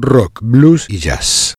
rock, 0.00 0.40
blues 0.42 0.86
y 0.88 0.98
jazz. 0.98 1.54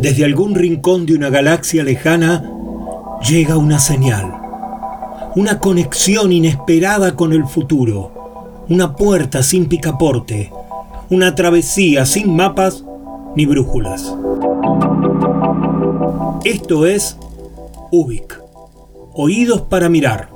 Desde 0.00 0.24
algún 0.24 0.54
rincón 0.54 1.06
de 1.06 1.14
una 1.14 1.30
galaxia 1.30 1.82
lejana 1.82 2.50
llega 3.28 3.56
una 3.56 3.78
señal, 3.78 4.32
una 5.34 5.58
conexión 5.58 6.32
inesperada 6.32 7.16
con 7.16 7.32
el 7.32 7.44
futuro, 7.46 8.64
una 8.68 8.94
puerta 8.94 9.42
sin 9.42 9.66
picaporte, 9.66 10.52
una 11.10 11.34
travesía 11.34 12.06
sin 12.06 12.34
mapas 12.34 12.84
ni 13.34 13.46
brújulas. 13.46 14.14
Esto 16.44 16.86
es 16.86 17.18
Ubik. 17.90 18.40
Oídos 19.14 19.62
para 19.62 19.88
mirar, 19.88 20.35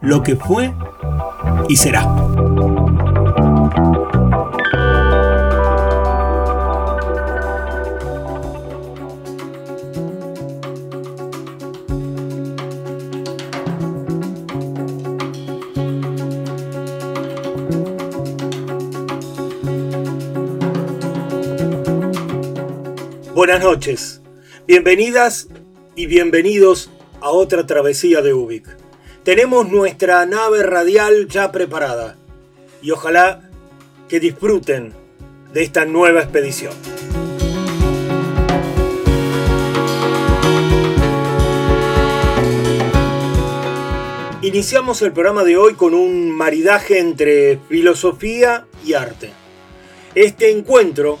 lo 0.00 0.22
que 0.22 0.36
fue 0.36 0.72
y 1.68 1.76
será. 1.76 2.04
Buenas 23.34 23.62
noches, 23.62 24.22
bienvenidas 24.66 25.48
y 25.94 26.06
bienvenidos 26.06 26.90
a 27.20 27.30
otra 27.30 27.66
travesía 27.66 28.22
de 28.22 28.34
Ubik. 28.34 28.85
Tenemos 29.26 29.68
nuestra 29.68 30.24
nave 30.24 30.62
radial 30.62 31.26
ya 31.26 31.50
preparada 31.50 32.16
y 32.80 32.92
ojalá 32.92 33.50
que 34.08 34.20
disfruten 34.20 34.92
de 35.52 35.64
esta 35.64 35.84
nueva 35.84 36.20
expedición. 36.20 36.72
Iniciamos 44.42 45.02
el 45.02 45.10
programa 45.10 45.42
de 45.42 45.56
hoy 45.56 45.74
con 45.74 45.92
un 45.92 46.30
maridaje 46.30 47.00
entre 47.00 47.58
filosofía 47.68 48.68
y 48.84 48.92
arte. 48.92 49.32
Este 50.14 50.52
encuentro 50.52 51.18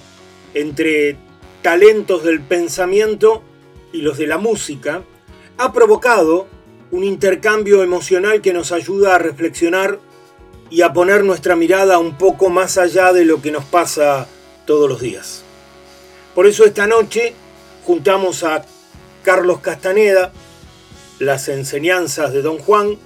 entre 0.54 1.16
talentos 1.60 2.22
del 2.22 2.40
pensamiento 2.40 3.42
y 3.92 4.02
los 4.02 4.16
de 4.16 4.28
la 4.28 4.38
música 4.38 5.02
ha 5.58 5.72
provocado 5.72 6.46
un 6.96 7.04
intercambio 7.04 7.82
emocional 7.82 8.40
que 8.40 8.54
nos 8.54 8.72
ayuda 8.72 9.14
a 9.14 9.18
reflexionar 9.18 9.98
y 10.70 10.80
a 10.80 10.94
poner 10.94 11.24
nuestra 11.24 11.54
mirada 11.54 11.98
un 11.98 12.16
poco 12.16 12.48
más 12.48 12.78
allá 12.78 13.12
de 13.12 13.26
lo 13.26 13.42
que 13.42 13.50
nos 13.50 13.66
pasa 13.66 14.26
todos 14.64 14.88
los 14.88 15.02
días. 15.02 15.42
Por 16.34 16.46
eso 16.46 16.64
esta 16.64 16.86
noche 16.86 17.34
juntamos 17.84 18.44
a 18.44 18.64
Carlos 19.22 19.60
Castaneda, 19.60 20.32
las 21.18 21.48
enseñanzas 21.48 22.32
de 22.32 22.40
Don 22.40 22.56
Juan, 22.56 22.96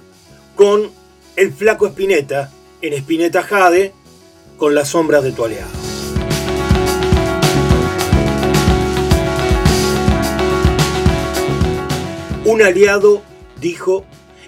con 0.55 0.89
el 1.35 1.51
flaco 1.51 1.85
Espineta, 1.85 2.49
en 2.81 2.93
Espineta 2.93 3.43
Jade, 3.43 3.93
con 4.55 4.73
las 4.73 4.87
sombras 4.87 5.21
de 5.21 5.33
tu 5.33 5.43
aliado. 5.43 5.69
Un 12.45 12.61
aliado, 12.61 13.21
dijo, 13.61 14.03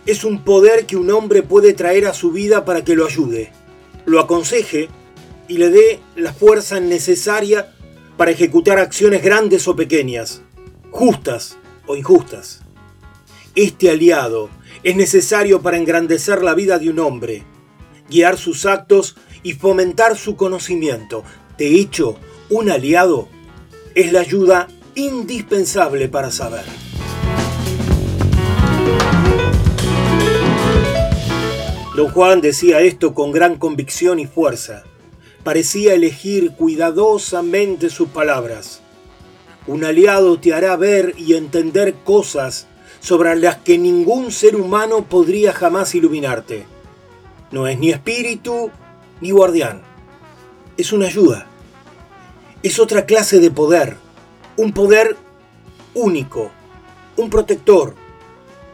es 0.06 0.25
un 0.25 0.44
poder 0.44 0.85
que 0.85 0.97
un 0.97 1.09
hombre 1.12 1.44
puede 1.44 1.74
traer 1.74 2.07
a 2.07 2.13
su 2.13 2.31
vida 2.31 2.66
para 2.66 2.84
que 2.84 2.96
lo 2.96 3.06
ayude, 3.06 3.53
lo 4.06 4.19
aconseje 4.19 4.90
y 5.47 5.57
le 5.57 5.69
dé 5.69 6.00
la 6.16 6.34
fuerza 6.34 6.79
necesaria 6.79 7.73
para 8.18 8.31
ejecutar 8.31 8.79
acciones 8.79 9.23
grandes 9.23 9.68
o 9.68 9.75
pequeñas, 9.75 10.41
justas 10.91 11.57
o 11.88 11.96
injustas. 11.96 12.62
Este 13.56 13.90
aliado 13.90 14.50
es 14.84 14.96
necesario 14.96 15.62
para 15.62 15.78
engrandecer 15.78 16.44
la 16.44 16.53
vida 16.53 16.79
de 16.79 16.90
un 16.90 17.00
hombre, 17.00 17.44
guiar 18.09 18.38
sus 18.38 18.66
actos 18.66 19.16
y 19.44 19.53
fomentar 19.53 20.18
su 20.18 20.35
conocimiento. 20.35 21.23
De 21.57 21.68
hecho, 21.75 22.18
un 22.50 22.69
aliado 22.69 23.29
es 23.96 24.12
la 24.12 24.22
ayuda 24.22 24.68
indispensable 24.96 26.09
para 26.09 26.31
saber. 26.31 26.93
Don 31.96 32.10
Juan 32.10 32.42
decía 32.42 32.82
esto 32.82 33.14
con 33.14 33.32
gran 33.32 33.58
convicción 33.58 34.20
y 34.20 34.26
fuerza. 34.26 34.84
Parecía 35.44 35.94
elegir 35.94 36.54
cuidadosamente 36.54 37.90
sus 37.90 38.10
palabras. 38.10 38.82
Un 39.68 39.86
aliado 39.86 40.40
te 40.40 40.54
hará 40.54 40.76
ver 40.76 41.14
y 41.18 41.36
entender 41.36 41.94
cosas 42.04 42.68
sobre 43.00 43.36
las 43.36 43.58
que 43.58 43.78
ningún 43.78 44.32
ser 44.32 44.56
humano 44.56 45.06
podría 45.06 45.54
jamás 45.54 45.94
iluminarte. 45.94 46.66
No 47.52 47.68
es 47.68 47.78
ni 47.78 47.92
espíritu 47.92 48.72
ni 49.22 49.32
guardián. 49.32 49.82
Es 50.78 50.92
una 50.92 51.06
ayuda. 51.06 51.46
Es 52.64 52.80
otra 52.80 53.06
clase 53.06 53.40
de 53.40 53.52
poder. 53.52 53.98
Un 54.58 54.74
poder 54.74 55.16
único. 55.94 56.50
Un 57.18 57.30
protector. 57.30 57.94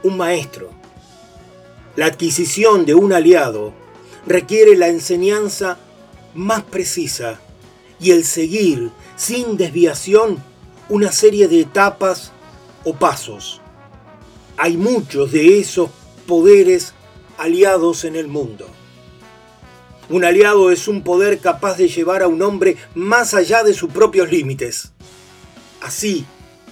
Un 0.04 0.18
maestro. 0.18 0.70
La 1.96 2.06
adquisición 2.06 2.86
de 2.86 2.96
un 2.96 3.12
aliado 3.12 3.74
requiere 4.26 4.78
la 4.78 4.88
enseñanza 4.88 5.78
más 6.34 6.64
precisa 6.64 7.40
y 8.00 8.12
el 8.12 8.24
seguir 8.24 8.92
sin 9.18 9.58
desviación 9.58 10.42
una 10.88 11.12
serie 11.12 11.48
de 11.50 11.62
etapas 11.62 12.32
o 12.86 12.94
pasos. 12.94 13.60
Hay 14.56 14.78
muchos 14.78 15.32
de 15.32 15.60
esos 15.60 15.90
poderes 16.26 16.94
aliados 17.38 18.06
en 18.06 18.16
el 18.16 18.28
mundo. 18.28 18.68
Un 20.10 20.24
aliado 20.24 20.72
es 20.72 20.88
un 20.88 21.04
poder 21.04 21.40
capaz 21.40 21.78
de 21.78 21.88
llevar 21.88 22.24
a 22.24 22.28
un 22.28 22.42
hombre 22.42 22.78
más 22.96 23.34
allá 23.34 23.64
de 23.64 23.74
sus 23.74 23.92
propios 23.92 24.32
límites. 24.32 24.92
Así 25.82 26.26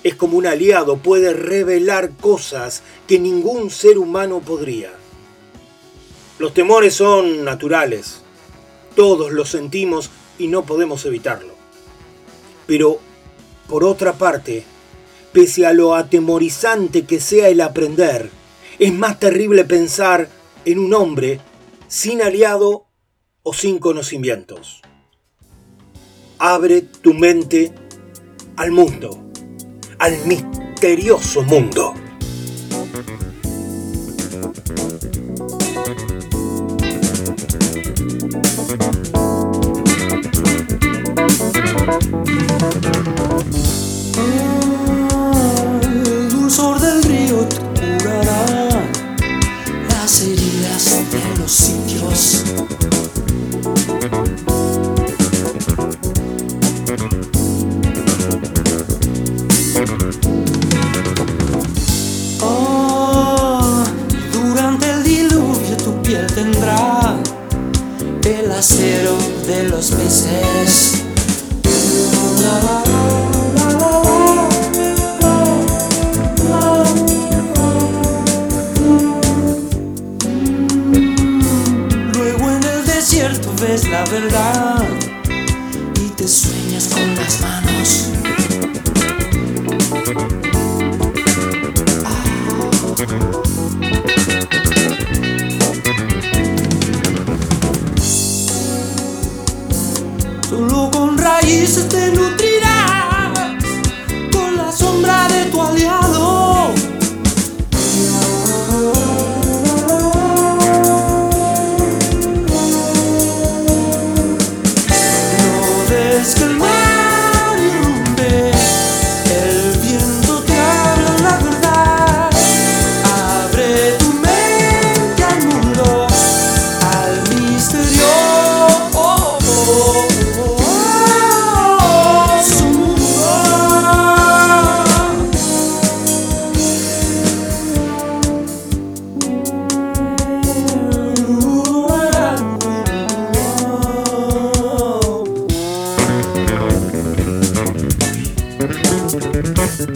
es 0.08 0.16
como 0.16 0.38
un 0.38 0.48
aliado 0.48 0.98
puede 0.98 1.34
revelar 1.34 2.12
cosas 2.12 2.82
que 3.08 3.20
ningún 3.20 3.70
ser 3.70 3.98
humano 3.98 4.40
podría. 4.40 4.92
Los 6.40 6.54
temores 6.54 6.94
son 6.94 7.44
naturales. 7.44 8.22
Todos 8.96 9.34
los 9.34 9.50
sentimos 9.50 10.10
y 10.40 10.48
no 10.48 10.66
podemos 10.66 11.06
evitarlo. 11.06 11.54
Pero, 12.68 13.00
por 13.68 13.84
otra 13.84 14.14
parte, 14.14 14.64
pese 15.34 15.66
a 15.66 15.74
lo 15.74 15.94
atemorizante 15.94 17.06
que 17.06 17.20
sea 17.20 17.50
el 17.50 17.60
aprender, 17.60 18.30
es 18.80 18.94
más 18.94 19.20
terrible 19.20 19.66
pensar 19.66 20.30
en 20.64 20.80
un 20.80 20.94
hombre 20.94 21.42
sin 21.90 22.22
aliado 22.22 22.86
o 23.44 23.54
sin 23.54 23.78
conocimientos. 23.80 24.82
Abre 26.40 26.82
tu 26.82 27.14
mente 27.14 27.74
al 28.56 28.72
mundo, 28.72 29.27
al 30.00 30.18
misterioso 30.26 31.42
mundo. 31.44 31.94
De 69.48 69.64
los 69.70 69.92
peces. 69.92 70.27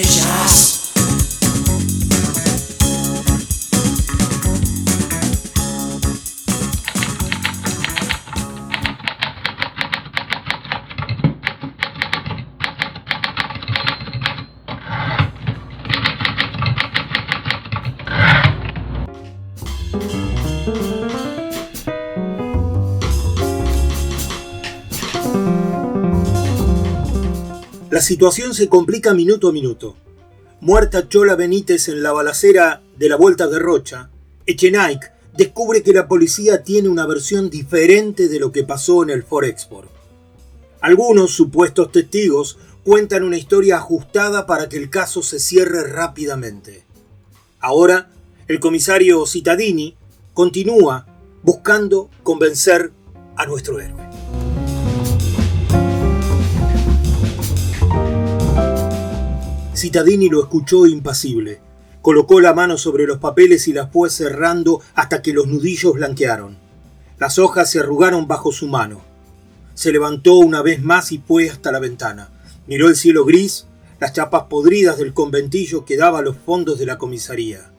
Las 0.00 0.21
situación 28.02 28.52
se 28.52 28.68
complica 28.68 29.14
minuto 29.14 29.48
a 29.48 29.52
minuto. 29.52 29.96
Muerta 30.60 31.08
Chola 31.08 31.34
Benítez 31.34 31.88
en 31.88 32.02
la 32.02 32.12
balacera 32.12 32.82
de 32.98 33.08
la 33.08 33.16
Vuelta 33.16 33.46
de 33.46 33.58
Rocha, 33.58 34.10
Echenaic 34.44 35.12
descubre 35.36 35.82
que 35.82 35.92
la 35.92 36.06
policía 36.06 36.62
tiene 36.62 36.88
una 36.88 37.06
versión 37.06 37.48
diferente 37.48 38.28
de 38.28 38.38
lo 38.38 38.52
que 38.52 38.64
pasó 38.64 39.02
en 39.02 39.10
el 39.10 39.22
Forexport. 39.22 39.90
Algunos 40.80 41.32
supuestos 41.32 41.90
testigos 41.90 42.58
cuentan 42.84 43.22
una 43.22 43.38
historia 43.38 43.76
ajustada 43.76 44.46
para 44.46 44.68
que 44.68 44.76
el 44.76 44.90
caso 44.90 45.22
se 45.22 45.38
cierre 45.38 45.84
rápidamente. 45.84 46.84
Ahora, 47.60 48.10
el 48.48 48.60
comisario 48.60 49.24
Cittadini 49.26 49.96
continúa 50.34 51.06
buscando 51.42 52.10
convencer 52.22 52.92
a 53.36 53.46
nuestro 53.46 53.80
héroe. 53.80 54.11
Cittadini 59.82 60.28
lo 60.28 60.40
escuchó 60.40 60.86
impasible. 60.86 61.58
Colocó 62.02 62.40
la 62.40 62.54
mano 62.54 62.78
sobre 62.78 63.04
los 63.04 63.18
papeles 63.18 63.66
y 63.66 63.72
las 63.72 63.90
fue 63.90 64.10
cerrando 64.10 64.80
hasta 64.94 65.22
que 65.22 65.32
los 65.32 65.48
nudillos 65.48 65.94
blanquearon. 65.94 66.56
Las 67.18 67.40
hojas 67.40 67.68
se 67.68 67.80
arrugaron 67.80 68.28
bajo 68.28 68.52
su 68.52 68.68
mano. 68.68 69.00
Se 69.74 69.90
levantó 69.90 70.36
una 70.36 70.62
vez 70.62 70.80
más 70.84 71.10
y 71.10 71.18
fue 71.18 71.50
hasta 71.50 71.72
la 71.72 71.80
ventana. 71.80 72.30
Miró 72.68 72.88
el 72.88 72.94
cielo 72.94 73.24
gris, 73.24 73.66
las 73.98 74.12
chapas 74.12 74.44
podridas 74.44 74.98
del 74.98 75.14
conventillo 75.14 75.84
que 75.84 75.96
daba 75.96 76.20
a 76.20 76.22
los 76.22 76.36
fondos 76.36 76.78
de 76.78 76.86
la 76.86 76.96
comisaría. 76.96 77.72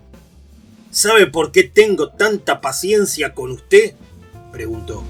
¿Sabe 0.91 1.27
por 1.27 1.53
qué 1.53 1.63
tengo 1.63 2.09
tanta 2.09 2.59
paciencia 2.59 3.33
con 3.33 3.51
usted? 3.51 3.93
preguntó. 4.51 5.05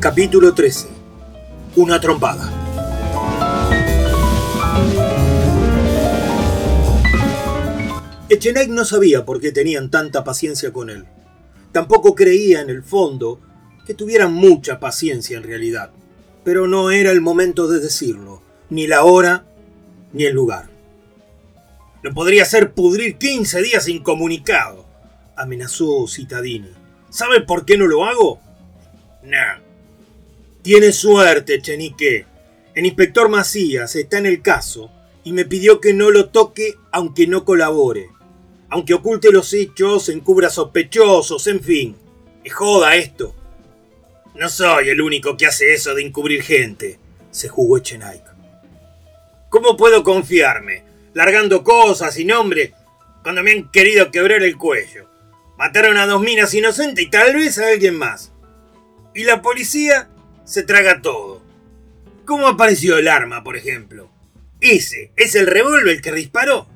Capítulo 0.00 0.54
13. 0.54 0.93
Una 1.76 2.00
trompada. 2.00 2.50
Echenay 8.28 8.68
no 8.68 8.84
sabía 8.84 9.24
por 9.24 9.40
qué 9.40 9.52
tenían 9.52 9.90
tanta 9.90 10.24
paciencia 10.24 10.72
con 10.72 10.90
él. 10.90 11.04
Tampoco 11.72 12.14
creía 12.14 12.60
en 12.60 12.70
el 12.70 12.82
fondo 12.82 13.40
que 13.86 13.94
tuvieran 13.94 14.32
mucha 14.32 14.80
paciencia 14.80 15.36
en 15.36 15.42
realidad. 15.42 15.90
Pero 16.44 16.66
no 16.66 16.90
era 16.90 17.10
el 17.10 17.20
momento 17.20 17.68
de 17.68 17.80
decirlo, 17.80 18.42
ni 18.70 18.86
la 18.86 19.04
hora, 19.04 19.44
ni 20.12 20.24
el 20.24 20.34
lugar. 20.34 20.68
No 22.02 22.12
podría 22.12 22.44
ser 22.44 22.72
pudrir 22.72 23.16
15 23.16 23.62
días 23.62 23.88
incomunicado, 23.88 24.84
amenazó 25.36 26.06
Citadini. 26.06 26.70
¿Sabe 27.10 27.40
por 27.40 27.64
qué 27.64 27.78
no 27.78 27.86
lo 27.86 28.04
hago? 28.04 28.40
No. 29.22 29.73
Tiene 30.64 30.92
suerte, 30.92 31.60
Chenique. 31.60 32.24
El 32.74 32.86
inspector 32.86 33.28
Macías 33.28 33.96
está 33.96 34.16
en 34.16 34.24
el 34.24 34.40
caso 34.40 34.90
y 35.22 35.34
me 35.34 35.44
pidió 35.44 35.78
que 35.78 35.92
no 35.92 36.10
lo 36.10 36.30
toque 36.30 36.76
aunque 36.90 37.26
no 37.26 37.44
colabore. 37.44 38.08
Aunque 38.70 38.94
oculte 38.94 39.30
los 39.30 39.52
hechos, 39.52 40.08
encubra 40.08 40.48
sospechosos, 40.48 41.46
en 41.48 41.60
fin. 41.60 41.96
Es 42.42 42.54
joda 42.54 42.96
esto. 42.96 43.34
No 44.36 44.48
soy 44.48 44.88
el 44.88 45.02
único 45.02 45.36
que 45.36 45.44
hace 45.44 45.74
eso 45.74 45.94
de 45.94 46.00
encubrir 46.00 46.42
gente, 46.42 46.98
se 47.30 47.50
jugó 47.50 47.76
Echenike. 47.76 48.24
¿Cómo 49.50 49.76
puedo 49.76 50.02
confiarme? 50.02 50.82
Largando 51.12 51.62
cosas 51.62 52.18
y 52.18 52.24
nombres 52.24 52.72
cuando 53.22 53.42
me 53.42 53.50
han 53.50 53.70
querido 53.70 54.10
quebrar 54.10 54.42
el 54.42 54.56
cuello. 54.56 55.10
Mataron 55.58 55.98
a 55.98 56.06
dos 56.06 56.22
minas 56.22 56.54
inocentes 56.54 57.04
y 57.04 57.10
tal 57.10 57.34
vez 57.34 57.58
a 57.58 57.68
alguien 57.68 57.98
más. 57.98 58.32
Y 59.14 59.24
la 59.24 59.42
policía 59.42 60.08
se 60.44 60.62
traga 60.62 61.00
todo. 61.02 61.42
¿Cómo 62.24 62.46
apareció 62.46 62.96
el 62.98 63.08
arma, 63.08 63.42
por 63.44 63.56
ejemplo? 63.56 64.10
Ese 64.60 65.12
es 65.16 65.34
el 65.34 65.46
revólver 65.46 66.00
que 66.00 66.12
disparó. 66.12 66.66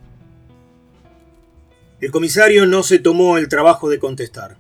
El 2.00 2.10
comisario 2.10 2.66
no 2.66 2.82
se 2.82 2.98
tomó 2.98 3.38
el 3.38 3.48
trabajo 3.48 3.88
de 3.88 3.98
contestar. 3.98 4.56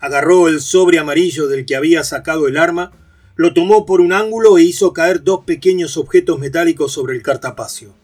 Agarró 0.00 0.48
el 0.48 0.60
sobre 0.60 0.98
amarillo 0.98 1.48
del 1.48 1.64
que 1.64 1.76
había 1.76 2.02
sacado 2.02 2.48
el 2.48 2.56
arma, 2.56 2.92
lo 3.36 3.54
tomó 3.54 3.86
por 3.86 4.00
un 4.00 4.12
ángulo 4.12 4.58
e 4.58 4.62
hizo 4.62 4.92
caer 4.92 5.22
dos 5.22 5.44
pequeños 5.44 5.96
objetos 5.96 6.38
metálicos 6.38 6.92
sobre 6.92 7.14
el 7.14 7.22
cartapacio. 7.22 7.94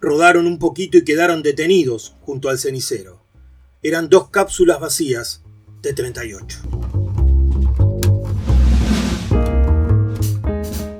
Rodaron 0.00 0.46
un 0.46 0.58
poquito 0.58 0.98
y 0.98 1.04
quedaron 1.04 1.42
detenidos 1.42 2.14
junto 2.22 2.48
al 2.48 2.58
cenicero. 2.58 3.22
Eran 3.82 4.08
dos 4.08 4.30
cápsulas 4.30 4.80
vacías 4.80 5.42
de 5.82 5.92
38. 5.92 6.95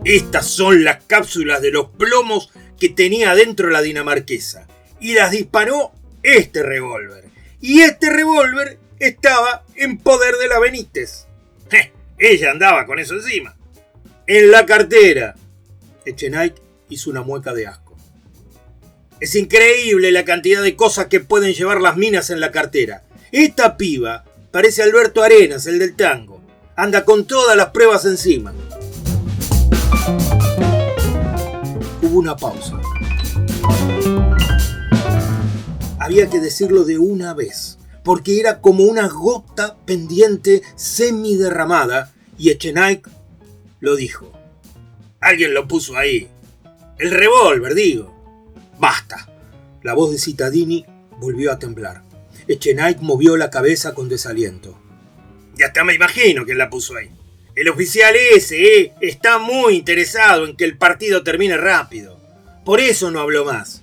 Estas 0.07 0.47
son 0.47 0.85
las 0.85 1.03
cápsulas 1.03 1.61
de 1.61 1.73
los 1.73 1.89
plomos 1.89 2.53
que 2.79 2.89
tenía 2.89 3.35
dentro 3.35 3.71
la 3.71 3.83
dinamarquesa. 3.83 4.69
Y 5.01 5.15
las 5.15 5.33
disparó 5.33 5.91
este 6.23 6.63
revólver. 6.63 7.25
Y 7.61 7.81
este 7.81 8.11
revólver 8.11 8.79
estaba 9.01 9.65
en 9.75 9.99
poder 9.99 10.37
de 10.37 10.47
la 10.47 10.61
Benítez. 10.61 11.27
ella 12.19 12.53
andaba 12.53 12.87
con 12.87 13.01
eso 13.01 13.15
encima. 13.15 13.57
En 14.29 14.53
la 14.53 14.65
cartera. 14.65 15.35
Echenike 16.05 16.63
hizo 16.89 17.11
una 17.11 17.23
mueca 17.23 17.53
de 17.53 17.67
asco. 17.67 17.97
Es 19.19 19.35
increíble 19.35 20.13
la 20.13 20.25
cantidad 20.25 20.63
de 20.63 20.77
cosas 20.77 21.07
que 21.07 21.19
pueden 21.19 21.53
llevar 21.53 21.81
las 21.81 21.97
minas 21.97 22.31
en 22.31 22.39
la 22.39 22.53
cartera. 22.53 23.03
Esta 23.33 23.77
piba 23.77 24.25
parece 24.53 24.85
Alberto 24.85 25.25
Arenas, 25.25 25.67
el 25.67 25.81
del 25.81 25.97
tango. 25.97 26.41
Anda 26.77 27.05
con 27.05 27.27
todas 27.27 27.57
las 27.57 27.71
pruebas 27.71 28.05
encima. 28.05 28.55
Una 32.17 32.37
pausa. 32.37 32.81
Había 35.99 36.29
que 36.29 36.41
decirlo 36.41 36.85
de 36.85 36.99
una 36.99 37.35
vez 37.35 37.77
porque 38.07 38.39
era 38.39 38.61
como 38.61 38.85
una 38.85 39.09
gota 39.09 39.77
pendiente 39.85 40.63
semiderramada, 40.77 42.15
y 42.39 42.51
Echenike 42.51 43.11
lo 43.81 43.97
dijo. 43.97 44.31
Alguien 45.19 45.53
lo 45.53 45.67
puso 45.67 45.97
ahí. 45.97 46.29
El 46.99 47.11
revólver, 47.11 47.75
digo. 47.75 48.15
Basta. 48.79 49.29
La 49.83 49.95
voz 49.95 50.13
de 50.13 50.19
Citadini 50.19 50.87
volvió 51.19 51.51
a 51.51 51.59
temblar. 51.59 52.05
Echenike 52.47 53.01
movió 53.01 53.37
la 53.37 53.51
cabeza 53.51 53.93
con 53.93 54.09
desaliento. 54.09 54.79
Ya 55.57 55.67
hasta 55.67 55.83
me 55.83 55.95
imagino 55.95 56.45
quién 56.45 56.59
la 56.59 56.71
puso 56.71 56.95
ahí. 56.95 57.11
El 57.57 57.71
oficial 57.71 58.15
ese 58.35 58.81
eh, 58.81 58.93
está 59.01 59.39
muy 59.39 59.77
interesado 59.77 60.45
en 60.45 60.57
que 60.57 60.65
el 60.65 60.77
partido 60.77 61.23
termine 61.23 61.57
rápido. 61.57 62.21
Por 62.67 62.81
eso 62.81 63.11
no 63.11 63.19
habló 63.19 63.47
más. 63.47 63.81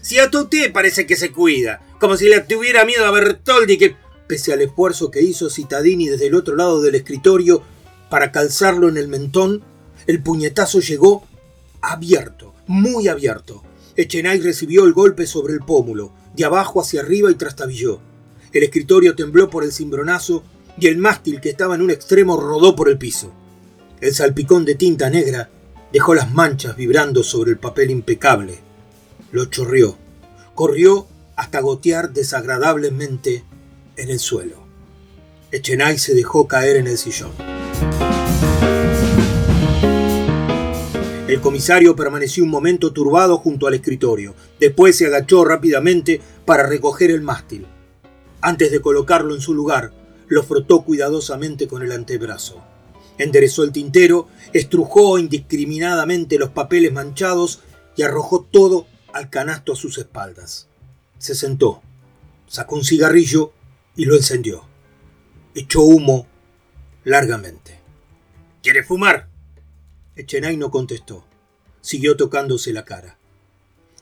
Si 0.00 0.20
a 0.20 0.30
usted 0.32 0.72
parece 0.72 1.06
que 1.06 1.16
se 1.16 1.32
cuida, 1.32 1.84
como 1.98 2.16
si 2.16 2.28
le 2.28 2.40
tuviera 2.42 2.84
miedo 2.84 3.04
a 3.04 3.10
Bertoldi 3.10 3.78
que, 3.78 3.96
pese 4.28 4.52
al 4.52 4.62
esfuerzo 4.62 5.10
que 5.10 5.22
hizo 5.22 5.50
Citadini 5.50 6.06
desde 6.06 6.28
el 6.28 6.36
otro 6.36 6.54
lado 6.54 6.80
del 6.80 6.94
escritorio 6.94 7.64
para 8.08 8.30
calzarlo 8.30 8.88
en 8.88 8.96
el 8.96 9.08
mentón, 9.08 9.64
el 10.06 10.22
puñetazo 10.22 10.78
llegó 10.78 11.26
abierto, 11.80 12.54
muy 12.68 13.08
abierto. 13.08 13.64
Echenay 13.96 14.38
recibió 14.38 14.84
el 14.84 14.92
golpe 14.92 15.26
sobre 15.26 15.52
el 15.52 15.60
pómulo, 15.60 16.12
de 16.36 16.44
abajo 16.44 16.80
hacia 16.80 17.00
arriba 17.00 17.28
y 17.32 17.34
trastabilló. 17.34 18.00
El 18.52 18.62
escritorio 18.62 19.16
tembló 19.16 19.50
por 19.50 19.64
el 19.64 19.72
cimbronazo 19.72 20.44
y 20.78 20.86
el 20.86 20.98
mástil 20.98 21.40
que 21.40 21.50
estaba 21.50 21.74
en 21.74 21.82
un 21.82 21.90
extremo 21.90 22.36
rodó 22.36 22.76
por 22.76 22.88
el 22.88 22.98
piso. 22.98 23.32
El 24.00 24.14
salpicón 24.14 24.64
de 24.64 24.74
tinta 24.74 25.10
negra 25.10 25.50
dejó 25.92 26.14
las 26.14 26.32
manchas 26.32 26.76
vibrando 26.76 27.22
sobre 27.22 27.52
el 27.52 27.58
papel 27.58 27.90
impecable 27.90 28.66
lo 29.32 29.46
chorrió. 29.46 29.96
Corrió 30.54 31.06
hasta 31.36 31.60
gotear 31.60 32.12
desagradablemente 32.12 33.44
en 33.96 34.10
el 34.10 34.18
suelo. 34.18 34.56
Echenay 35.50 35.98
se 35.98 36.14
dejó 36.14 36.48
caer 36.48 36.76
en 36.76 36.86
el 36.86 36.96
sillón. 36.96 37.32
El 41.28 41.40
comisario 41.40 41.96
permaneció 41.96 42.44
un 42.44 42.50
momento 42.50 42.92
turbado 42.92 43.36
junto 43.38 43.66
al 43.66 43.74
escritorio. 43.74 44.34
Después 44.60 44.96
se 44.96 45.06
agachó 45.06 45.44
rápidamente 45.44 46.20
para 46.44 46.66
recoger 46.66 47.10
el 47.10 47.20
mástil. 47.20 47.66
Antes 48.40 48.70
de 48.70 48.80
colocarlo 48.80 49.34
en 49.34 49.40
su 49.40 49.52
lugar, 49.52 49.92
lo 50.28 50.42
frotó 50.42 50.82
cuidadosamente 50.82 51.68
con 51.68 51.82
el 51.82 51.92
antebrazo. 51.92 52.62
Enderezó 53.18 53.62
el 53.62 53.72
tintero, 53.72 54.28
estrujó 54.52 55.18
indiscriminadamente 55.18 56.38
los 56.38 56.50
papeles 56.50 56.92
manchados 56.92 57.60
y 57.96 58.02
arrojó 58.02 58.42
todo 58.42 58.86
al 59.12 59.30
canasto 59.30 59.72
a 59.72 59.76
sus 59.76 59.98
espaldas. 59.98 60.68
Se 61.18 61.34
sentó, 61.34 61.82
sacó 62.46 62.76
un 62.76 62.84
cigarrillo 62.84 63.52
y 63.96 64.04
lo 64.04 64.16
encendió. 64.16 64.64
Echó 65.54 65.82
humo 65.82 66.26
largamente. 67.04 67.80
¿Quiere 68.62 68.82
fumar? 68.82 69.28
Echenay 70.16 70.56
no 70.56 70.70
contestó. 70.70 71.24
Siguió 71.80 72.16
tocándose 72.16 72.72
la 72.72 72.84
cara. 72.84 73.18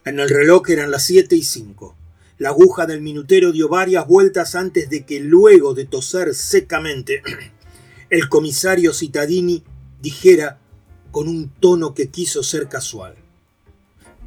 En 0.05 0.19
el 0.19 0.29
reloj 0.29 0.69
eran 0.71 0.91
las 0.91 1.05
siete 1.05 1.37
y 1.37 1.43
cinco. 1.43 1.97
La 2.39 2.49
aguja 2.49 2.87
del 2.87 3.01
minutero 3.01 3.53
dio 3.53 3.69
varias 3.69 4.07
vueltas 4.07 4.55
antes 4.55 4.91
de 4.91 5.05
que 5.07 5.21
luego 5.21 5.75
de 5.75 5.85
toser 5.85 6.35
secamente 6.35 7.23
el 8.11 8.29
comisario 8.29 8.93
Citadini 8.93 9.63
dijera 10.01 10.59
con 11.11 11.29
un 11.29 11.49
tono 11.49 11.95
que 11.95 12.09
quiso 12.09 12.43
ser 12.43 12.69
casual. 12.69 13.15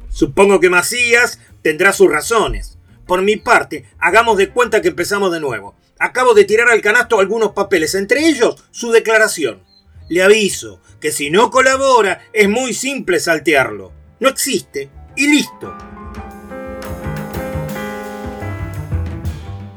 Supongo 0.08 0.58
que 0.58 0.70
Macías 0.70 1.38
tendrá 1.60 1.92
sus 1.92 2.10
razones. 2.10 2.78
Por 3.06 3.22
mi 3.22 3.36
parte, 3.36 3.84
hagamos 3.98 4.38
de 4.38 4.50
cuenta 4.50 4.80
que 4.80 4.88
empezamos 4.88 5.30
de 5.30 5.40
nuevo. 5.40 5.76
Acabo 5.98 6.34
de 6.34 6.44
tirar 6.44 6.70
al 6.70 6.80
canasto 6.80 7.20
algunos 7.20 7.52
papeles, 7.52 7.94
entre 7.94 8.26
ellos 8.26 8.56
su 8.70 8.90
declaración. 8.90 9.62
Le 10.08 10.22
aviso 10.22 10.80
que 11.00 11.12
si 11.12 11.30
no 11.30 11.50
colabora 11.50 12.22
es 12.32 12.48
muy 12.48 12.72
simple 12.72 13.20
saltearlo. 13.20 13.92
No 14.20 14.28
existe 14.28 14.90
y 15.16 15.26
listo. 15.26 15.87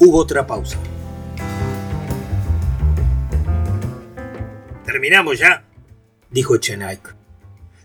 Hubo 0.03 0.17
otra 0.17 0.47
pausa. 0.47 0.79
¿Terminamos 4.83 5.37
ya? 5.37 5.63
dijo 6.31 6.57
Chenaik. 6.57 7.15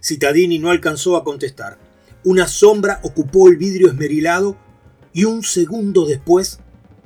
Citadini 0.01 0.59
no 0.59 0.71
alcanzó 0.71 1.19
a 1.19 1.25
contestar. 1.25 1.77
Una 2.25 2.49
sombra 2.49 3.01
ocupó 3.03 3.49
el 3.49 3.59
vidrio 3.59 3.89
esmerilado 3.89 4.57
y 5.13 5.25
un 5.25 5.43
segundo 5.43 6.07
después 6.07 6.61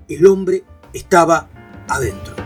el 0.08 0.28
hombre 0.28 0.62
estaba 0.92 1.50
adentro. 1.88 2.36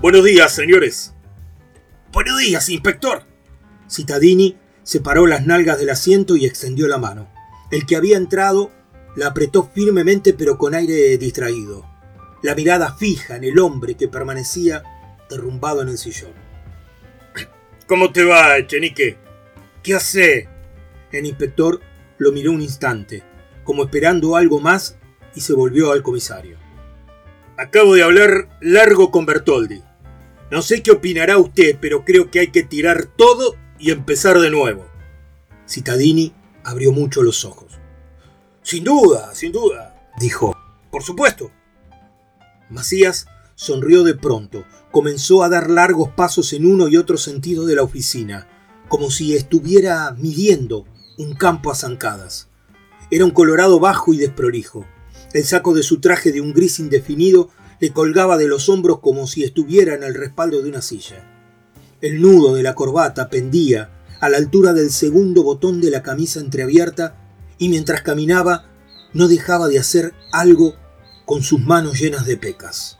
Buenos 0.00 0.24
días, 0.24 0.54
señores. 0.54 1.12
Buenos 2.14 2.38
días, 2.38 2.66
inspector. 2.70 3.24
Citadini 3.90 4.56
separó 4.84 5.26
las 5.26 5.44
nalgas 5.44 5.78
del 5.78 5.90
asiento 5.90 6.34
y 6.34 6.46
extendió 6.46 6.88
la 6.88 6.96
mano. 6.96 7.28
El 7.70 7.84
que 7.84 7.96
había 7.96 8.16
entrado 8.16 8.70
la 9.16 9.28
apretó 9.28 9.70
firmemente 9.74 10.32
pero 10.32 10.56
con 10.58 10.74
aire 10.74 11.16
distraído, 11.18 11.84
la 12.42 12.54
mirada 12.54 12.94
fija 12.94 13.36
en 13.36 13.44
el 13.44 13.58
hombre 13.58 13.94
que 13.94 14.08
permanecía 14.08 14.82
derrumbado 15.28 15.82
en 15.82 15.88
el 15.88 15.98
sillón. 15.98 16.32
¿Cómo 17.86 18.12
te 18.12 18.24
va, 18.24 18.58
Echenique? 18.58 19.16
¿Qué 19.82 19.94
hace? 19.94 20.48
El 21.10 21.26
inspector 21.26 21.80
lo 22.18 22.32
miró 22.32 22.52
un 22.52 22.62
instante, 22.62 23.22
como 23.64 23.84
esperando 23.84 24.36
algo 24.36 24.60
más, 24.60 24.96
y 25.34 25.40
se 25.40 25.52
volvió 25.52 25.92
al 25.92 26.02
comisario. 26.02 26.58
Acabo 27.56 27.94
de 27.94 28.02
hablar 28.02 28.48
largo 28.60 29.10
con 29.10 29.26
Bertoldi. 29.26 29.82
No 30.50 30.62
sé 30.62 30.82
qué 30.82 30.90
opinará 30.90 31.38
usted, 31.38 31.76
pero 31.80 32.04
creo 32.04 32.30
que 32.30 32.40
hay 32.40 32.48
que 32.48 32.62
tirar 32.62 33.06
todo 33.06 33.56
y 33.78 33.90
empezar 33.90 34.38
de 34.38 34.50
nuevo. 34.50 34.86
Citadini 35.66 36.32
abrió 36.64 36.92
mucho 36.92 37.22
los 37.22 37.44
ojos. 37.44 37.78
Sin 38.62 38.84
duda, 38.84 39.34
sin 39.34 39.52
duda, 39.52 40.10
dijo. 40.18 40.56
Por 40.90 41.02
supuesto. 41.02 41.50
Macías 42.70 43.26
sonrió 43.54 44.04
de 44.04 44.14
pronto, 44.14 44.64
comenzó 44.90 45.42
a 45.42 45.48
dar 45.48 45.70
largos 45.70 46.10
pasos 46.10 46.52
en 46.52 46.66
uno 46.66 46.88
y 46.88 46.96
otro 46.96 47.16
sentido 47.16 47.66
de 47.66 47.76
la 47.76 47.82
oficina, 47.82 48.48
como 48.88 49.10
si 49.10 49.34
estuviera 49.34 50.12
midiendo 50.12 50.86
un 51.18 51.34
campo 51.34 51.70
a 51.70 51.74
zancadas. 51.74 52.48
Era 53.10 53.24
un 53.24 53.30
colorado 53.30 53.80
bajo 53.80 54.12
y 54.12 54.18
desprolijo. 54.18 54.86
El 55.32 55.44
saco 55.44 55.74
de 55.74 55.82
su 55.82 56.00
traje 56.00 56.30
de 56.30 56.40
un 56.40 56.52
gris 56.52 56.78
indefinido 56.78 57.50
le 57.80 57.92
colgaba 57.92 58.36
de 58.36 58.46
los 58.46 58.68
hombros 58.68 59.00
como 59.00 59.26
si 59.26 59.44
estuviera 59.44 59.94
en 59.94 60.02
el 60.02 60.14
respaldo 60.14 60.62
de 60.62 60.68
una 60.68 60.82
silla. 60.82 61.24
El 62.00 62.20
nudo 62.20 62.54
de 62.54 62.62
la 62.62 62.74
corbata 62.74 63.28
pendía 63.28 63.90
a 64.20 64.28
la 64.28 64.38
altura 64.38 64.72
del 64.72 64.90
segundo 64.90 65.42
botón 65.42 65.80
de 65.80 65.90
la 65.90 66.02
camisa 66.02 66.40
entreabierta 66.40 67.21
y 67.62 67.68
mientras 67.68 68.02
caminaba 68.02 68.64
no 69.12 69.28
dejaba 69.28 69.68
de 69.68 69.78
hacer 69.78 70.14
algo 70.32 70.74
con 71.24 71.44
sus 71.44 71.60
manos 71.60 72.00
llenas 72.00 72.26
de 72.26 72.36
pecas. 72.36 72.98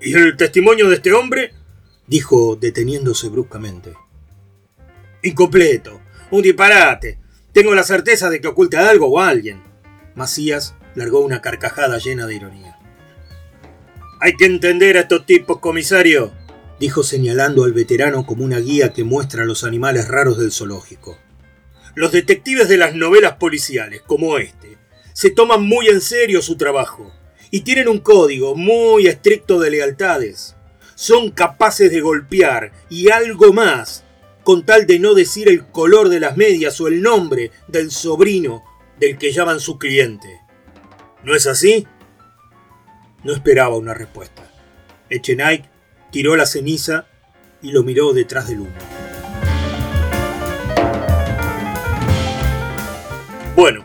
¿Y 0.00 0.14
el 0.14 0.36
testimonio 0.36 0.88
de 0.88 0.94
este 0.94 1.12
hombre? 1.12 1.54
dijo 2.06 2.54
deteniéndose 2.54 3.30
bruscamente. 3.30 3.94
Incompleto, 5.24 6.00
un 6.30 6.42
disparate. 6.42 7.18
Tengo 7.52 7.74
la 7.74 7.82
certeza 7.82 8.30
de 8.30 8.40
que 8.40 8.46
oculta 8.46 8.88
algo 8.88 9.08
o 9.08 9.18
alguien. 9.18 9.60
Macías 10.14 10.76
largó 10.94 11.18
una 11.18 11.42
carcajada 11.42 11.98
llena 11.98 12.28
de 12.28 12.36
ironía. 12.36 12.78
Hay 14.20 14.34
que 14.34 14.46
entender 14.46 14.98
a 14.98 15.00
estos 15.00 15.26
tipos, 15.26 15.58
comisario, 15.58 16.30
dijo 16.78 17.02
señalando 17.02 17.64
al 17.64 17.72
veterano 17.72 18.24
como 18.24 18.44
una 18.44 18.60
guía 18.60 18.92
que 18.92 19.02
muestra 19.02 19.44
los 19.44 19.64
animales 19.64 20.06
raros 20.06 20.38
del 20.38 20.52
zoológico. 20.52 21.18
Los 21.98 22.12
detectives 22.12 22.68
de 22.68 22.76
las 22.76 22.94
novelas 22.94 23.38
policiales, 23.38 24.02
como 24.06 24.38
este, 24.38 24.78
se 25.14 25.30
toman 25.30 25.64
muy 25.64 25.88
en 25.88 26.00
serio 26.00 26.42
su 26.42 26.56
trabajo 26.56 27.12
y 27.50 27.62
tienen 27.62 27.88
un 27.88 27.98
código 27.98 28.54
muy 28.54 29.08
estricto 29.08 29.58
de 29.58 29.72
lealtades. 29.72 30.54
Son 30.94 31.32
capaces 31.32 31.90
de 31.90 32.00
golpear 32.00 32.70
y 32.88 33.10
algo 33.10 33.52
más, 33.52 34.04
con 34.44 34.64
tal 34.64 34.86
de 34.86 35.00
no 35.00 35.14
decir 35.14 35.48
el 35.48 35.66
color 35.66 36.08
de 36.08 36.20
las 36.20 36.36
medias 36.36 36.80
o 36.80 36.86
el 36.86 37.02
nombre 37.02 37.50
del 37.66 37.90
sobrino 37.90 38.62
del 39.00 39.18
que 39.18 39.32
llaman 39.32 39.58
su 39.58 39.76
cliente. 39.76 40.40
¿No 41.24 41.34
es 41.34 41.48
así? 41.48 41.84
No 43.24 43.32
esperaba 43.32 43.76
una 43.76 43.94
respuesta. 43.94 44.48
Echenike 45.10 45.68
tiró 46.12 46.36
la 46.36 46.46
ceniza 46.46 47.08
y 47.60 47.72
lo 47.72 47.82
miró 47.82 48.12
detrás 48.12 48.46
del 48.46 48.60
humo. 48.60 48.97
Bueno, 53.58 53.84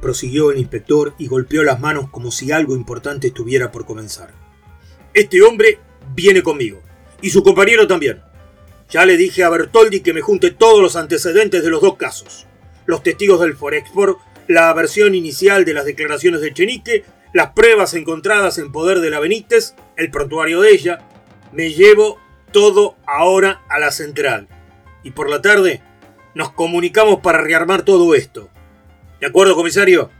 prosiguió 0.00 0.52
el 0.52 0.58
inspector 0.58 1.12
y 1.18 1.26
golpeó 1.26 1.64
las 1.64 1.80
manos 1.80 2.08
como 2.08 2.30
si 2.30 2.52
algo 2.52 2.76
importante 2.76 3.26
estuviera 3.26 3.72
por 3.72 3.84
comenzar. 3.84 4.32
Este 5.12 5.42
hombre 5.42 5.80
viene 6.14 6.44
conmigo, 6.44 6.80
y 7.20 7.30
su 7.30 7.42
compañero 7.42 7.88
también. 7.88 8.22
Ya 8.88 9.04
le 9.04 9.16
dije 9.16 9.42
a 9.42 9.48
Bertoldi 9.48 10.02
que 10.02 10.12
me 10.12 10.20
junte 10.20 10.52
todos 10.52 10.80
los 10.80 10.94
antecedentes 10.94 11.64
de 11.64 11.68
los 11.68 11.82
dos 11.82 11.96
casos. 11.96 12.46
Los 12.86 13.02
testigos 13.02 13.40
del 13.40 13.56
Forexport, 13.56 14.20
la 14.46 14.72
versión 14.72 15.16
inicial 15.16 15.64
de 15.64 15.74
las 15.74 15.84
declaraciones 15.84 16.40
de 16.40 16.54
Chenique, 16.54 17.04
las 17.34 17.50
pruebas 17.54 17.94
encontradas 17.94 18.58
en 18.58 18.70
poder 18.70 19.00
de 19.00 19.10
la 19.10 19.18
Benítez, 19.18 19.74
el 19.96 20.12
prontuario 20.12 20.60
de 20.60 20.70
ella. 20.70 21.08
Me 21.50 21.72
llevo 21.72 22.20
todo 22.52 22.94
ahora 23.04 23.62
a 23.68 23.80
la 23.80 23.90
central. 23.90 24.46
Y 25.02 25.10
por 25.10 25.28
la 25.28 25.42
tarde 25.42 25.82
nos 26.36 26.52
comunicamos 26.52 27.18
para 27.18 27.40
rearmar 27.40 27.82
todo 27.82 28.14
esto. 28.14 28.48
¿De 29.20 29.26
acuerdo, 29.26 29.56
comisario? 29.56 30.10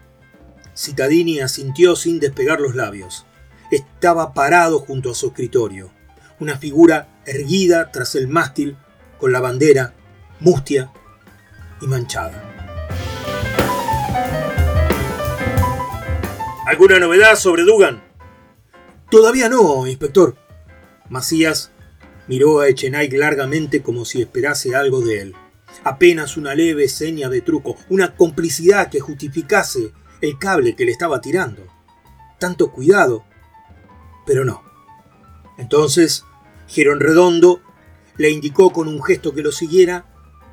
Citadini 0.75 1.39
asintió 1.39 1.95
sin 1.95 2.19
despegar 2.19 2.61
los 2.61 2.75
labios. 2.75 3.27
Estaba 3.71 4.35
parado 4.35 4.81
junto 4.81 5.13
a 5.13 5.15
su 5.15 5.29
escritorio, 5.29 5.93
una 6.41 6.59
figura 6.59 7.23
erguida 7.25 7.93
tras 7.93 8.17
el 8.17 8.27
mástil 8.27 8.77
con 9.19 9.31
la 9.31 9.39
bandera 9.39 9.95
mustia 10.41 10.93
y 11.81 11.87
manchada. 11.87 12.43
¿Alguna 16.67 16.99
novedad 16.99 17.37
sobre 17.37 17.63
Dugan? 17.63 18.03
Todavía 19.13 19.49
no, 19.49 19.87
inspector. 19.87 20.37
Macías 21.09 21.71
miró 22.27 22.61
a 22.61 22.69
Echenay 22.69 23.09
largamente 23.11 23.81
como 23.81 24.05
si 24.05 24.21
esperase 24.23 24.75
algo 24.75 25.01
de 25.03 25.21
él 25.21 25.37
apenas 25.85 26.37
una 26.37 26.55
leve 26.55 26.89
seña 26.89 27.29
de 27.29 27.41
truco, 27.41 27.77
una 27.89 28.15
complicidad 28.15 28.91
que 28.91 29.01
justificase 29.01 29.93
el 30.21 30.39
cable 30.39 30.75
que 30.77 30.85
le 30.85 30.93
estaba 30.93 31.21
tirando. 31.21 31.67
Tanto 32.39 32.71
cuidado, 32.71 33.25
pero 34.27 34.45
no. 34.45 34.63
Entonces, 35.59 36.25
Girón 36.67 37.01
Redondo 37.01 37.61
le 38.17 38.31
indicó 38.31 38.73
con 38.73 38.89
un 38.89 39.03
gesto 39.03 39.35
que 39.35 39.43
lo 39.43 39.53
siguiera 39.53 40.07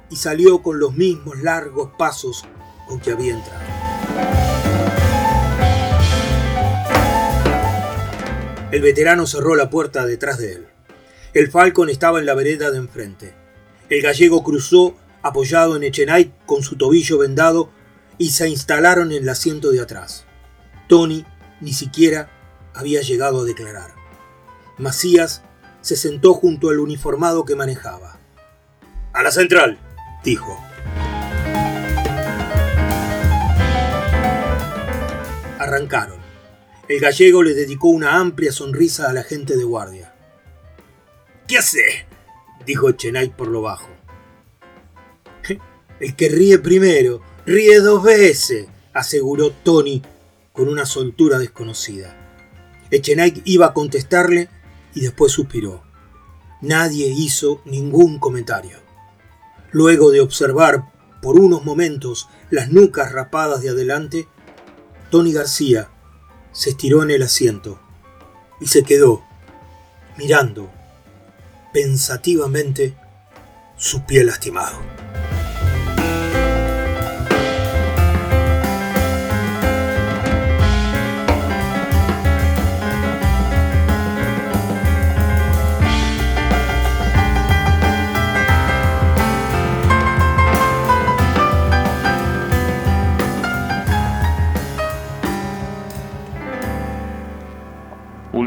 y 0.09 0.15
salió 0.15 0.61
con 0.61 0.79
los 0.79 0.95
mismos 0.95 1.39
largos 1.39 1.91
pasos 1.97 2.45
con 2.87 2.99
que 2.99 3.11
había 3.11 3.33
entrado. 3.33 3.65
El 8.71 8.81
veterano 8.81 9.25
cerró 9.25 9.55
la 9.55 9.69
puerta 9.69 10.05
detrás 10.05 10.37
de 10.37 10.53
él. 10.53 10.67
El 11.33 11.49
Falcon 11.49 11.89
estaba 11.89 12.19
en 12.19 12.25
la 12.25 12.33
vereda 12.33 12.71
de 12.71 12.77
enfrente. 12.77 13.33
El 13.89 14.01
gallego 14.01 14.43
cruzó 14.43 14.95
apoyado 15.25 15.75
en 15.75 15.83
Echenay 15.83 16.31
con 16.45 16.61
su 16.61 16.77
tobillo 16.77 17.17
vendado 17.17 17.71
y 18.19 18.29
se 18.29 18.47
instalaron 18.47 19.11
en 19.11 19.23
el 19.23 19.29
asiento 19.29 19.71
de 19.71 19.81
atrás. 19.81 20.23
Tony 20.87 21.25
ni 21.61 21.73
siquiera 21.73 22.29
había 22.75 23.01
llegado 23.01 23.41
a 23.41 23.43
declarar. 23.43 23.95
Macías 24.77 25.41
se 25.81 25.95
sentó 25.95 26.35
junto 26.35 26.69
al 26.69 26.79
uniformado 26.79 27.43
que 27.43 27.55
manejaba. 27.55 28.19
A 29.13 29.23
la 29.23 29.31
central, 29.31 29.79
dijo. 30.23 30.63
Arrancaron. 35.57 36.19
El 36.87 36.99
gallego 36.99 37.41
le 37.41 37.55
dedicó 37.55 37.87
una 37.87 38.19
amplia 38.19 38.51
sonrisa 38.51 39.09
a 39.09 39.13
la 39.13 39.23
gente 39.23 39.57
de 39.57 39.63
guardia. 39.63 40.13
¿Qué 41.47 41.57
hace? 41.57 42.05
dijo 42.67 42.89
Echenay 42.89 43.29
por 43.29 43.47
lo 43.47 43.63
bajo. 43.63 43.95
El 45.99 46.15
que 46.15 46.29
ríe 46.29 46.59
primero, 46.59 47.21
ríe 47.45 47.79
dos 47.79 48.03
veces, 48.03 48.67
aseguró 48.93 49.51
Tony 49.51 50.01
con 50.51 50.67
una 50.67 50.85
soltura 50.85 51.37
desconocida. 51.37 52.15
Echenike 52.91 53.41
iba 53.45 53.67
a 53.67 53.73
contestarle 53.73 54.49
y 54.93 55.01
después 55.01 55.31
suspiró. 55.31 55.83
Nadie 56.61 57.07
hizo 57.07 57.61
ningún 57.65 58.19
comentario. 58.19 58.77
Luego 59.71 60.11
de 60.11 60.21
observar 60.21 60.91
por 61.21 61.39
unos 61.39 61.65
momentos 61.65 62.29
las 62.49 62.71
nucas 62.71 63.11
rapadas 63.11 63.61
de 63.61 63.69
adelante, 63.69 64.27
Tony 65.11 65.33
García 65.33 65.89
se 66.51 66.71
estiró 66.71 67.03
en 67.03 67.11
el 67.11 67.23
asiento 67.23 67.79
y 68.61 68.67
se 68.67 68.83
quedó 68.83 69.23
mirando 70.17 70.69
pensativamente 71.73 72.95
su 73.77 74.05
pie 74.05 74.23
lastimado. 74.23 74.77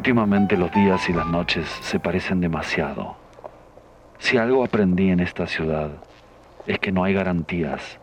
Últimamente 0.09 0.57
los 0.57 0.73
días 0.73 1.07
y 1.11 1.13
las 1.13 1.27
noches 1.27 1.69
se 1.83 2.01
parecen 2.01 2.41
demasiado. 2.41 3.17
Si 4.19 4.39
algo 4.39 4.65
aprendí 4.65 5.11
en 5.11 5.21
esta 5.21 5.47
ciudad 5.47 5.91
es 6.67 6.79
que 6.79 6.91
no 6.91 7.05
hay 7.05 7.13
garantías. 7.13 7.99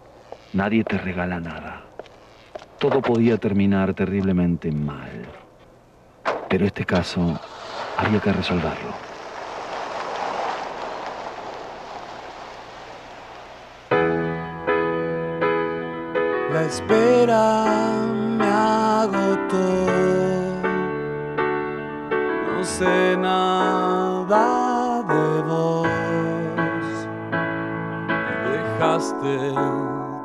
Nadie 0.54 0.84
te 0.84 1.00
regala 1.00 1.40
nada. 1.40 1.82
Todo 2.78 3.02
podía 3.02 3.40
terminar 3.40 3.96
terriblemente 3.96 4.72
mal. 4.72 5.26
Pero 6.48 6.68
este 6.68 6.86
caso 6.86 7.40
había 7.98 8.20
que 8.20 8.34
resolverlo. 8.34 8.94
La 16.54 16.62
espera 16.68 17.66
me 18.38 18.46
agotó. 18.46 20.25
Sé 22.78 23.16
nada 23.16 25.02
de 25.08 25.42
vos. 25.44 25.88
Dejaste 28.52 29.54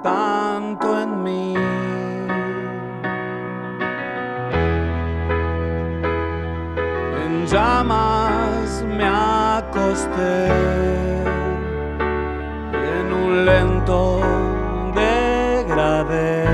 tanto 0.02 1.00
en 1.00 1.22
mí. 1.22 1.54
En 7.22 7.46
llamas 7.46 8.84
me 8.98 9.04
acosté 9.04 10.48
en 12.96 13.12
un 13.12 13.44
lento 13.46 14.20
degradé. 14.96 16.48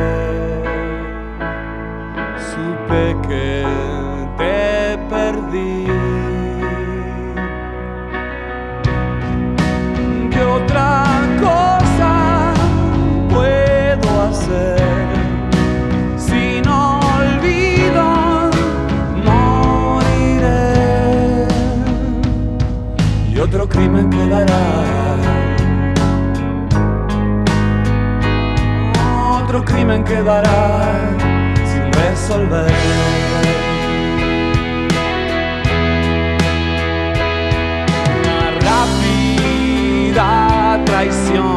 Supe 2.37 3.17
que 3.27 3.66
Otro 29.41 29.65
crimen 29.65 30.05
quedará 30.05 31.11
sin 31.65 31.93
resolver. 31.93 32.73
Una 38.19 38.51
rápida 38.69 40.29
traición. 40.85 41.57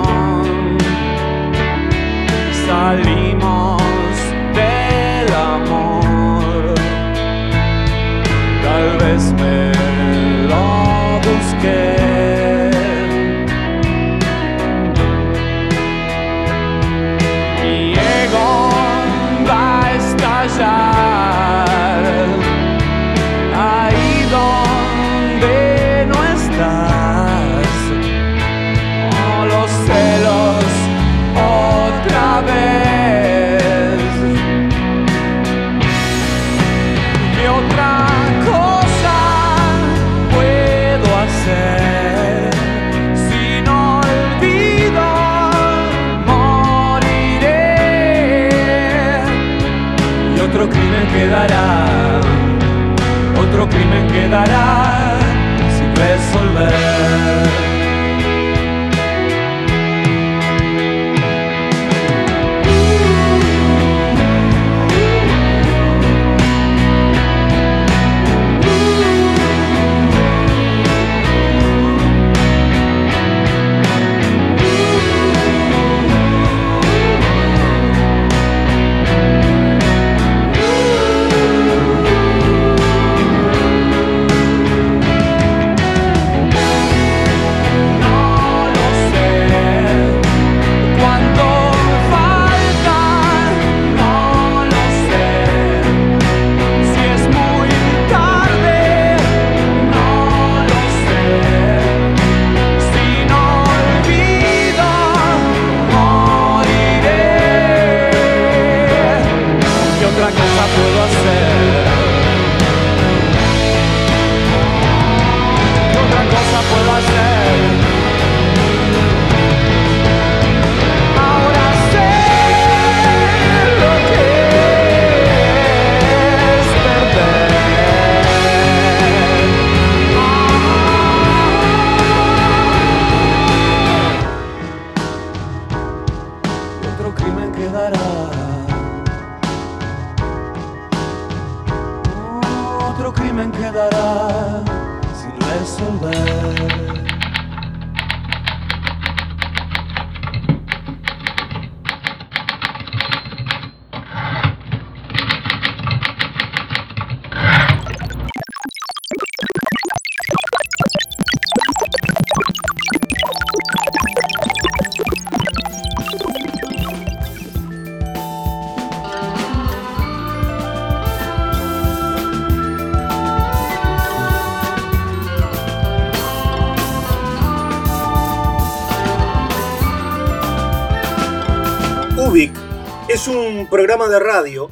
Programa 183.90 184.14
de 184.14 184.20
radio 184.20 184.70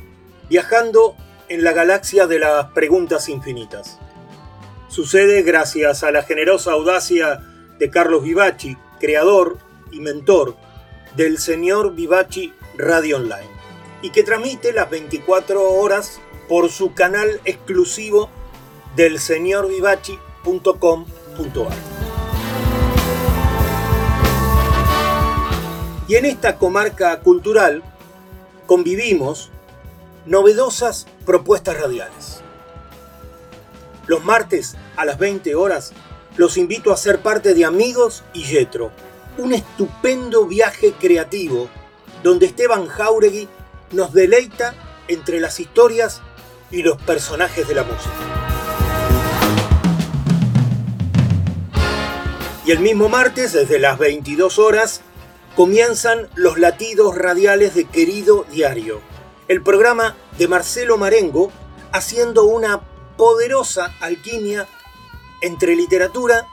viajando 0.47 1.15
en 1.49 1.63
la 1.63 1.73
galaxia 1.73 2.27
de 2.27 2.37
las 2.37 2.67
preguntas 2.73 3.29
infinitas. 3.29 3.97
Sucede 4.89 5.41
gracias 5.41 6.03
a 6.03 6.11
la 6.11 6.21
generosa 6.21 6.73
audacia 6.73 7.41
de 7.79 7.89
Carlos 7.89 8.21
Vivaci, 8.21 8.77
creador 8.99 9.57
y 9.91 10.01
mentor 10.01 10.55
del 11.15 11.39
señor 11.39 11.95
Vivaci 11.95 12.53
Radio 12.77 13.17
Online, 13.17 13.49
y 14.03 14.11
que 14.11 14.21
transmite 14.21 14.71
las 14.71 14.87
24 14.87 15.63
horas 15.63 16.21
por 16.47 16.69
su 16.69 16.93
canal 16.93 17.41
exclusivo 17.43 18.29
del 18.95 19.17
señorvivaci.com.ar. 19.17 21.77
Y 26.07 26.15
en 26.17 26.25
esta 26.25 26.59
comarca 26.59 27.19
cultural 27.21 27.81
convivimos 28.67 29.49
novedosas 30.25 31.07
propuestas 31.25 31.79
radiales. 31.79 32.41
Los 34.05 34.23
martes 34.23 34.75
a 34.95 35.05
las 35.05 35.17
20 35.17 35.55
horas 35.55 35.93
los 36.35 36.57
invito 36.57 36.93
a 36.93 36.97
ser 36.97 37.19
parte 37.19 37.53
de 37.55 37.65
Amigos 37.65 38.23
y 38.33 38.43
Yetro, 38.43 38.91
un 39.37 39.53
estupendo 39.53 40.45
viaje 40.45 40.93
creativo 40.99 41.69
donde 42.23 42.45
Esteban 42.45 42.87
Jauregui 42.87 43.47
nos 43.91 44.13
deleita 44.13 44.75
entre 45.07 45.39
las 45.39 45.59
historias 45.59 46.21
y 46.69 46.83
los 46.83 47.01
personajes 47.01 47.67
de 47.67 47.75
la 47.75 47.83
música. 47.83 48.11
Y 52.65 52.71
el 52.71 52.79
mismo 52.79 53.07
martes, 53.07 53.53
desde 53.53 53.79
las 53.79 53.97
22 53.97 54.59
horas, 54.59 55.01
comienzan 55.57 56.29
los 56.35 56.59
latidos 56.59 57.15
radiales 57.15 57.73
de 57.73 57.85
Querido 57.85 58.45
Diario, 58.51 59.01
el 59.47 59.63
programa 59.63 60.15
de 60.37 60.47
Marcelo 60.47 60.99
Marengo 60.99 61.51
haciendo 61.91 62.43
una 62.43 62.81
poderosa 63.17 63.91
alquimia 63.99 64.67
entre 65.41 65.75
literatura 65.75 66.45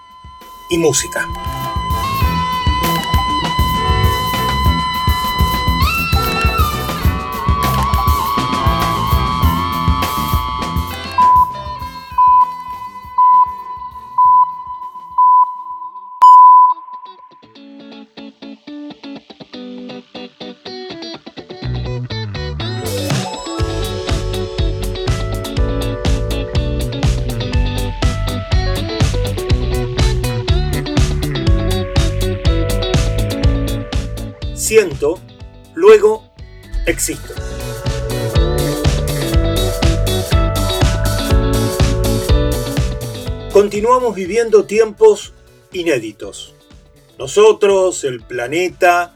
y 0.70 0.78
música. 0.78 1.28
Viviendo 44.12 44.64
tiempos 44.64 45.32
inéditos. 45.72 46.54
Nosotros, 47.18 48.04
el 48.04 48.20
planeta, 48.20 49.14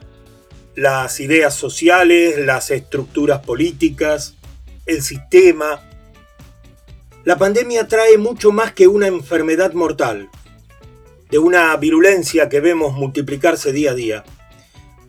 las 0.74 1.20
ideas 1.20 1.54
sociales, 1.54 2.38
las 2.38 2.70
estructuras 2.70 3.40
políticas, 3.44 4.34
el 4.86 5.02
sistema. 5.02 5.82
La 7.24 7.36
pandemia 7.36 7.88
trae 7.88 8.16
mucho 8.16 8.52
más 8.52 8.72
que 8.72 8.86
una 8.86 9.08
enfermedad 9.08 9.72
mortal, 9.72 10.30
de 11.30 11.38
una 11.38 11.76
virulencia 11.76 12.48
que 12.48 12.60
vemos 12.60 12.94
multiplicarse 12.94 13.72
día 13.72 13.90
a 13.90 13.94
día 13.94 14.24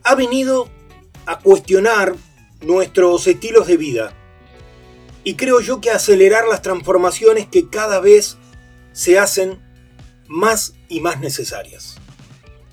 ha 0.03 0.15
venido 0.15 0.69
a 1.25 1.39
cuestionar 1.39 2.15
nuestros 2.61 3.27
estilos 3.27 3.67
de 3.67 3.77
vida 3.77 4.13
y 5.23 5.35
creo 5.35 5.59
yo 5.59 5.81
que 5.81 5.91
acelerar 5.91 6.47
las 6.47 6.61
transformaciones 6.61 7.47
que 7.47 7.69
cada 7.69 7.99
vez 7.99 8.37
se 8.91 9.19
hacen 9.19 9.59
más 10.29 10.75
y 10.87 11.01
más 11.01 11.19
necesarias. 11.19 11.97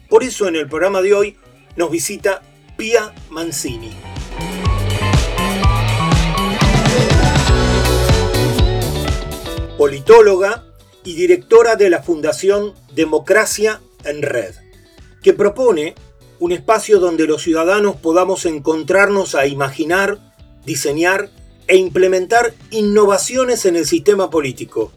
Por 0.09 0.23
eso 0.23 0.47
en 0.47 0.55
el 0.55 0.69
programa 0.69 1.03
de 1.03 1.14
hoy 1.14 1.37
nos 1.75 1.90
visita 1.90 2.42
Pia 2.77 3.12
Mancini. 3.31 3.90
Politóloga 9.77 10.64
y 11.05 11.14
directora 11.14 11.77
de 11.77 11.90
la 11.90 12.03
Fundación 12.03 12.75
Democracia 12.95 13.81
en 14.05 14.23
Red, 14.23 14.55
que 15.23 15.33
propone 15.33 15.95
un 16.38 16.53
espacio 16.53 17.01
donde 17.01 17.27
los 17.27 17.42
ciudadanos 17.42 17.97
podamos 17.97 18.45
encontrarnos 18.47 19.35
a 19.35 19.47
imaginar, 19.47 20.19
diseñar 20.64 21.31
e 21.66 21.77
implementar 21.77 22.55
innovaciones 22.71 23.64
en 23.64 23.77
el 23.77 23.87
sistema 23.87 24.31
político, 24.31 24.92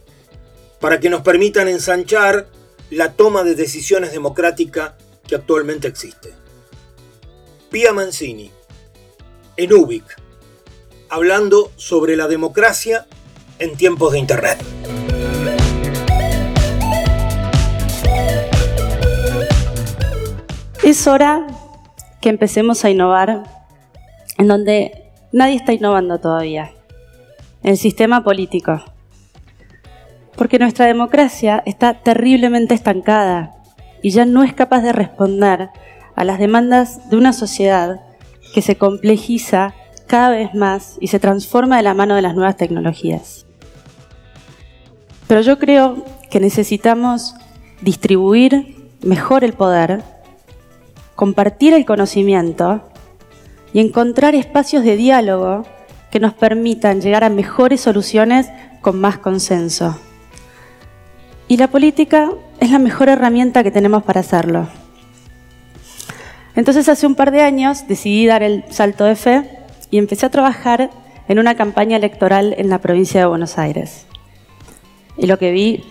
para 0.79 0.99
que 0.99 1.09
nos 1.09 1.21
permitan 1.21 1.67
ensanchar 1.67 2.47
la 2.89 3.13
toma 3.13 3.43
de 3.43 3.55
decisiones 3.55 4.11
democrática 4.11 4.97
que 5.27 5.35
actualmente 5.35 5.87
existe. 5.87 6.33
Pia 7.69 7.93
Mancini, 7.93 8.51
en 9.57 9.73
UBIC, 9.73 10.03
hablando 11.09 11.71
sobre 11.75 12.15
la 12.15 12.27
democracia 12.27 13.05
en 13.59 13.75
tiempos 13.75 14.13
de 14.13 14.19
Internet. 14.19 14.57
Es 20.83 21.05
hora 21.05 21.45
que 22.21 22.29
empecemos 22.29 22.83
a 22.83 22.89
innovar 22.89 23.43
en 24.37 24.47
donde 24.47 25.11
nadie 25.31 25.55
está 25.55 25.73
innovando 25.73 26.19
todavía, 26.19 26.71
el 27.61 27.77
sistema 27.77 28.23
político. 28.23 28.83
Porque 30.39 30.57
nuestra 30.57 30.85
democracia 30.85 31.61
está 31.65 31.95
terriblemente 31.95 32.73
estancada 32.73 33.57
y 34.01 34.11
ya 34.11 34.23
no 34.23 34.41
es 34.41 34.53
capaz 34.53 34.79
de 34.79 34.93
responder 34.93 35.69
a 36.15 36.23
las 36.23 36.39
demandas 36.39 37.09
de 37.09 37.17
una 37.17 37.33
sociedad 37.33 37.99
que 38.53 38.61
se 38.61 38.77
complejiza 38.77 39.73
cada 40.07 40.29
vez 40.29 40.55
más 40.55 40.95
y 41.01 41.07
se 41.07 41.19
transforma 41.19 41.75
de 41.75 41.83
la 41.83 41.93
mano 41.93 42.15
de 42.15 42.21
las 42.21 42.35
nuevas 42.35 42.55
tecnologías. 42.55 43.47
Pero 45.27 45.41
yo 45.41 45.59
creo 45.59 46.05
que 46.31 46.39
necesitamos 46.39 47.35
distribuir 47.81 48.77
mejor 49.01 49.43
el 49.43 49.51
poder 49.51 50.03
compartir 51.15 51.73
el 51.73 51.83
conocimiento 51.83 52.89
y 53.73 53.81
encontrar 53.81 54.35
espacios 54.35 54.85
de 54.85 54.95
diálogo 54.95 55.65
que 56.11 56.21
nos 56.21 56.33
permitan 56.33 57.01
llegar 57.01 57.25
a 57.25 57.29
mejores 57.29 57.81
soluciones 57.81 58.47
con 58.79 59.01
más 59.01 59.17
consenso. 59.17 59.99
Y 61.49 61.57
la 61.57 61.67
política 61.67 62.29
es 62.59 62.69
la 62.69 62.77
mejor 62.77 63.09
herramienta 63.09 63.63
que 63.63 63.71
tenemos 63.71 64.03
para 64.03 64.19
hacerlo. 64.19 64.67
Entonces 66.55 66.87
hace 66.87 67.07
un 67.07 67.15
par 67.15 67.31
de 67.31 67.41
años 67.41 67.87
decidí 67.87 68.27
dar 68.27 68.43
el 68.43 68.63
salto 68.69 69.03
de 69.03 69.15
fe 69.15 69.49
y 69.89 69.97
empecé 69.97 70.27
a 70.27 70.29
trabajar 70.29 70.91
en 71.27 71.39
una 71.39 71.55
campaña 71.55 71.97
electoral 71.97 72.53
en 72.55 72.69
la 72.69 72.77
provincia 72.77 73.19
de 73.19 73.25
Buenos 73.25 73.57
Aires. 73.57 74.05
Y 75.17 75.25
lo 75.25 75.39
que 75.39 75.49
vi 75.51 75.83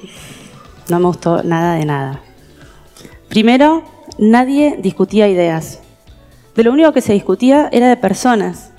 no 0.88 1.00
me 1.00 1.06
gustó 1.06 1.42
nada 1.42 1.74
de 1.74 1.84
nada. 1.84 2.20
Primero, 3.28 3.82
nadie 4.16 4.76
discutía 4.78 5.26
ideas. 5.26 5.80
De 6.54 6.62
lo 6.62 6.72
único 6.72 6.92
que 6.92 7.00
se 7.00 7.14
discutía 7.14 7.68
era 7.72 7.88
de 7.88 7.96
personas. 7.96 8.70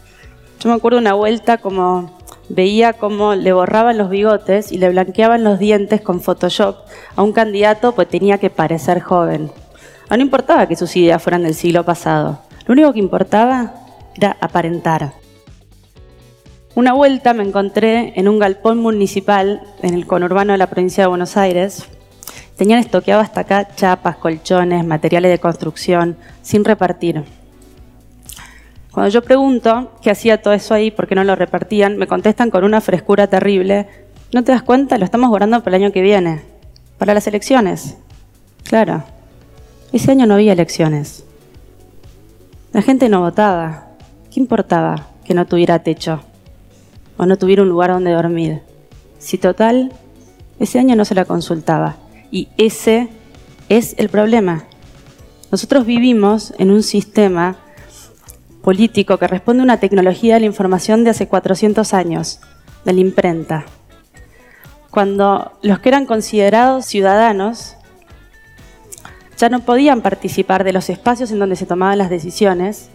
Yo 0.61 0.69
me 0.69 0.75
acuerdo 0.75 0.97
una 0.97 1.13
vuelta 1.13 1.57
como 1.57 2.18
veía 2.49 2.93
cómo 2.93 3.35
le 3.35 3.53
borraban 3.53 3.97
los 3.97 4.09
bigotes 4.09 4.71
y 4.71 4.77
le 4.77 4.89
blanqueaban 4.89 5.43
los 5.43 5.59
dientes 5.59 6.01
con 6.01 6.21
Photoshop 6.21 6.77
a 7.15 7.23
un 7.23 7.31
candidato, 7.31 7.93
pues 7.93 8.09
tenía 8.09 8.37
que 8.37 8.49
parecer 8.49 8.99
joven. 8.99 9.51
no 10.09 10.17
importaba 10.17 10.67
que 10.67 10.75
sus 10.75 10.95
ideas 10.95 11.21
fueran 11.21 11.43
del 11.43 11.55
siglo 11.55 11.85
pasado. 11.85 12.39
Lo 12.65 12.73
único 12.73 12.93
que 12.93 12.99
importaba 12.99 13.73
era 14.15 14.37
aparentar. 14.41 15.13
Una 16.75 16.93
vuelta 16.93 17.33
me 17.33 17.43
encontré 17.43 18.13
en 18.15 18.27
un 18.27 18.39
galpón 18.39 18.79
municipal 18.79 19.61
en 19.81 19.93
el 19.93 20.05
conurbano 20.05 20.51
de 20.51 20.57
la 20.57 20.67
provincia 20.67 21.03
de 21.03 21.07
Buenos 21.07 21.37
Aires 21.37 21.87
Tenían 22.59 22.81
estoqueado 22.81 23.21
hasta 23.21 23.39
acá 23.39 23.69
chapas, 23.73 24.17
colchones, 24.17 24.85
materiales 24.85 25.31
de 25.31 25.39
construcción, 25.39 26.17
sin 26.41 26.65
repartir. 26.65 27.23
Cuando 28.99 29.13
yo 29.13 29.21
pregunto 29.21 29.93
qué 30.01 30.11
hacía 30.11 30.41
todo 30.41 30.53
eso 30.53 30.73
ahí, 30.73 30.91
por 30.91 31.07
qué 31.07 31.15
no 31.15 31.23
lo 31.23 31.33
repartían, 31.33 31.95
me 31.95 32.05
contestan 32.05 32.49
con 32.49 32.65
una 32.65 32.81
frescura 32.81 33.27
terrible. 33.27 33.87
¿No 34.33 34.43
te 34.43 34.51
das 34.51 34.61
cuenta? 34.61 34.97
Lo 34.97 35.05
estamos 35.05 35.29
guardando 35.29 35.63
para 35.63 35.77
el 35.77 35.83
año 35.83 35.93
que 35.93 36.01
viene, 36.01 36.41
para 36.97 37.13
las 37.13 37.25
elecciones. 37.25 37.95
Claro, 38.63 39.05
ese 39.93 40.11
año 40.11 40.25
no 40.25 40.33
había 40.33 40.51
elecciones. 40.51 41.23
La 42.73 42.81
gente 42.81 43.07
no 43.07 43.21
votaba. 43.21 43.87
¿Qué 44.33 44.41
importaba 44.41 45.07
que 45.23 45.33
no 45.33 45.47
tuviera 45.47 45.79
techo 45.79 46.19
o 47.15 47.25
no 47.25 47.37
tuviera 47.37 47.61
un 47.61 47.69
lugar 47.69 47.91
donde 47.91 48.11
dormir? 48.11 48.63
Si 49.17 49.37
total, 49.37 49.93
ese 50.59 50.77
año 50.77 50.97
no 50.97 51.05
se 51.05 51.15
la 51.15 51.23
consultaba. 51.23 51.95
Y 52.31 52.49
ese 52.57 53.07
es 53.69 53.95
el 53.97 54.09
problema. 54.09 54.65
Nosotros 55.53 55.85
vivimos 55.85 56.53
en 56.57 56.69
un 56.69 56.83
sistema 56.83 57.59
político 58.61 59.17
que 59.17 59.27
responde 59.27 59.61
a 59.61 59.63
una 59.63 59.79
tecnología 59.79 60.35
de 60.35 60.41
la 60.41 60.45
información 60.45 61.03
de 61.03 61.11
hace 61.11 61.27
400 61.27 61.93
años, 61.93 62.39
de 62.85 62.93
la 62.93 62.99
imprenta. 62.99 63.65
Cuando 64.91 65.53
los 65.61 65.79
que 65.79 65.89
eran 65.89 66.05
considerados 66.05 66.85
ciudadanos 66.85 67.75
ya 69.37 69.49
no 69.49 69.61
podían 69.61 70.01
participar 70.01 70.63
de 70.63 70.73
los 70.73 70.89
espacios 70.89 71.31
en 71.31 71.39
donde 71.39 71.55
se 71.55 71.65
tomaban 71.65 71.97
las 71.97 72.09
decisiones, 72.09 72.89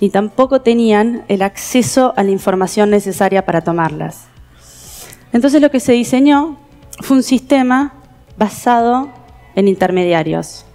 ni 0.00 0.10
tampoco 0.10 0.60
tenían 0.60 1.24
el 1.28 1.42
acceso 1.42 2.12
a 2.16 2.22
la 2.22 2.30
información 2.30 2.90
necesaria 2.90 3.44
para 3.44 3.62
tomarlas. 3.62 4.26
Entonces 5.32 5.60
lo 5.60 5.70
que 5.70 5.80
se 5.80 5.92
diseñó 5.92 6.58
fue 7.00 7.16
un 7.16 7.22
sistema 7.22 7.94
basado 8.36 9.10
en 9.54 9.68
intermediarios. 9.68 10.66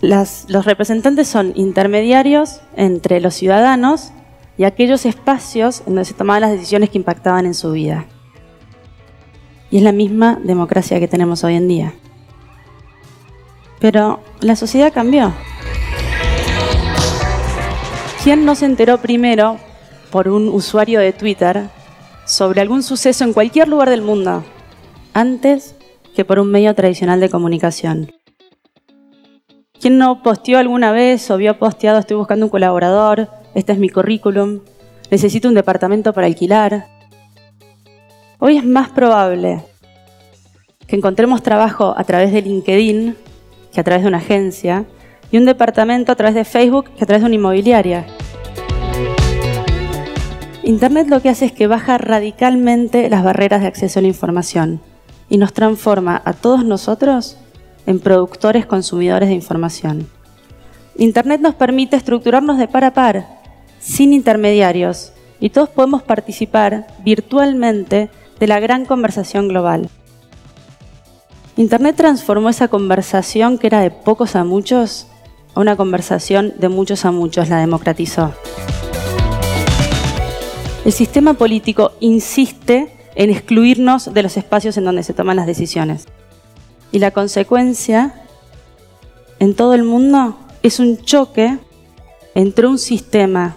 Los 0.00 0.64
representantes 0.64 1.28
son 1.28 1.52
intermediarios 1.56 2.60
entre 2.76 3.20
los 3.20 3.34
ciudadanos 3.34 4.12
y 4.56 4.64
aquellos 4.64 5.06
espacios 5.06 5.80
en 5.80 5.94
donde 5.94 6.04
se 6.04 6.14
tomaban 6.14 6.42
las 6.42 6.52
decisiones 6.52 6.90
que 6.90 6.98
impactaban 6.98 7.46
en 7.46 7.54
su 7.54 7.72
vida. 7.72 8.06
Y 9.70 9.78
es 9.78 9.82
la 9.82 9.92
misma 9.92 10.38
democracia 10.42 10.98
que 10.98 11.08
tenemos 11.08 11.44
hoy 11.44 11.54
en 11.54 11.68
día. 11.68 11.94
Pero 13.80 14.20
la 14.40 14.56
sociedad 14.56 14.92
cambió. 14.92 15.32
¿Quién 18.24 18.44
no 18.44 18.54
se 18.54 18.66
enteró 18.66 18.98
primero 18.98 19.58
por 20.10 20.28
un 20.28 20.48
usuario 20.48 21.00
de 21.00 21.12
Twitter 21.12 21.68
sobre 22.24 22.60
algún 22.60 22.82
suceso 22.82 23.24
en 23.24 23.32
cualquier 23.32 23.68
lugar 23.68 23.90
del 23.90 24.02
mundo 24.02 24.44
antes 25.14 25.74
que 26.14 26.24
por 26.24 26.38
un 26.38 26.50
medio 26.50 26.74
tradicional 26.74 27.20
de 27.20 27.30
comunicación? 27.30 28.10
¿Quién 29.80 29.96
no 29.96 30.24
posteó 30.24 30.58
alguna 30.58 30.90
vez 30.90 31.30
o 31.30 31.36
vio 31.36 31.56
posteado 31.56 32.00
estoy 32.00 32.16
buscando 32.16 32.46
un 32.46 32.50
colaborador, 32.50 33.28
este 33.54 33.72
es 33.72 33.78
mi 33.78 33.88
currículum, 33.88 34.58
necesito 35.08 35.46
un 35.46 35.54
departamento 35.54 36.12
para 36.12 36.26
alquilar? 36.26 36.88
Hoy 38.40 38.56
es 38.56 38.64
más 38.64 38.88
probable 38.88 39.62
que 40.88 40.96
encontremos 40.96 41.44
trabajo 41.44 41.94
a 41.96 42.02
través 42.02 42.32
de 42.32 42.42
LinkedIn 42.42 43.16
que 43.72 43.80
a 43.80 43.84
través 43.84 44.02
de 44.02 44.08
una 44.08 44.18
agencia 44.18 44.84
y 45.30 45.38
un 45.38 45.44
departamento 45.44 46.10
a 46.10 46.16
través 46.16 46.34
de 46.34 46.44
Facebook 46.44 46.86
que 46.96 47.04
a 47.04 47.06
través 47.06 47.22
de 47.22 47.26
una 47.26 47.36
inmobiliaria. 47.36 48.04
Internet 50.64 51.06
lo 51.08 51.22
que 51.22 51.28
hace 51.28 51.44
es 51.44 51.52
que 51.52 51.68
baja 51.68 51.98
radicalmente 51.98 53.08
las 53.08 53.22
barreras 53.22 53.60
de 53.60 53.68
acceso 53.68 54.00
a 54.00 54.02
la 54.02 54.08
información 54.08 54.80
y 55.28 55.38
nos 55.38 55.52
transforma 55.52 56.20
a 56.24 56.32
todos 56.32 56.64
nosotros 56.64 57.38
en 57.88 58.00
productores 58.00 58.66
consumidores 58.66 59.30
de 59.30 59.34
información. 59.34 60.06
Internet 60.98 61.40
nos 61.40 61.54
permite 61.54 61.96
estructurarnos 61.96 62.58
de 62.58 62.68
par 62.68 62.84
a 62.84 62.92
par, 62.92 63.26
sin 63.80 64.12
intermediarios, 64.12 65.12
y 65.40 65.48
todos 65.48 65.70
podemos 65.70 66.02
participar 66.02 66.86
virtualmente 67.02 68.10
de 68.38 68.46
la 68.46 68.60
gran 68.60 68.84
conversación 68.84 69.48
global. 69.48 69.88
Internet 71.56 71.96
transformó 71.96 72.50
esa 72.50 72.68
conversación 72.68 73.56
que 73.56 73.68
era 73.68 73.80
de 73.80 73.90
pocos 73.90 74.36
a 74.36 74.44
muchos 74.44 75.06
a 75.54 75.60
una 75.60 75.74
conversación 75.74 76.52
de 76.58 76.68
muchos 76.68 77.06
a 77.06 77.10
muchos, 77.10 77.48
la 77.48 77.58
democratizó. 77.58 78.34
El 80.84 80.92
sistema 80.92 81.32
político 81.32 81.92
insiste 82.00 82.94
en 83.14 83.30
excluirnos 83.30 84.12
de 84.12 84.22
los 84.22 84.36
espacios 84.36 84.76
en 84.76 84.84
donde 84.84 85.02
se 85.04 85.14
toman 85.14 85.36
las 85.36 85.46
decisiones. 85.46 86.06
Y 86.90 86.98
la 86.98 87.10
consecuencia 87.10 88.14
en 89.38 89.54
todo 89.54 89.74
el 89.74 89.84
mundo 89.84 90.38
es 90.62 90.80
un 90.80 90.98
choque 90.98 91.58
entre 92.34 92.66
un 92.66 92.78
sistema 92.78 93.56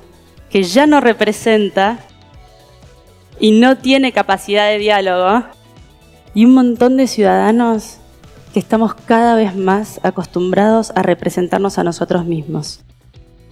que 0.50 0.64
ya 0.64 0.86
no 0.86 1.00
representa 1.02 2.00
y 3.40 3.52
no 3.52 3.78
tiene 3.78 4.12
capacidad 4.12 4.68
de 4.68 4.78
diálogo 4.78 5.44
y 6.34 6.46
un 6.46 6.54
montón 6.54 6.98
de 6.98 7.08
ciudadanos 7.08 7.98
que 8.54 8.60
estamos 8.60 8.94
cada 8.94 9.36
vez 9.36 9.56
más 9.56 10.00
acostumbrados 10.04 10.92
a 10.96 11.04
representarnos 11.04 11.78
a 11.78 11.84
nosotros 11.84 12.26
mismos, 12.26 12.82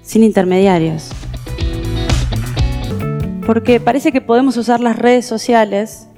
sin 0.01 0.23
intermediarios. 0.23 1.09
Porque 3.45 3.79
parece 3.79 4.11
que 4.11 4.21
podemos 4.21 4.57
usar 4.57 4.81
las 4.81 4.97
redes 4.97 5.25
sociales 5.25 6.08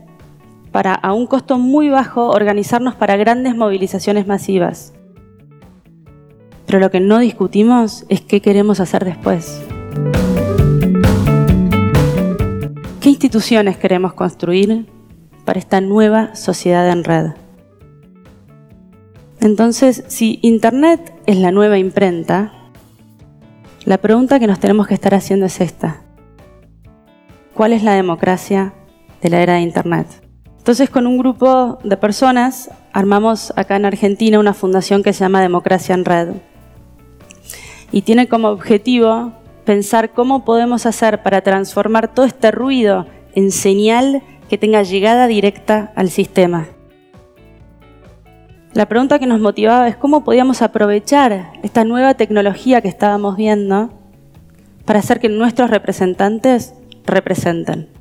para, 0.72 0.94
a 0.94 1.14
un 1.14 1.28
costo 1.28 1.58
muy 1.58 1.90
bajo, 1.90 2.30
organizarnos 2.30 2.96
para 2.96 3.18
grandes 3.18 3.56
movilizaciones 3.56 4.28
masivas. 4.28 4.94
Pero 6.66 6.80
lo 6.80 6.92
que 6.92 7.00
no 7.00 7.20
discutimos 7.20 8.06
es 8.10 8.22
qué 8.22 8.42
queremos 8.42 8.80
hacer 8.80 9.04
después. 9.04 9.62
¿Qué 13.02 13.10
instituciones 13.10 13.78
queremos 13.78 14.14
construir 14.14 14.86
para 15.46 15.60
esta 15.60 15.82
nueva 15.82 16.36
sociedad 16.36 16.90
en 16.90 17.04
red. 17.04 17.32
Entonces, 19.40 20.04
si 20.08 20.40
Internet 20.44 21.14
es 21.26 21.38
la 21.38 21.52
nueva 21.52 21.78
imprenta, 21.78 22.54
la 23.86 23.98
pregunta 23.98 24.40
que 24.40 24.48
nos 24.48 24.60
tenemos 24.60 24.88
que 24.88 24.94
estar 24.94 25.16
haciendo 25.16 25.48
es 25.48 25.60
esta. 25.62 26.02
¿Cuál 27.54 27.74
es 27.74 27.84
la 27.84 27.96
democracia 27.96 28.74
de 29.22 29.30
la 29.30 29.42
era 29.42 29.54
de 29.56 29.62
Internet? 29.62 30.08
Entonces, 30.62 30.92
con 30.92 31.08
un 31.08 31.18
grupo 31.18 31.80
de 31.84 31.98
personas, 31.98 32.70
armamos 32.94 33.52
acá 33.56 33.78
en 33.78 33.86
Argentina 33.86 34.38
una 34.38 34.54
fundación 34.54 35.02
que 35.02 35.12
se 35.12 35.22
llama 35.22 35.42
Democracia 35.42 35.96
en 35.96 36.06
Red. 36.06 36.34
Y 37.92 38.04
tiene 38.04 38.28
como 38.28 38.50
objetivo 38.50 39.34
pensar 39.66 40.12
cómo 40.12 40.46
podemos 40.46 40.86
hacer 40.86 41.24
para 41.24 41.42
transformar 41.42 42.14
todo 42.14 42.28
este 42.28 42.52
ruido 42.52 43.08
en 43.34 43.52
señal 43.52 44.22
que 44.50 44.60
tenga 44.60 44.84
llegada 44.84 45.26
directa 45.26 45.92
al 45.96 46.12
sistema. 46.12 46.68
La 48.74 48.88
pregunta 48.88 49.18
que 49.18 49.26
nos 49.26 49.40
motivaba 49.40 49.88
es 49.88 49.96
cómo 49.96 50.24
podíamos 50.24 50.62
aprovechar 50.62 51.54
esta 51.64 51.86
nueva 51.86 52.14
tecnología 52.14 52.82
que 52.82 52.88
estábamos 52.88 53.36
viendo 53.36 53.90
para 54.86 55.00
hacer 55.00 55.20
que 55.20 55.28
nuestros 55.28 55.72
representantes 55.72 56.76
representen. 57.04 58.01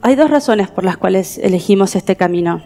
Hay 0.00 0.14
dos 0.14 0.30
razones 0.30 0.68
por 0.68 0.84
las 0.84 0.96
cuales 0.96 1.38
elegimos 1.38 1.96
este 1.96 2.16
camino. 2.16 2.62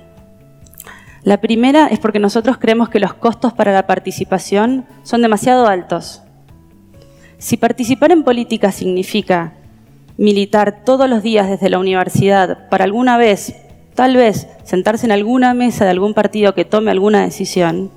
La 1.25 1.41
primera 1.41 1.87
es 1.87 1.99
porque 1.99 2.19
nosotros 2.19 2.59
creemos 2.59 2.89
que 2.89 3.01
los 3.01 3.15
costos 3.15 3.53
para 3.53 3.73
la 3.73 3.87
participación 3.87 4.85
son 5.03 5.23
demasiado 5.23 5.67
altos. 5.67 6.23
Si 7.39 7.57
participar 7.57 8.13
en 8.13 8.23
política 8.23 8.71
significa 8.71 9.55
militar 10.19 10.85
todos 10.85 11.09
los 11.09 11.23
días 11.23 11.49
desde 11.49 11.71
la 11.71 11.79
universidad 11.79 12.69
para 12.69 12.85
alguna 12.85 13.17
vez, 13.17 13.55
tal 13.95 14.17
vez, 14.17 14.49
sentarse 14.65 15.07
en 15.07 15.13
alguna 15.13 15.55
mesa 15.55 15.85
de 15.85 15.91
algún 15.91 16.13
partido 16.13 16.55
que 16.55 16.65
tome 16.65 16.91
alguna 16.91 17.23
decisión, 17.23 17.91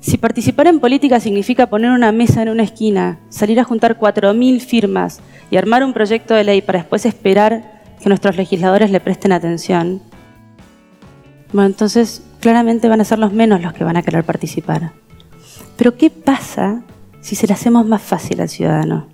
si 0.00 0.18
participar 0.18 0.66
en 0.66 0.80
política 0.80 1.18
significa 1.18 1.70
poner 1.70 1.90
una 1.90 2.12
mesa 2.12 2.42
en 2.42 2.50
una 2.50 2.62
esquina, 2.62 3.20
salir 3.30 3.58
a 3.58 3.64
juntar 3.64 3.98
4.000 3.98 4.60
firmas 4.60 5.20
y 5.50 5.56
armar 5.56 5.82
un 5.82 5.94
proyecto 5.94 6.34
de 6.34 6.44
ley 6.44 6.60
para 6.60 6.80
después 6.80 7.06
esperar 7.06 7.73
que 8.04 8.10
nuestros 8.10 8.36
legisladores 8.36 8.90
le 8.90 9.00
presten 9.00 9.32
atención, 9.32 10.02
bueno, 11.54 11.68
entonces 11.68 12.22
claramente 12.38 12.86
van 12.86 13.00
a 13.00 13.04
ser 13.04 13.18
los 13.18 13.32
menos 13.32 13.62
los 13.62 13.72
que 13.72 13.82
van 13.82 13.96
a 13.96 14.02
querer 14.02 14.24
participar. 14.24 14.92
Pero 15.78 15.96
¿qué 15.96 16.10
pasa 16.10 16.82
si 17.22 17.34
se 17.34 17.46
le 17.46 17.54
hacemos 17.54 17.86
más 17.86 18.02
fácil 18.02 18.42
al 18.42 18.50
ciudadano? 18.50 19.08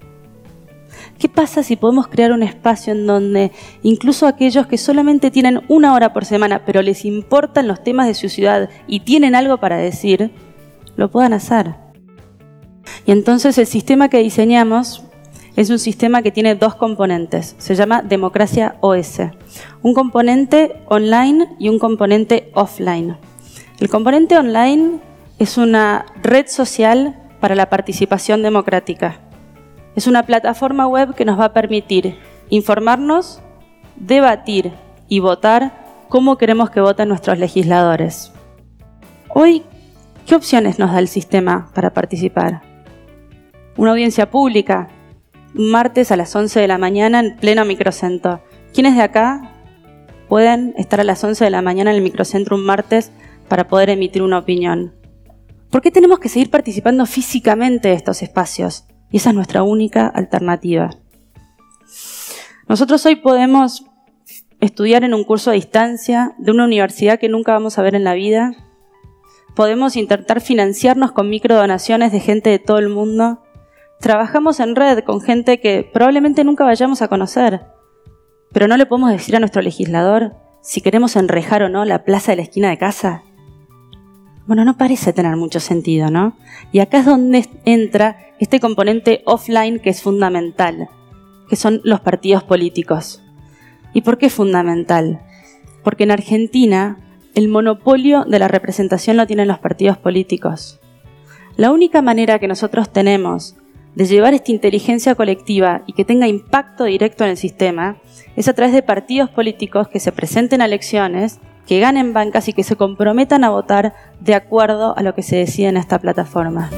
¿Qué 1.20 1.28
pasa 1.28 1.62
si 1.62 1.76
podemos 1.76 2.08
crear 2.08 2.32
un 2.32 2.42
espacio 2.42 2.92
en 2.92 3.06
donde 3.06 3.52
incluso 3.84 4.26
aquellos 4.26 4.66
que 4.66 4.76
solamente 4.76 5.30
tienen 5.30 5.60
una 5.68 5.94
hora 5.94 6.12
por 6.12 6.24
semana, 6.24 6.64
pero 6.66 6.82
les 6.82 7.04
importan 7.04 7.68
los 7.68 7.84
temas 7.84 8.08
de 8.08 8.14
su 8.14 8.28
ciudad 8.28 8.70
y 8.88 9.00
tienen 9.00 9.36
algo 9.36 9.58
para 9.58 9.76
decir, 9.76 10.32
lo 10.96 11.12
puedan 11.12 11.32
hacer? 11.32 11.76
Y 13.06 13.12
entonces 13.12 13.56
el 13.56 13.66
sistema 13.66 14.08
que 14.08 14.18
diseñamos 14.18 15.04
es 15.56 15.70
un 15.70 15.78
sistema 15.78 16.22
que 16.22 16.30
tiene 16.30 16.54
dos 16.54 16.74
componentes. 16.74 17.54
Se 17.58 17.74
llama 17.74 18.02
Democracia 18.02 18.76
OS. 18.80 19.20
Un 19.82 19.94
componente 19.94 20.82
online 20.86 21.48
y 21.58 21.68
un 21.68 21.78
componente 21.78 22.50
offline. 22.54 23.16
El 23.78 23.88
componente 23.88 24.36
online 24.38 25.00
es 25.38 25.58
una 25.58 26.06
red 26.22 26.46
social 26.46 27.16
para 27.40 27.54
la 27.54 27.68
participación 27.68 28.42
democrática. 28.42 29.20
Es 29.96 30.06
una 30.06 30.22
plataforma 30.24 30.86
web 30.86 31.14
que 31.14 31.24
nos 31.24 31.38
va 31.38 31.46
a 31.46 31.52
permitir 31.52 32.18
informarnos, 32.48 33.40
debatir 33.96 34.72
y 35.08 35.20
votar 35.20 35.72
cómo 36.08 36.36
queremos 36.36 36.70
que 36.70 36.80
voten 36.80 37.08
nuestros 37.08 37.38
legisladores. 37.38 38.32
Hoy, 39.28 39.64
¿qué 40.26 40.34
opciones 40.34 40.78
nos 40.78 40.92
da 40.92 40.98
el 40.98 41.08
sistema 41.08 41.70
para 41.74 41.92
participar? 41.92 42.62
Una 43.76 43.92
audiencia 43.92 44.30
pública, 44.30 44.88
martes 45.54 46.12
a 46.12 46.16
las 46.16 46.34
11 46.34 46.60
de 46.60 46.68
la 46.68 46.78
mañana 46.78 47.20
en 47.20 47.36
pleno 47.36 47.64
microcentro. 47.64 48.42
¿Quiénes 48.72 48.96
de 48.96 49.02
acá 49.02 49.52
pueden 50.28 50.74
estar 50.76 51.00
a 51.00 51.04
las 51.04 51.22
11 51.22 51.44
de 51.44 51.50
la 51.50 51.62
mañana 51.62 51.90
en 51.90 51.96
el 51.96 52.02
microcentro 52.02 52.56
un 52.56 52.64
martes 52.64 53.10
para 53.48 53.68
poder 53.68 53.90
emitir 53.90 54.22
una 54.22 54.38
opinión? 54.38 54.94
¿Por 55.70 55.82
qué 55.82 55.90
tenemos 55.90 56.18
que 56.18 56.28
seguir 56.28 56.50
participando 56.50 57.06
físicamente 57.06 57.88
de 57.88 57.94
estos 57.94 58.22
espacios? 58.22 58.84
Y 59.10 59.18
esa 59.18 59.30
es 59.30 59.36
nuestra 59.36 59.62
única 59.62 60.06
alternativa. 60.06 60.90
Nosotros 62.68 63.04
hoy 63.06 63.16
podemos 63.16 63.84
estudiar 64.60 65.04
en 65.04 65.14
un 65.14 65.24
curso 65.24 65.50
a 65.50 65.54
distancia 65.54 66.34
de 66.38 66.52
una 66.52 66.64
universidad 66.64 67.18
que 67.18 67.28
nunca 67.28 67.52
vamos 67.52 67.78
a 67.78 67.82
ver 67.82 67.94
en 67.94 68.04
la 68.04 68.14
vida. 68.14 68.52
Podemos 69.56 69.96
intentar 69.96 70.40
financiarnos 70.40 71.12
con 71.12 71.28
microdonaciones 71.28 72.12
de 72.12 72.20
gente 72.20 72.50
de 72.50 72.58
todo 72.58 72.78
el 72.78 72.88
mundo. 72.88 73.42
Trabajamos 74.00 74.60
en 74.60 74.76
red 74.76 75.04
con 75.04 75.20
gente 75.20 75.60
que 75.60 75.88
probablemente 75.92 76.42
nunca 76.42 76.64
vayamos 76.64 77.02
a 77.02 77.08
conocer. 77.08 77.60
Pero 78.50 78.66
no 78.66 78.76
le 78.78 78.86
podemos 78.86 79.10
decir 79.10 79.36
a 79.36 79.40
nuestro 79.40 79.60
legislador 79.60 80.32
si 80.62 80.80
queremos 80.80 81.16
enrejar 81.16 81.62
o 81.62 81.68
no 81.68 81.84
la 81.84 82.04
plaza 82.04 82.32
de 82.32 82.36
la 82.36 82.42
esquina 82.42 82.70
de 82.70 82.78
casa. 82.78 83.24
Bueno, 84.46 84.64
no 84.64 84.76
parece 84.76 85.12
tener 85.12 85.36
mucho 85.36 85.60
sentido, 85.60 86.10
¿no? 86.10 86.34
Y 86.72 86.80
acá 86.80 87.00
es 87.00 87.06
donde 87.06 87.46
entra 87.66 88.16
este 88.40 88.58
componente 88.58 89.22
offline 89.26 89.78
que 89.78 89.90
es 89.90 90.02
fundamental, 90.02 90.88
que 91.48 91.56
son 91.56 91.82
los 91.84 92.00
partidos 92.00 92.42
políticos. 92.42 93.22
¿Y 93.92 94.00
por 94.00 94.18
qué 94.18 94.26
es 94.26 94.34
fundamental? 94.34 95.20
Porque 95.84 96.04
en 96.04 96.10
Argentina 96.10 96.98
el 97.34 97.48
monopolio 97.48 98.24
de 98.24 98.38
la 98.38 98.48
representación 98.48 99.16
lo 99.18 99.26
tienen 99.26 99.46
los 99.46 99.58
partidos 99.58 99.98
políticos. 99.98 100.80
La 101.56 101.70
única 101.70 102.00
manera 102.02 102.38
que 102.38 102.48
nosotros 102.48 102.90
tenemos 102.90 103.56
de 103.94 104.04
llevar 104.04 104.34
esta 104.34 104.52
inteligencia 104.52 105.14
colectiva 105.14 105.82
y 105.86 105.92
que 105.92 106.04
tenga 106.04 106.28
impacto 106.28 106.84
directo 106.84 107.24
en 107.24 107.30
el 107.30 107.36
sistema 107.36 107.96
es 108.36 108.48
a 108.48 108.52
través 108.52 108.72
de 108.72 108.82
partidos 108.82 109.30
políticos 109.30 109.88
que 109.88 110.00
se 110.00 110.12
presenten 110.12 110.62
a 110.62 110.66
elecciones, 110.66 111.40
que 111.66 111.80
ganen 111.80 112.12
bancas 112.12 112.48
y 112.48 112.52
que 112.52 112.62
se 112.62 112.76
comprometan 112.76 113.44
a 113.44 113.50
votar 113.50 113.94
de 114.20 114.34
acuerdo 114.34 114.96
a 114.96 115.02
lo 115.02 115.14
que 115.14 115.22
se 115.22 115.36
decide 115.36 115.68
en 115.68 115.76
esta 115.76 115.98
plataforma. 115.98 116.70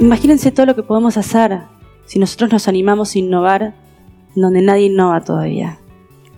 Imagínense 0.00 0.50
todo 0.50 0.66
lo 0.66 0.74
que 0.74 0.82
podemos 0.82 1.16
hacer 1.16 1.60
si 2.06 2.18
nosotros 2.18 2.50
nos 2.52 2.68
animamos 2.68 3.14
a 3.14 3.18
innovar 3.18 3.74
donde 4.34 4.62
nadie 4.62 4.86
innova 4.86 5.20
todavía. 5.20 5.78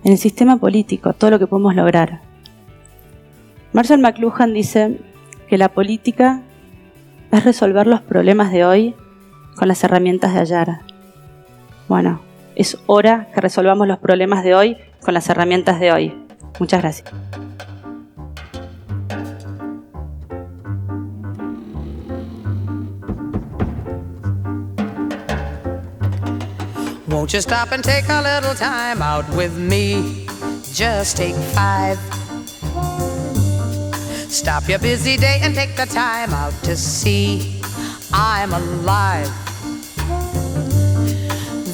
En 0.03 0.11
el 0.11 0.17
sistema 0.17 0.57
político, 0.57 1.13
todo 1.13 1.31
lo 1.31 1.39
que 1.39 1.47
podemos 1.47 1.73
lograr. 1.75 2.21
Marshall 3.73 3.99
McLuhan 3.99 4.53
dice 4.53 4.99
que 5.49 5.57
la 5.57 5.69
política 5.69 6.43
es 7.37 7.43
resolver 7.43 7.87
los 7.87 8.01
problemas 8.01 8.51
de 8.51 8.65
hoy 8.65 8.95
con 9.55 9.67
las 9.67 9.83
herramientas 9.83 10.33
de 10.33 10.39
ayer. 10.39 10.67
Bueno, 11.87 12.21
es 12.55 12.77
hora 12.87 13.27
que 13.33 13.41
resolvamos 13.41 13.87
los 13.87 13.99
problemas 13.99 14.43
de 14.43 14.55
hoy 14.55 14.77
con 15.01 15.13
las 15.13 15.29
herramientas 15.29 15.79
de 15.79 15.91
hoy. 15.91 16.25
Muchas 16.59 16.81
gracias. 16.81 17.13
Stop 34.35 34.67
your 34.67 34.79
busy 34.79 35.15
day 35.15 35.39
and 35.41 35.55
take 35.55 35.77
the 35.77 35.85
time 35.85 36.31
out 36.31 36.51
to 36.65 36.75
see 36.75 37.61
I'm 38.11 38.51
alive. 38.51 39.31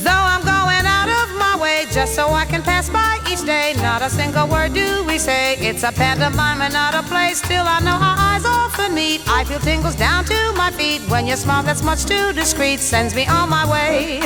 Though 0.06 0.26
I'm 0.34 0.44
going 0.46 0.86
out 0.86 1.10
of 1.10 1.36
my 1.40 1.58
way 1.60 1.86
just 1.92 2.14
so 2.14 2.28
I 2.28 2.46
can 2.46 2.62
pass 2.62 2.88
by 2.88 3.18
each 3.28 3.44
day, 3.46 3.74
not 3.78 4.04
a 4.04 4.12
single 4.12 4.48
word 4.48 4.76
do 4.76 5.04
we 5.06 5.18
say. 5.18 5.56
It's 5.56 5.82
a 5.82 5.92
pantomime 5.92 6.62
and 6.62 6.72
not 6.72 6.94
a 6.94 7.02
play. 7.02 7.34
Still, 7.34 7.66
I 7.66 7.80
know 7.80 7.98
our 7.98 8.18
eyes 8.30 8.46
often 8.46 8.94
meet. 8.94 9.22
I 9.28 9.44
feel 9.44 9.60
tingles 9.60 9.96
down 9.96 10.26
to 10.26 10.54
my 10.56 10.70
feet 10.70 11.02
when 11.10 11.26
your 11.26 11.38
smile 11.38 11.64
that's 11.64 11.82
much 11.82 12.06
too 12.06 12.32
discreet 12.32 12.80
sends 12.80 13.16
me 13.16 13.26
on 13.26 13.50
my 13.50 13.66
way. 13.70 14.22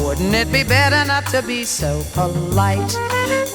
Wouldn't 0.00 0.32
it 0.32 0.52
be 0.52 0.62
better 0.62 1.04
not 1.04 1.26
to 1.32 1.42
be 1.42 1.64
so 1.64 2.04
polite? 2.12 2.92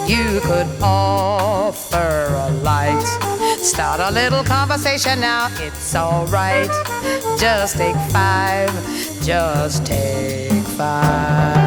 You 0.05 0.41
could 0.41 0.67
offer 0.81 2.27
a 2.35 2.51
light. 2.61 3.26
Start 3.67 3.99
a 3.99 4.09
little 4.11 4.45
conversation 4.45 5.19
now, 5.19 5.49
it's 5.59 5.93
alright. 5.93 6.69
Just 7.37 7.75
take 7.75 7.97
five, 8.11 8.71
just 9.21 9.85
take 9.85 10.63
five. 10.63 11.66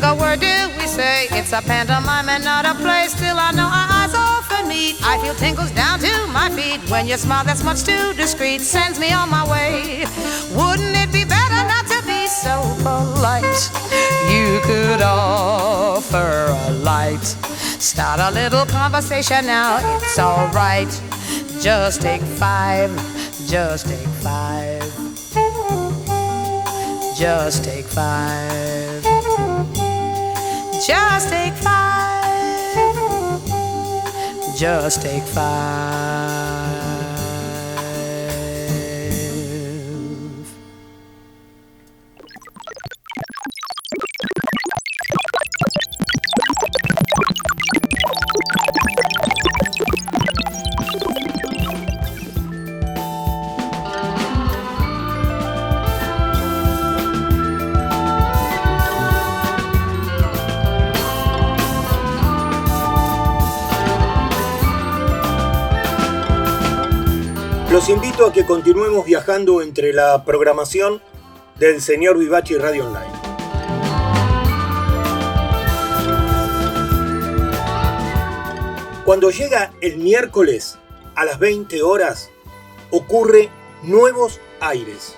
Single 0.00 0.16
word 0.16 0.40
do 0.40 0.56
we 0.78 0.86
say. 0.86 1.26
It's 1.30 1.52
a 1.52 1.60
pantomime 1.60 2.28
and 2.28 2.42
not 2.42 2.64
a 2.64 2.74
play. 2.74 3.06
Still, 3.08 3.36
I 3.38 3.50
know 3.52 3.68
our 3.68 3.88
eyes 4.00 4.14
often 4.14 4.68
meet. 4.68 4.96
I 5.02 5.18
feel 5.22 5.34
tingles 5.34 5.70
down 5.72 5.98
to 5.98 6.12
my 6.28 6.48
feet 6.50 6.80
when 6.90 7.06
your 7.06 7.18
smile 7.18 7.44
that's 7.44 7.62
much 7.62 7.84
too 7.84 8.14
discreet 8.14 8.62
sends 8.62 8.98
me 8.98 9.12
on 9.12 9.28
my 9.28 9.44
way. 9.50 10.06
Wouldn't 10.56 10.96
it 10.96 11.12
be 11.12 11.24
better 11.24 11.62
not 11.72 11.84
to 11.92 12.00
be 12.06 12.26
so 12.28 12.54
polite? 12.80 13.60
You 14.32 14.60
could 14.62 15.02
offer 15.02 16.46
a 16.48 16.70
light. 16.72 17.26
Start 17.90 18.20
a 18.20 18.30
little 18.30 18.64
conversation 18.64 19.44
now, 19.44 19.80
it's 19.96 20.18
alright. 20.18 20.92
Just 21.60 22.00
take 22.00 22.22
five, 22.22 22.90
just 23.46 23.86
take 23.86 24.12
five. 24.24 24.80
Just 27.18 27.64
take 27.64 27.84
five. 27.84 28.69
Just 30.90 31.28
take 31.28 31.54
five. 31.54 32.74
Just 34.58 35.02
take 35.02 35.22
five. 35.22 36.39
Los 67.80 67.88
invito 67.88 68.26
a 68.26 68.32
que 68.34 68.44
continuemos 68.44 69.06
viajando 69.06 69.62
entre 69.62 69.94
la 69.94 70.22
programación 70.26 71.00
del 71.58 71.80
señor 71.80 72.18
Vivachi 72.18 72.58
Radio 72.58 72.86
Online. 72.86 73.10
Cuando 79.06 79.30
llega 79.30 79.72
el 79.80 79.96
miércoles 79.96 80.76
a 81.14 81.24
las 81.24 81.38
20 81.38 81.82
horas, 81.82 82.28
ocurre 82.90 83.48
Nuevos 83.82 84.40
Aires. 84.60 85.14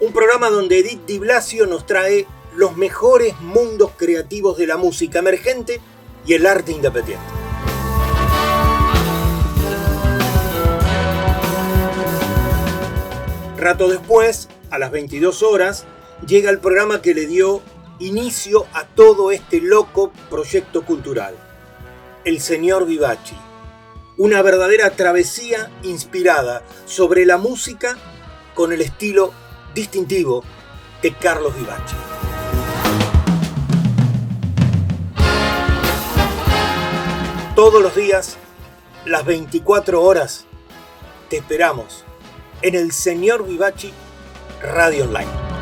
Un 0.00 0.12
programa 0.12 0.50
donde 0.50 0.80
Edith 0.80 1.06
Di 1.06 1.20
Blasio 1.20 1.68
nos 1.68 1.86
trae 1.86 2.26
los 2.56 2.76
mejores 2.76 3.40
mundos 3.42 3.92
creativos 3.96 4.58
de 4.58 4.66
la 4.66 4.76
música 4.76 5.20
emergente 5.20 5.80
y 6.26 6.34
el 6.34 6.46
arte 6.46 6.72
independiente. 6.72 7.39
Rato 13.60 13.88
después, 13.88 14.48
a 14.70 14.78
las 14.78 14.90
22 14.90 15.42
horas, 15.42 15.84
llega 16.26 16.48
el 16.48 16.60
programa 16.60 17.02
que 17.02 17.12
le 17.12 17.26
dio 17.26 17.60
inicio 17.98 18.66
a 18.72 18.86
todo 18.86 19.32
este 19.32 19.60
loco 19.60 20.12
proyecto 20.30 20.82
cultural. 20.86 21.34
El 22.24 22.40
señor 22.40 22.86
Vivachi. 22.86 23.36
Una 24.16 24.40
verdadera 24.40 24.88
travesía 24.88 25.70
inspirada 25.82 26.62
sobre 26.86 27.26
la 27.26 27.36
música 27.36 27.98
con 28.54 28.72
el 28.72 28.80
estilo 28.80 29.34
distintivo 29.74 30.42
de 31.02 31.12
Carlos 31.12 31.54
Vivachi. 31.54 31.96
Todos 37.54 37.82
los 37.82 37.94
días, 37.94 38.38
las 39.04 39.26
24 39.26 40.02
horas, 40.02 40.46
te 41.28 41.36
esperamos 41.36 42.06
en 42.62 42.74
el 42.74 42.92
Señor 42.92 43.46
Vivachi 43.46 43.92
Radio 44.62 45.04
Online. 45.04 45.59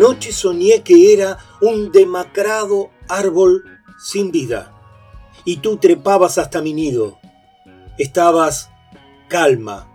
Anoche 0.00 0.32
soñé 0.32 0.82
que 0.82 1.12
era 1.12 1.36
un 1.60 1.92
demacrado 1.92 2.88
árbol 3.06 3.64
sin 3.98 4.32
vida 4.32 4.72
y 5.44 5.58
tú 5.58 5.76
trepabas 5.76 6.38
hasta 6.38 6.62
mi 6.62 6.72
nido. 6.72 7.18
Estabas 7.98 8.70
calma, 9.28 9.92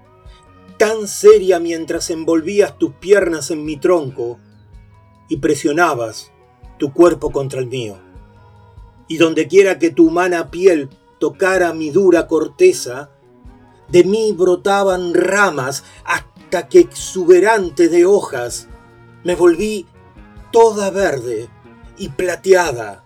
tan 0.78 1.08
seria 1.08 1.60
mientras 1.60 2.12
envolvías 2.12 2.78
tus 2.78 2.94
piernas 2.94 3.50
en 3.50 3.66
mi 3.66 3.78
tronco 3.78 4.38
y 5.28 5.38
presionabas 5.38 6.32
tu 6.78 6.94
cuerpo 6.94 7.32
contra 7.32 7.60
el 7.60 7.66
mío. 7.66 7.98
Y 9.08 9.18
dondequiera 9.18 9.80
que 9.80 9.90
tu 9.90 10.10
humana 10.10 10.52
piel 10.52 10.88
tocara 11.18 11.74
mi 11.74 11.90
dura 11.90 12.28
corteza, 12.28 13.10
de 13.90 14.04
mí 14.04 14.34
brotaban 14.34 15.16
ramas 15.16 15.84
hasta 16.04 16.70
que 16.70 16.78
exuberante 16.78 17.90
de 17.90 18.06
hojas 18.06 18.68
me 19.24 19.34
volví 19.34 19.88
toda 20.52 20.90
verde 20.90 21.50
y 21.98 22.10
plateada, 22.10 23.04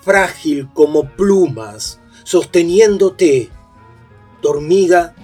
frágil 0.00 0.68
como 0.72 1.10
plumas, 1.10 2.00
sosteniéndote, 2.24 3.50
dormida 4.42 5.14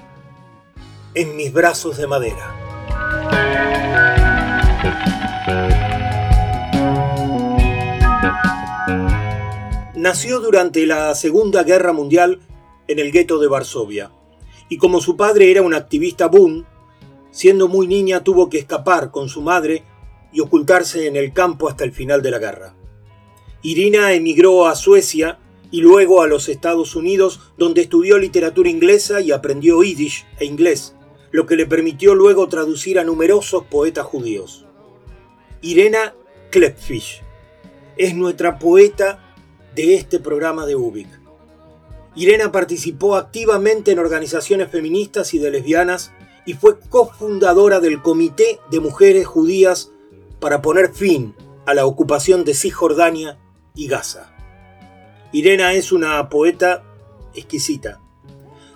en 1.15 1.37
mis 1.37 1.53
brazos 1.53 1.97
de 1.97 2.07
madera. 2.07 2.59
Nació 9.95 10.41
durante 10.41 10.85
la 10.85 11.15
Segunda 11.15 11.63
Guerra 11.63 11.93
Mundial 11.93 12.41
en 12.89 12.99
el 12.99 13.13
gueto 13.13 13.39
de 13.39 13.47
Varsovia, 13.47 14.11
y 14.69 14.77
como 14.77 15.01
su 15.01 15.17
padre 15.17 15.51
era 15.51 15.63
un 15.63 15.75
activista 15.75 16.27
boom, 16.27 16.67
siendo 17.31 17.69
muy 17.69 17.87
niña 17.87 18.25
tuvo 18.25 18.49
que 18.49 18.59
escapar 18.59 19.11
con 19.11 19.29
su 19.29 19.43
madre 19.43 19.85
y 20.33 20.41
ocultarse 20.41 21.07
en 21.07 21.17
el 21.17 21.33
campo 21.33 21.69
hasta 21.69 21.85
el 21.85 21.93
final 21.93 22.23
de 22.23 22.31
la 22.31 22.39
guerra. 22.39 22.75
Irina 23.63 24.13
emigró 24.13 24.67
a 24.67 24.75
Suecia 24.75 25.39
y 25.71 25.81
luego 25.81 26.23
a 26.23 26.27
los 26.27 26.49
Estados 26.49 26.97
Unidos, 26.97 27.53
donde 27.57 27.83
estudió 27.83 28.19
literatura 28.19 28.69
inglesa 28.69 29.21
y 29.21 29.33
aprendió 29.33 29.83
yiddish 29.83 30.27
e 30.39 30.45
inglés, 30.45 30.95
lo 31.31 31.47
que 31.47 31.57
le 31.57 31.67
permitió 31.67 32.15
luego 32.15 32.49
traducir 32.49 32.99
a 32.99 33.05
numerosos 33.05 33.65
poetas 33.65 34.05
judíos. 34.05 34.67
Irena 35.63 36.15
Klepfish 36.51 37.23
es 37.97 38.15
nuestra 38.15 38.59
poeta 38.59 39.35
de 39.75 39.95
este 39.95 40.19
programa 40.19 40.67
de 40.67 40.77
UBIC. 40.77 41.09
Irena 42.15 42.53
participó 42.53 43.17
activamente 43.17 43.93
en 43.93 43.99
organizaciones 43.99 44.71
feministas 44.71 45.33
y 45.33 45.39
de 45.39 45.51
lesbianas 45.51 46.13
y 46.45 46.55
fue 46.55 46.79
cofundadora 46.79 47.81
del 47.81 48.03
Comité 48.03 48.59
de 48.71 48.81
Mujeres 48.81 49.27
Judías 49.27 49.93
para 50.43 50.61
poner 50.61 50.93
fin 50.93 51.37
a 51.67 51.73
la 51.73 51.87
ocupación 51.87 52.45
de 52.45 52.55
Cisjordania 52.55 53.39
y 53.77 53.87
Gaza. 53.87 54.35
Irena 55.31 55.73
es 55.75 55.93
una 55.93 56.29
poeta 56.29 56.83
exquisita, 57.33 58.01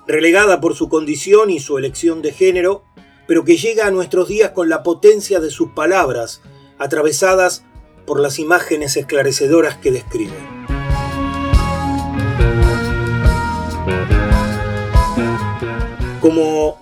relegada 0.06 0.60
por 0.60 0.76
su 0.76 0.88
condición 0.88 1.50
y 1.50 1.58
su 1.58 1.76
elección 1.76 2.22
de 2.22 2.32
género, 2.32 2.84
pero 3.26 3.44
que 3.44 3.56
llega 3.56 3.88
a 3.88 3.90
nuestros 3.90 4.28
días 4.28 4.52
con 4.52 4.68
la 4.68 4.84
potencia 4.84 5.40
de 5.40 5.50
sus 5.50 5.70
palabras, 5.70 6.40
atravesadas 6.78 7.64
por 8.06 8.20
las 8.20 8.38
imágenes 8.38 8.96
esclarecedoras 8.96 9.76
que 9.76 9.90
describe. 9.90 10.36
Como 16.20 16.78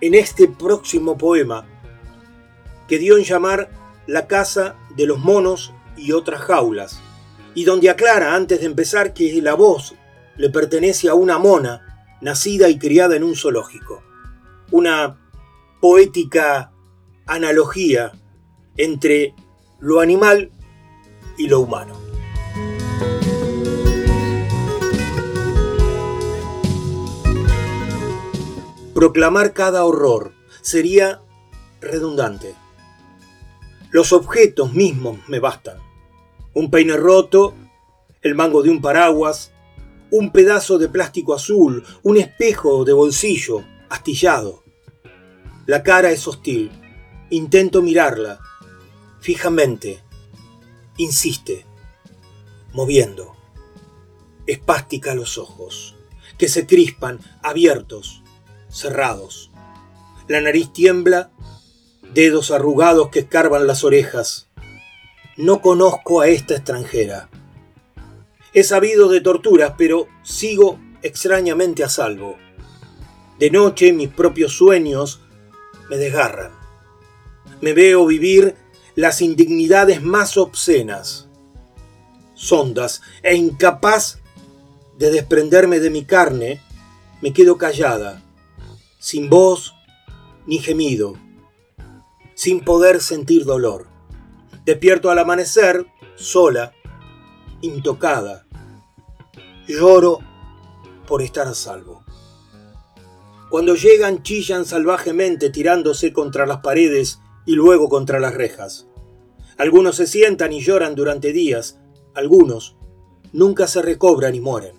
en 0.00 0.14
este 0.14 0.46
próximo 0.46 1.18
poema, 1.18 1.66
que 2.86 2.98
dio 2.98 3.18
en 3.18 3.24
llamar 3.24 3.79
La 4.10 4.26
casa 4.26 4.74
de 4.96 5.06
los 5.06 5.20
monos 5.20 5.72
y 5.96 6.10
otras 6.10 6.40
jaulas, 6.40 7.00
y 7.54 7.62
donde 7.62 7.90
aclara 7.90 8.34
antes 8.34 8.58
de 8.58 8.66
empezar 8.66 9.14
que 9.14 9.40
la 9.40 9.54
voz 9.54 9.94
le 10.36 10.50
pertenece 10.50 11.08
a 11.08 11.14
una 11.14 11.38
mona 11.38 12.16
nacida 12.20 12.68
y 12.68 12.76
criada 12.76 13.14
en 13.14 13.22
un 13.22 13.36
zoológico. 13.36 14.02
Una 14.72 15.16
poética 15.80 16.72
analogía 17.24 18.10
entre 18.76 19.32
lo 19.78 20.00
animal 20.00 20.50
y 21.38 21.46
lo 21.46 21.60
humano. 21.60 21.94
Proclamar 28.92 29.52
cada 29.52 29.84
horror 29.84 30.32
sería 30.62 31.20
redundante. 31.80 32.56
Los 33.90 34.12
objetos 34.12 34.72
mismos 34.72 35.18
me 35.28 35.40
bastan 35.40 35.90
un 36.54 36.70
peine 36.70 36.96
roto, 36.96 37.54
el 38.22 38.34
mango 38.34 38.62
de 38.62 38.70
un 38.70 38.80
paraguas, 38.80 39.52
un 40.10 40.32
pedazo 40.32 40.78
de 40.78 40.88
plástico 40.88 41.34
azul, 41.34 41.84
un 42.02 42.16
espejo 42.16 42.84
de 42.84 42.92
bolsillo 42.92 43.64
astillado. 43.88 44.64
La 45.66 45.82
cara 45.82 46.10
es 46.10 46.26
hostil. 46.26 46.70
Intento 47.30 47.82
mirarla. 47.82 48.40
Fijamente. 49.20 50.02
Insiste. 50.96 51.64
Moviendo. 52.72 53.36
Espástica 54.46 55.14
los 55.14 55.38
ojos, 55.38 55.94
que 56.36 56.48
se 56.48 56.66
crispan, 56.66 57.20
abiertos, 57.42 58.22
cerrados. 58.68 59.52
La 60.26 60.40
nariz 60.40 60.72
tiembla, 60.72 61.30
dedos 62.14 62.50
arrugados 62.50 63.08
que 63.10 63.20
escarban 63.20 63.66
las 63.66 63.84
orejas 63.84 64.50
no 65.40 65.62
conozco 65.62 66.20
a 66.20 66.28
esta 66.28 66.54
extranjera. 66.54 67.30
He 68.52 68.62
sabido 68.62 69.08
de 69.08 69.22
torturas, 69.22 69.74
pero 69.78 70.06
sigo 70.22 70.78
extrañamente 71.02 71.82
a 71.82 71.88
salvo. 71.88 72.36
De 73.38 73.50
noche 73.50 73.92
mis 73.92 74.10
propios 74.10 74.52
sueños 74.52 75.20
me 75.88 75.96
desgarran. 75.96 76.52
Me 77.62 77.72
veo 77.72 78.04
vivir 78.06 78.54
las 78.96 79.22
indignidades 79.22 80.02
más 80.02 80.36
obscenas, 80.36 81.28
sondas 82.34 83.00
e 83.22 83.34
incapaz 83.34 84.18
de 84.98 85.10
desprenderme 85.10 85.80
de 85.80 85.88
mi 85.88 86.04
carne, 86.04 86.60
me 87.22 87.32
quedo 87.32 87.56
callada, 87.56 88.22
sin 88.98 89.30
voz 89.30 89.74
ni 90.46 90.58
gemido, 90.58 91.16
sin 92.40 92.64
poder 92.64 93.02
sentir 93.02 93.44
dolor. 93.44 93.86
Despierto 94.64 95.10
al 95.10 95.18
amanecer, 95.18 95.84
sola, 96.16 96.72
intocada. 97.60 98.46
Lloro 99.68 100.20
por 101.06 101.20
estar 101.20 101.46
a 101.46 101.52
salvo. 101.52 102.02
Cuando 103.50 103.74
llegan 103.74 104.22
chillan 104.22 104.64
salvajemente 104.64 105.50
tirándose 105.50 106.14
contra 106.14 106.46
las 106.46 106.60
paredes 106.60 107.20
y 107.44 107.56
luego 107.56 107.90
contra 107.90 108.18
las 108.18 108.32
rejas. 108.32 108.86
Algunos 109.58 109.96
se 109.96 110.06
sientan 110.06 110.54
y 110.54 110.62
lloran 110.62 110.94
durante 110.94 111.34
días, 111.34 111.78
algunos 112.14 112.74
nunca 113.34 113.66
se 113.66 113.82
recobran 113.82 114.34
y 114.34 114.40
mueren. 114.40 114.76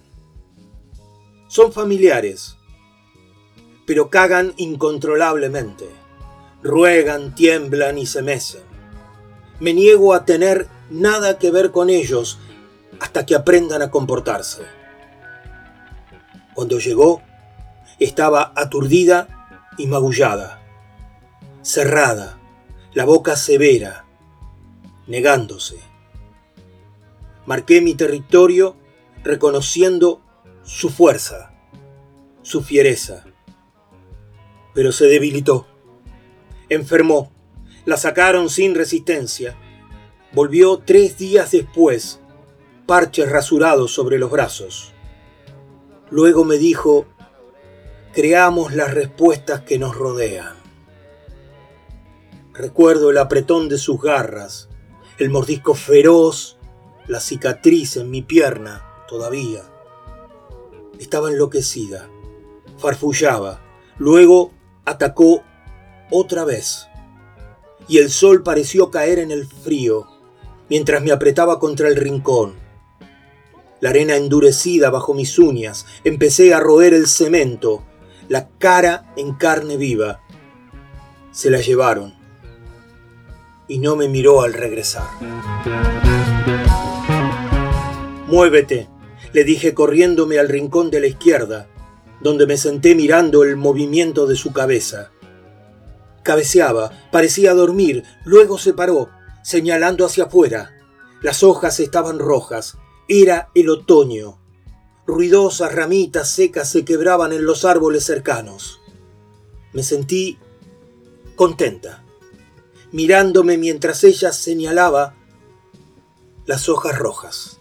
Son 1.48 1.72
familiares, 1.72 2.58
pero 3.86 4.10
cagan 4.10 4.52
incontrolablemente. 4.58 6.01
Ruegan, 6.64 7.34
tiemblan 7.36 7.98
y 7.98 8.06
se 8.06 8.22
mecen 8.22 8.72
me 9.62 9.76
niego 9.76 10.16
a 10.16 10.26
tener 10.26 10.68
nada 10.90 11.38
que 11.38 11.52
ver 11.52 11.72
con 11.72 11.92
ellos 11.92 12.40
hasta 13.00 13.28
que 13.28 13.36
aprendan 13.36 13.84
a 13.84 13.92
comportarse. 13.92 14.64
Cuando 16.56 16.80
llegó, 16.80 17.22
estaba 18.00 18.52
aturdida 18.56 19.48
y 19.78 19.86
magullada, 19.86 20.64
cerrada, 21.62 22.40
la 22.94 23.06
boca 23.06 23.36
severa, 23.36 24.06
negándose. 25.06 25.80
Marqué 27.46 27.82
mi 27.82 27.94
territorio 27.94 28.76
reconociendo 29.24 30.22
su 30.64 30.90
fuerza, 30.90 31.54
su 32.42 32.64
fiereza, 32.64 33.26
pero 34.74 34.92
se 34.92 35.06
debilitó, 35.06 35.68
enfermó 36.74 37.32
la 37.86 37.98
sacaron 37.98 38.50
sin 38.50 38.76
resistencia. 38.76 39.56
Volvió 40.34 40.80
tres 40.80 41.18
días 41.18 41.52
después, 41.52 42.20
parches 42.86 43.30
rasurados 43.30 43.94
sobre 43.94 44.18
los 44.18 44.32
brazos. 44.32 44.94
Luego 46.10 46.46
me 46.46 46.58
dijo, 46.58 47.06
creamos 48.14 48.74
las 48.74 48.94
respuestas 48.94 49.62
que 49.62 49.80
nos 49.80 49.96
rodean. 49.96 50.56
Recuerdo 52.54 53.10
el 53.10 53.18
apretón 53.18 53.68
de 53.70 53.78
sus 53.78 54.02
garras, 54.02 54.70
el 55.18 55.30
mordisco 55.30 55.74
feroz, 55.74 56.58
la 57.08 57.20
cicatriz 57.20 57.98
en 57.98 58.12
mi 58.12 58.22
pierna 58.22 58.86
todavía. 59.08 59.64
Estaba 61.00 61.30
enloquecida, 61.30 62.08
farfullaba, 62.78 63.62
luego 63.98 64.52
atacó 64.86 65.44
otra 66.12 66.46
vez. 66.46 66.88
Y 67.88 67.98
el 67.98 68.12
sol 68.12 68.44
pareció 68.44 68.92
caer 68.92 69.20
en 69.20 69.32
el 69.32 69.48
frío 69.48 70.08
mientras 70.70 71.02
me 71.04 71.12
apretaba 71.12 71.60
contra 71.60 71.88
el 71.88 71.96
rincón. 71.96 72.54
La 73.82 73.90
arena 73.90 74.16
endurecida 74.16 74.90
bajo 74.90 75.14
mis 75.14 75.38
uñas, 75.40 75.86
empecé 76.04 76.54
a 76.54 76.60
roer 76.60 76.94
el 76.94 77.08
cemento, 77.08 77.84
la 78.30 78.48
cara 78.58 79.12
en 79.18 79.34
carne 79.34 79.76
viva. 79.76 80.22
Se 81.32 81.50
la 81.50 81.60
llevaron 81.60 82.14
y 83.68 83.80
no 83.80 83.96
me 83.96 84.08
miró 84.08 84.44
al 84.44 84.54
regresar. 84.54 85.08
Muévete, 88.28 88.88
le 89.34 89.44
dije 89.44 89.74
corriéndome 89.74 90.40
al 90.40 90.48
rincón 90.48 90.90
de 90.92 91.02
la 91.02 91.08
izquierda, 91.08 91.68
donde 92.22 92.48
me 92.48 92.56
senté 92.56 92.96
mirando 92.96 93.44
el 93.44 93.58
movimiento 93.58 94.28
de 94.28 94.36
su 94.36 94.54
cabeza. 94.54 95.12
Cabeceaba, 96.24 96.92
parecía 97.12 97.54
dormir, 97.54 98.04
luego 98.26 98.58
se 98.58 98.74
paró, 98.74 99.10
señalando 99.44 100.06
hacia 100.06 100.26
afuera. 100.26 100.76
Las 101.22 101.44
hojas 101.44 101.80
estaban 101.80 102.20
rojas, 102.20 102.78
era 103.08 103.50
el 103.56 103.70
otoño. 103.70 104.40
Ruidosas 105.06 105.74
ramitas 105.74 106.30
secas 106.30 106.70
se 106.70 106.86
quebraban 106.86 107.34
en 107.34 107.46
los 107.46 107.66
árboles 107.66 108.06
cercanos. 108.06 108.82
Me 109.74 109.84
sentí 109.84 110.38
contenta, 111.36 112.04
mirándome 112.92 113.58
mientras 113.58 114.04
ella 114.04 114.32
señalaba 114.32 115.16
las 116.46 116.70
hojas 116.70 116.98
rojas. 116.98 117.60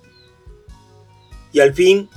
Y 1.52 1.60
al 1.60 1.74
fin 1.74 2.08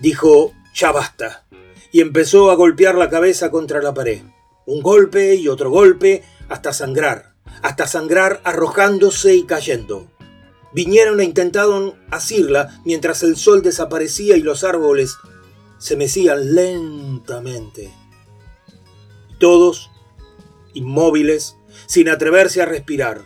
dijo, 0.00 0.52
ya 0.74 0.90
basta, 0.90 1.46
y 1.92 2.00
empezó 2.00 2.50
a 2.50 2.54
golpear 2.54 2.94
la 2.96 3.10
cabeza 3.10 3.50
contra 3.50 3.80
la 3.80 3.94
pared. 3.94 4.22
Un 4.66 4.82
golpe 4.82 5.34
y 5.34 5.48
otro 5.48 5.70
golpe 5.70 6.22
hasta 6.48 6.72
sangrar, 6.72 7.34
hasta 7.62 7.86
sangrar 7.86 8.40
arrojándose 8.44 9.34
y 9.34 9.44
cayendo. 9.44 10.08
Vinieron 10.72 11.20
e 11.20 11.24
intentaron 11.24 11.94
asirla 12.10 12.80
mientras 12.84 13.22
el 13.22 13.36
sol 13.36 13.62
desaparecía 13.62 14.36
y 14.36 14.42
los 14.42 14.64
árboles 14.64 15.16
se 15.78 15.96
mecían 15.96 16.54
lentamente. 16.54 17.92
Todos, 19.38 19.90
inmóviles, 20.72 21.56
sin 21.86 22.08
atreverse 22.08 22.62
a 22.62 22.66
respirar, 22.66 23.22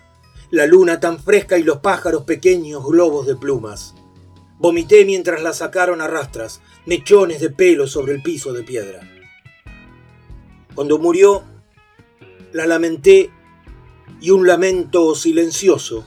la 0.50 0.66
luna 0.66 1.00
tan 1.00 1.22
fresca 1.22 1.58
y 1.58 1.62
los 1.62 1.78
pájaros 1.78 2.24
pequeños 2.24 2.84
globos 2.84 3.26
de 3.26 3.36
plumas. 3.36 3.94
Vomité 4.58 5.04
mientras 5.04 5.42
la 5.42 5.52
sacaron 5.52 6.00
a 6.00 6.08
rastras, 6.08 6.60
mechones 6.84 7.40
de 7.40 7.50
pelo 7.50 7.86
sobre 7.86 8.14
el 8.14 8.22
piso 8.22 8.52
de 8.52 8.64
piedra. 8.64 9.07
Cuando 10.78 11.00
murió, 11.00 11.42
la 12.52 12.64
lamenté 12.64 13.32
y 14.20 14.30
un 14.30 14.46
lamento 14.46 15.12
silencioso. 15.16 16.04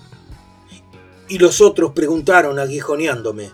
Y 1.28 1.39
los 1.39 1.59
otros 1.59 1.91
preguntaron 1.91 2.57
aguijoneándome. 2.57 3.51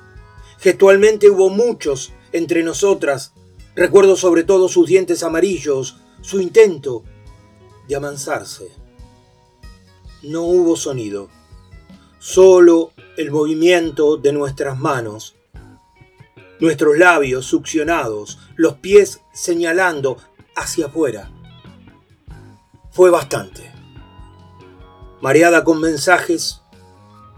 Gestualmente 0.59 1.32
hubo 1.32 1.49
muchos 1.49 2.13
entre 2.34 2.61
nosotras. 2.61 3.34
Recuerdo 3.76 4.15
sobre 4.15 4.43
todo 4.43 4.70
sus 4.70 4.86
dientes 4.86 5.24
amarillos, 5.24 5.97
su 6.22 6.39
intento 6.39 7.03
de 7.88 7.95
amansarse. 7.95 8.70
No 10.22 10.43
hubo 10.43 10.76
sonido, 10.76 11.30
solo 12.20 12.91
el 13.18 13.32
movimiento 13.32 14.18
de 14.18 14.34
nuestras 14.34 14.78
manos, 14.78 15.36
nuestros 16.59 16.95
labios 16.95 17.47
succionados, 17.47 18.38
los 18.55 18.76
pies 18.76 19.22
señalando 19.34 20.18
hacia 20.58 20.88
afuera. 20.88 21.32
Fue 22.91 23.10
bastante. 23.10 23.72
Mareada 25.22 25.64
con 25.64 25.80
mensajes, 25.80 26.62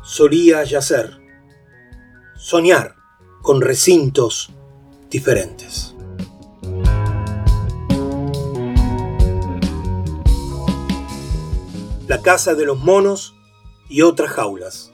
solía 0.01 0.63
yacer, 0.63 1.19
soñar 2.35 2.95
con 3.41 3.61
recintos 3.61 4.51
diferentes. 5.09 5.95
La 12.07 12.21
casa 12.21 12.55
de 12.55 12.65
los 12.65 12.79
monos 12.79 13.35
y 13.89 14.01
otras 14.01 14.31
jaulas, 14.31 14.91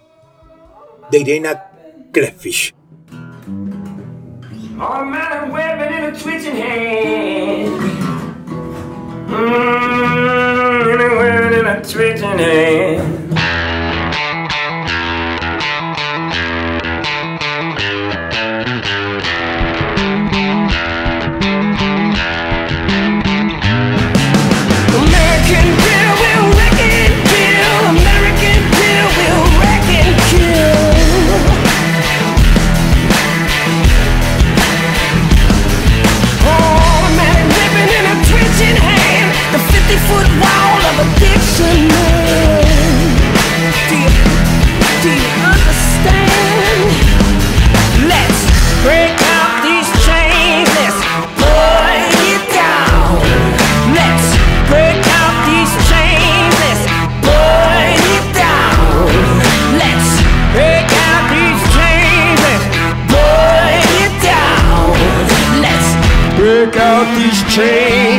de 1.12 1.20
Irena 1.20 1.72
hand. 6.52 7.35
Mmm, 9.28 10.94
in 10.94 11.02
a 11.02 11.16
webbing 11.18 11.60
in 11.60 11.66
a 11.66 11.82
twitching 11.84 12.38
hand. 12.40 13.25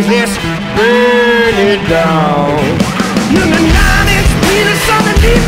let's 0.08 0.38
burn 0.78 1.54
it 1.66 1.82
down. 1.88 2.54
You're 3.32 3.42
the 3.42 3.58
nine-inch 3.58 4.30
penis 4.46 4.82
the 5.02 5.14
deep 5.18 5.42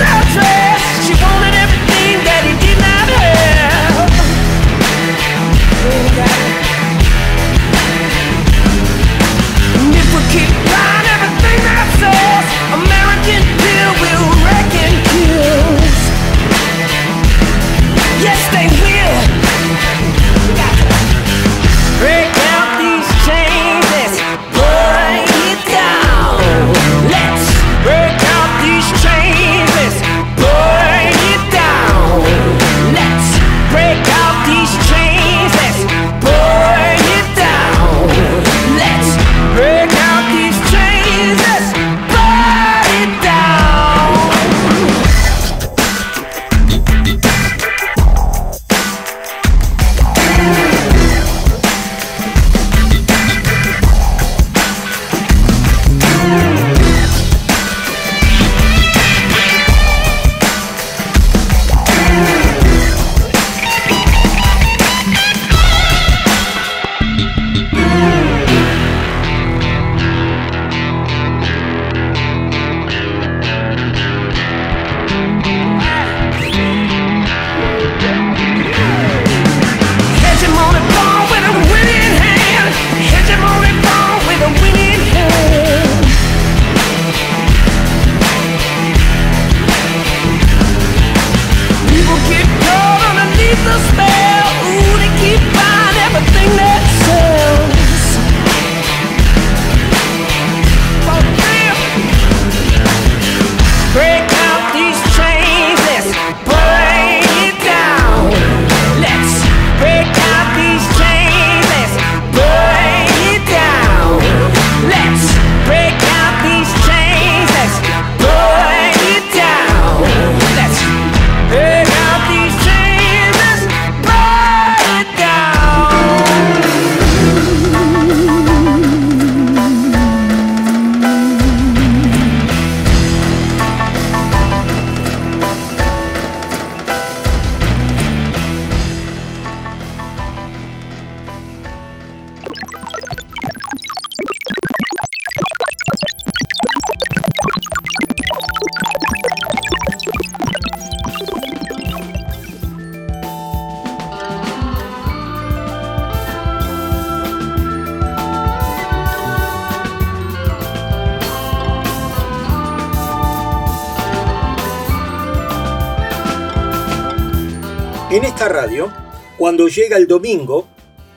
esta 168.38 168.50
radio, 168.50 168.92
cuando 169.36 169.66
llega 169.66 169.96
el 169.96 170.06
domingo, 170.06 170.68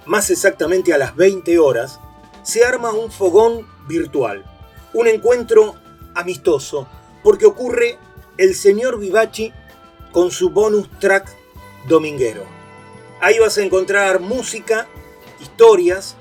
más 0.08 0.32
exactamente 0.32 0.92
a 0.92 0.98
las 0.98 1.16
20 1.16 1.60
horas, 1.60 2.00
se 2.42 2.66
arma 2.66 2.94
un 2.94 3.12
fogón 3.12 3.68
virtual, 3.88 4.44
un 4.96 5.08
encuentro 5.08 5.76
amistoso, 6.16 6.88
porque 7.22 7.46
ocurre 7.46 8.00
el 8.40 8.56
señor 8.56 8.98
Vivachi 8.98 9.54
con 10.12 10.32
su 10.32 10.50
bonus 10.50 10.90
track 10.98 11.32
dominguero. 11.88 12.44
Ahí 13.20 13.38
vas 13.38 13.56
a 13.60 13.62
encontrar 13.62 14.20
música, 14.20 14.88
historias 15.40 16.16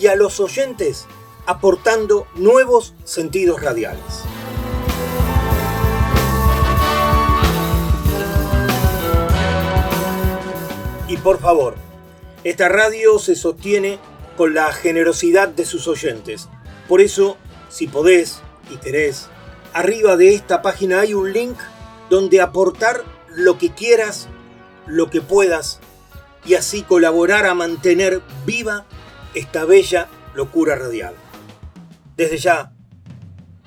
y 0.00 0.08
a 0.08 0.16
los 0.16 0.40
oyentes 0.40 1.06
aportando 1.46 2.26
nuevos 2.34 2.94
sentidos 3.04 3.62
radiales. 3.62 4.24
Y 11.10 11.16
por 11.16 11.40
favor, 11.40 11.74
esta 12.44 12.68
radio 12.68 13.18
se 13.18 13.34
sostiene 13.34 13.98
con 14.36 14.54
la 14.54 14.72
generosidad 14.72 15.48
de 15.48 15.64
sus 15.64 15.88
oyentes. 15.88 16.48
Por 16.88 17.00
eso, 17.00 17.36
si 17.68 17.88
podés 17.88 18.42
y 18.70 18.76
querés, 18.76 19.26
arriba 19.72 20.16
de 20.16 20.34
esta 20.34 20.62
página 20.62 21.00
hay 21.00 21.14
un 21.14 21.32
link 21.32 21.58
donde 22.10 22.40
aportar 22.40 23.02
lo 23.34 23.58
que 23.58 23.70
quieras, 23.70 24.28
lo 24.86 25.10
que 25.10 25.20
puedas, 25.20 25.80
y 26.44 26.54
así 26.54 26.82
colaborar 26.82 27.44
a 27.46 27.54
mantener 27.54 28.22
viva 28.46 28.86
esta 29.34 29.64
bella 29.64 30.08
locura 30.34 30.76
radial. 30.76 31.14
Desde 32.16 32.38
ya, 32.38 32.72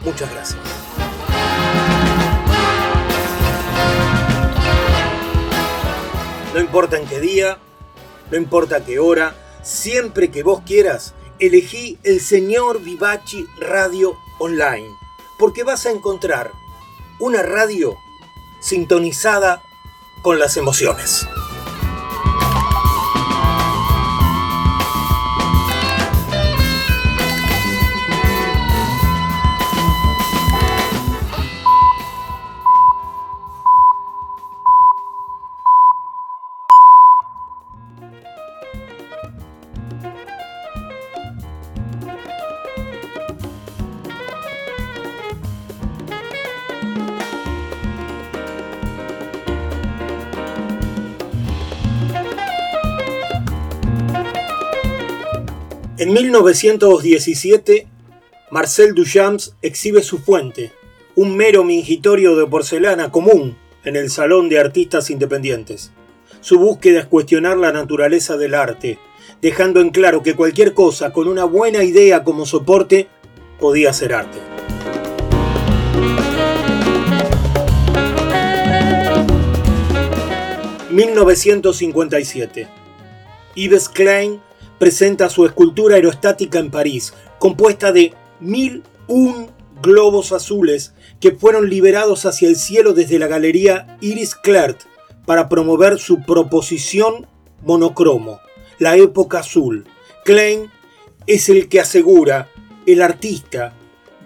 muchas 0.05 0.31
gracias. 0.31 0.82
No 6.53 6.59
importa 6.59 6.99
en 6.99 7.07
qué 7.07 7.19
día, 7.19 7.57
no 8.29 8.37
importa 8.37 8.85
qué 8.85 8.99
hora, 8.99 9.35
siempre 9.63 10.29
que 10.29 10.43
vos 10.43 10.61
quieras, 10.63 11.15
elegí 11.39 11.97
el 12.03 12.21
señor 12.21 12.79
Vivachi 12.79 13.47
Radio 13.57 14.15
Online, 14.37 14.87
porque 15.39 15.63
vas 15.63 15.87
a 15.87 15.91
encontrar 15.91 16.51
una 17.19 17.41
radio 17.41 17.97
sintonizada 18.61 19.63
con 20.21 20.37
las 20.37 20.55
emociones. 20.55 21.27
En 56.03 56.11
1917, 56.11 57.87
Marcel 58.51 58.93
Duchamp 58.93 59.39
exhibe 59.61 60.03
su 60.03 60.17
fuente, 60.17 60.73
un 61.15 61.33
mero 61.37 61.63
mingitorio 61.63 62.35
de 62.35 62.45
porcelana 62.45 63.09
común 63.09 63.55
en 63.85 63.95
el 63.95 64.09
Salón 64.09 64.49
de 64.49 64.59
Artistas 64.59 65.09
Independientes. 65.09 65.93
Su 66.41 66.59
búsqueda 66.59 66.99
es 66.99 67.05
cuestionar 67.05 67.55
la 67.55 67.71
naturaleza 67.71 68.35
del 68.35 68.53
arte, 68.53 68.99
dejando 69.41 69.79
en 69.79 69.91
claro 69.91 70.23
que 70.23 70.35
cualquier 70.35 70.73
cosa 70.73 71.13
con 71.13 71.29
una 71.29 71.45
buena 71.45 71.85
idea 71.85 72.25
como 72.25 72.45
soporte 72.45 73.07
podía 73.57 73.93
ser 73.93 74.13
arte. 74.13 74.39
...1957... 80.91 82.67
Yves 83.55 83.87
Klein 83.87 84.41
presenta 84.79 85.29
su 85.29 85.45
escultura 85.45 85.95
aerostática 85.95 86.59
en 86.59 86.71
París, 86.71 87.13
compuesta 87.39 87.91
de 87.91 88.13
mil 88.39 88.83
un 89.07 89.51
globos 89.81 90.31
azules 90.31 90.93
que 91.19 91.31
fueron 91.31 91.69
liberados 91.69 92.25
hacia 92.25 92.47
el 92.47 92.55
cielo 92.55 92.93
desde 92.93 93.19
la 93.19 93.27
galería 93.27 93.97
Iris 94.01 94.35
Clert 94.35 94.81
para 95.25 95.49
promover 95.49 95.99
su 95.99 96.21
proposición 96.21 97.27
monocromo, 97.63 98.39
la 98.79 98.95
época 98.95 99.39
azul. 99.39 99.85
Klein 100.25 100.71
es 101.27 101.49
el 101.49 101.69
que 101.69 101.79
asegura, 101.79 102.49
el 102.85 103.01
artista 103.01 103.73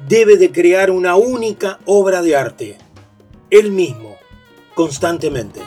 debe 0.07 0.37
de 0.37 0.51
crear 0.51 0.91
una 0.91 1.15
única 1.15 1.79
obra 1.85 2.21
de 2.21 2.35
arte, 2.35 2.77
él 3.49 3.71
mismo, 3.71 4.15
constantemente. 4.73 5.59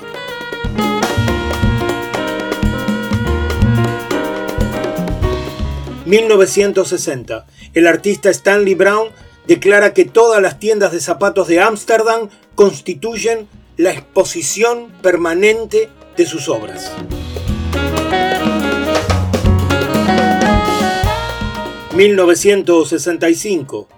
1960. 6.11 7.47
El 7.73 7.87
artista 7.87 8.31
Stanley 8.31 8.75
Brown 8.75 9.11
declara 9.47 9.95
que 9.95 10.05
todas 10.05 10.43
las 10.43 10.59
tiendas 10.59 10.91
de 10.91 10.99
zapatos 10.99 11.47
de 11.47 11.61
Ámsterdam 11.61 12.29
constituyen 12.57 13.49
la 13.77 13.93
exposición 13.93 14.91
permanente 15.03 15.89
de 16.17 16.27
sus 16.27 16.49
obras. 16.49 16.91
1965. 21.95 23.89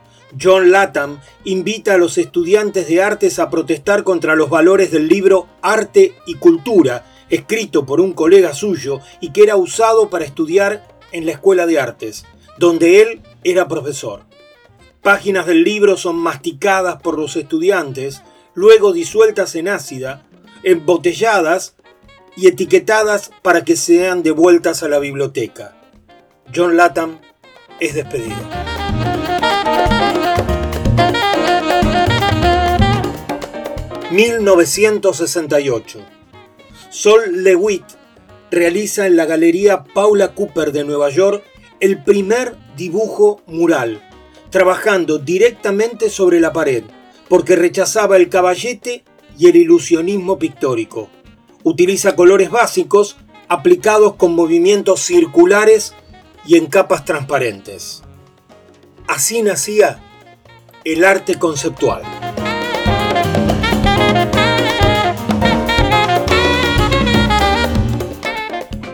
John 0.40 0.70
Latham 0.70 1.18
invita 1.44 1.94
a 1.94 1.98
los 1.98 2.18
estudiantes 2.18 2.88
de 2.88 3.02
artes 3.02 3.38
a 3.38 3.48
protestar 3.48 4.04
contra 4.04 4.36
los 4.36 4.50
valores 4.50 4.90
del 4.90 5.08
libro 5.08 5.46
Arte 5.62 6.14
y 6.26 6.34
Cultura, 6.34 7.06
escrito 7.30 7.86
por 7.86 8.02
un 8.02 8.12
colega 8.12 8.52
suyo 8.52 9.00
y 9.20 9.30
que 9.30 9.42
era 9.44 9.56
usado 9.56 10.10
para 10.10 10.26
estudiar 10.26 10.91
en 11.12 11.26
la 11.26 11.32
Escuela 11.32 11.66
de 11.66 11.78
Artes, 11.78 12.24
donde 12.58 13.02
él 13.02 13.22
era 13.44 13.68
profesor. 13.68 14.24
Páginas 15.02 15.46
del 15.46 15.64
libro 15.64 15.96
son 15.96 16.16
masticadas 16.16 17.02
por 17.02 17.18
los 17.18 17.36
estudiantes, 17.36 18.22
luego 18.54 18.92
disueltas 18.92 19.54
en 19.54 19.68
ácida, 19.68 20.26
embotelladas 20.62 21.74
y 22.36 22.46
etiquetadas 22.46 23.30
para 23.42 23.64
que 23.64 23.76
sean 23.76 24.22
devueltas 24.22 24.82
a 24.82 24.88
la 24.88 24.98
biblioteca. 24.98 25.76
John 26.54 26.76
Latham 26.76 27.18
es 27.80 27.94
despedido. 27.94 28.36
...1968... 34.10 36.04
Sol 36.90 37.42
Lewitt 37.42 37.84
realiza 38.52 39.06
en 39.06 39.16
la 39.16 39.24
Galería 39.24 39.82
Paula 39.82 40.34
Cooper 40.34 40.72
de 40.72 40.84
Nueva 40.84 41.08
York 41.08 41.42
el 41.80 42.04
primer 42.04 42.54
dibujo 42.76 43.40
mural, 43.46 44.06
trabajando 44.50 45.18
directamente 45.18 46.10
sobre 46.10 46.38
la 46.38 46.52
pared, 46.52 46.84
porque 47.28 47.56
rechazaba 47.56 48.18
el 48.18 48.28
caballete 48.28 49.04
y 49.38 49.48
el 49.48 49.56
ilusionismo 49.56 50.38
pictórico. 50.38 51.08
Utiliza 51.64 52.14
colores 52.14 52.50
básicos 52.50 53.16
aplicados 53.48 54.16
con 54.16 54.34
movimientos 54.34 55.00
circulares 55.00 55.94
y 56.46 56.56
en 56.58 56.66
capas 56.66 57.06
transparentes. 57.06 58.02
Así 59.06 59.42
nacía 59.42 59.98
el 60.84 61.04
arte 61.04 61.38
conceptual. 61.38 62.02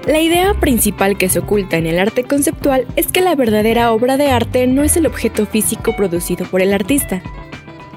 La 0.09 0.23
idea 0.23 0.55
principal 0.55 1.19
que 1.19 1.29
se 1.29 1.41
oculta 1.41 1.77
en 1.77 1.85
el 1.87 1.99
arte 1.99 2.25
conceptual 2.25 2.87
es 2.97 3.09
que 3.09 3.21
la 3.21 3.35
verdadera 3.35 3.93
obra 3.93 4.17
de 4.17 4.31
arte 4.31 4.67
no 4.67 4.83
es 4.83 4.97
el 4.97 5.07
objeto 5.07 5.45
físico 5.45 5.95
producido 5.95 6.47
por 6.47 6.63
el 6.63 6.73
artista, 6.73 7.21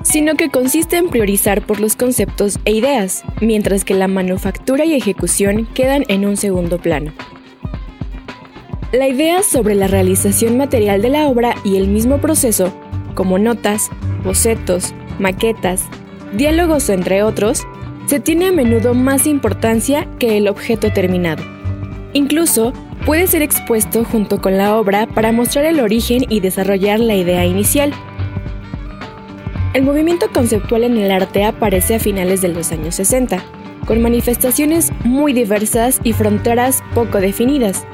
sino 0.04 0.36
que 0.36 0.50
consiste 0.50 0.98
en 0.98 1.08
priorizar 1.08 1.66
por 1.66 1.80
los 1.80 1.96
conceptos 1.96 2.60
e 2.66 2.74
ideas, 2.74 3.24
mientras 3.40 3.86
que 3.86 3.94
la 3.94 4.10
manufactura 4.10 4.84
y 4.84 4.94
ejecución 4.94 5.70
quedan 5.74 6.04
en 6.10 6.26
un 6.26 6.36
segundo 6.36 6.80
plano. 6.80 7.14
La 8.92 9.08
idea 9.08 9.42
sobre 9.42 9.74
la 9.76 9.88
realización 9.88 10.58
material 10.58 11.02
de 11.02 11.12
la 11.12 11.30
obra 11.30 11.56
y 11.64 11.78
el 11.78 11.88
mismo 11.88 12.18
proceso, 12.18 12.74
como 13.16 13.40
notas, 13.40 13.90
bocetos, 14.26 14.94
maquetas, 15.18 15.86
diálogos 16.34 16.90
entre 16.90 17.24
otros, 17.24 17.66
se 18.08 18.20
tiene 18.20 18.48
a 18.48 18.52
menudo 18.52 18.96
más 18.96 19.28
importancia 19.28 20.10
que 20.20 20.36
el 20.36 20.50
objeto 20.50 20.92
terminado. 20.92 21.61
Incluso 22.14 22.74
puede 23.06 23.28
ser 23.28 23.42
expuesto 23.42 24.04
junto 24.04 24.42
con 24.42 24.58
la 24.58 24.78
obra 24.78 25.08
para 25.08 25.32
mostrar 25.32 25.66
el 25.66 25.80
origen 25.80 26.26
y 26.30 26.40
desarrollar 26.40 27.00
la 27.00 27.16
idea 27.16 27.46
inicial. 27.46 27.94
El 29.74 29.84
movimiento 29.84 30.30
conceptual 30.32 30.84
en 30.84 30.98
el 30.98 31.12
arte 31.12 31.46
aparece 31.46 31.96
a 31.96 32.00
finales 32.00 32.42
de 32.42 32.50
los 32.50 32.72
años 32.74 32.96
60, 32.96 33.42
con 33.86 34.02
manifestaciones 34.02 34.92
muy 35.06 35.32
diversas 35.32 36.02
y 36.04 36.12
fronteras 36.12 36.84
poco 36.94 37.20
definidas, 37.20 37.86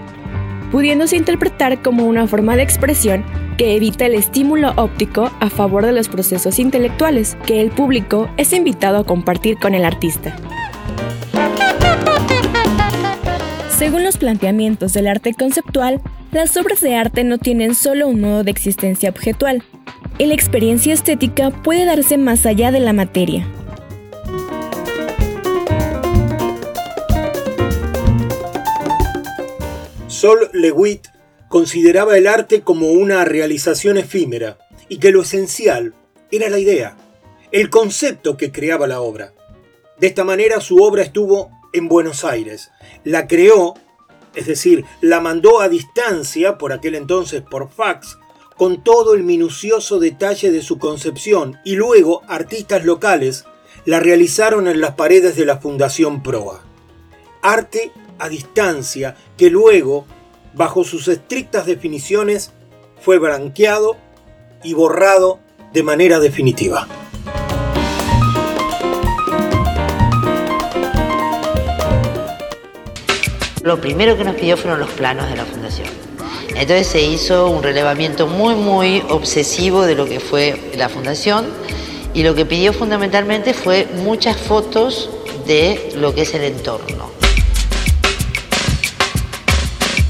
pudiéndose 0.72 1.15
interpretar 1.15 1.82
como 1.84 2.05
una 2.05 2.28
forma 2.28 2.55
de 2.55 2.63
expresión 2.63 3.24
que 3.57 3.76
evita 3.76 4.05
el 4.05 4.15
estímulo 4.15 4.74
óptico 4.76 5.32
a 5.39 5.49
favor 5.49 5.86
de 5.86 5.93
los 5.93 6.09
procesos 6.09 6.59
intelectuales 6.59 7.38
que 7.45 7.61
el 7.61 7.70
público 7.70 8.30
es 8.38 8.53
invitado 8.53 8.97
a 8.97 9.03
compartir 9.03 9.57
con 9.57 9.76
el 9.76 9.86
artista. 9.86 10.36
Según 13.78 14.04
los 14.04 14.18
planteamientos 14.18 14.94
del 14.94 15.08
arte 15.08 15.36
conceptual, 15.36 16.02
las 16.32 16.58
obras 16.58 16.82
de 16.82 16.96
arte 16.96 17.24
no 17.24 17.38
tienen 17.38 17.76
solo 17.76 18.08
un 18.08 18.22
modo 18.22 18.44
de 18.44 18.50
existencia 18.50 19.10
objetual, 19.10 19.64
la 20.26 20.34
experiencia 20.34 20.96
estética 20.96 21.52
puede 21.52 21.86
darse 21.86 22.18
más 22.18 22.48
allá 22.48 22.72
de 22.72 22.80
la 22.80 22.92
materia. 22.92 23.48
Sol 30.08 30.50
Lewitt 30.54 31.08
consideraba 31.48 32.18
el 32.18 32.26
arte 32.26 32.62
como 32.62 32.90
una 32.90 33.26
realización 33.26 33.98
efímera 33.98 34.58
y 34.90 34.98
que 34.98 35.12
lo 35.12 35.22
esencial 35.22 35.94
era 36.32 36.50
la 36.50 36.58
idea, 36.58 36.98
el 37.52 37.70
concepto 37.70 38.38
que 38.38 38.52
creaba 38.52 38.88
la 38.88 39.02
obra. 39.02 39.34
De 40.00 40.08
esta 40.08 40.24
manera 40.24 40.62
su 40.62 40.78
obra 40.78 41.04
estuvo 41.04 41.52
en 41.74 41.88
Buenos 41.88 42.24
Aires. 42.24 42.72
La 43.03 43.28
creó, 43.28 43.76
es 44.36 44.47
decir, 44.47 44.86
la 45.01 45.20
mandó 45.20 45.61
a 45.61 45.70
distancia, 45.70 46.57
por 46.57 46.74
aquel 46.74 46.95
entonces 46.95 47.41
por 47.41 47.70
fax, 47.70 48.18
con 48.57 48.84
todo 48.84 49.13
el 49.13 49.24
minucioso 49.24 49.99
detalle 49.99 50.51
de 50.51 50.61
su 50.61 50.80
concepción 50.80 51.59
y 51.63 51.76
luego 51.76 52.24
artistas 52.28 52.84
locales 52.86 53.45
la 53.86 53.99
realizaron 53.99 54.68
en 54.68 54.82
las 54.82 54.95
paredes 54.95 55.36
de 55.36 55.45
la 55.45 55.57
Fundación 55.57 56.24
Proa. 56.24 56.63
Arte 57.41 57.91
a 58.20 58.30
distancia 58.30 59.15
que 59.38 59.49
luego, 59.49 60.05
bajo 60.53 60.84
sus 60.84 61.07
estrictas 61.07 61.65
definiciones, 61.65 62.51
fue 62.99 63.20
blanqueado 63.20 63.95
y 64.63 64.74
borrado 64.74 65.39
de 65.72 65.84
manera 65.84 66.20
definitiva. 66.20 66.88
Lo 73.68 73.82
primero 73.82 74.15
que 74.15 74.24
nos 74.24 74.36
pidió 74.36 74.55
fueron 74.55 74.80
los 74.80 74.91
planos 74.91 75.30
de 75.30 75.36
la 75.36 75.43
fundación. 75.43 75.89
Entonces 76.55 76.88
se 76.88 77.01
hizo 77.01 77.49
un 77.49 77.61
relevamiento 77.61 78.26
muy, 78.26 78.55
muy 78.55 79.03
obsesivo 79.09 79.86
de 79.86 79.93
lo 79.93 80.05
que 80.05 80.22
fue 80.22 80.72
la 80.78 80.88
fundación 80.88 81.47
y 82.13 82.24
lo 82.24 82.34
que 82.34 82.45
pidió 82.45 82.72
fundamentalmente 82.72 83.53
fue 83.53 83.86
muchas 84.05 84.38
fotos 84.38 85.09
de 85.45 85.91
lo 85.97 86.15
que 86.15 86.22
es 86.22 86.34
el 86.34 86.45
entorno. 86.45 87.11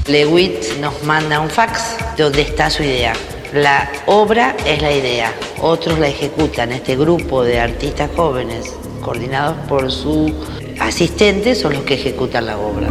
Lewitt 0.06 0.76
nos 0.80 1.02
manda 1.02 1.40
un 1.40 1.50
fax 1.50 1.96
donde 2.16 2.42
está 2.42 2.70
su 2.70 2.84
idea. 2.84 3.12
La 3.52 3.90
obra 4.06 4.56
es 4.66 4.80
la 4.80 4.92
idea, 4.92 5.34
otros 5.60 5.98
la 5.98 6.06
ejecutan. 6.06 6.70
Este 6.70 6.94
grupo 6.94 7.42
de 7.42 7.58
artistas 7.58 8.08
jóvenes, 8.14 8.72
coordinados 9.02 9.56
por 9.68 9.90
su 9.90 10.32
asistente, 10.78 11.56
son 11.56 11.72
los 11.72 11.82
que 11.82 11.94
ejecutan 11.94 12.46
la 12.46 12.56
obra. 12.56 12.90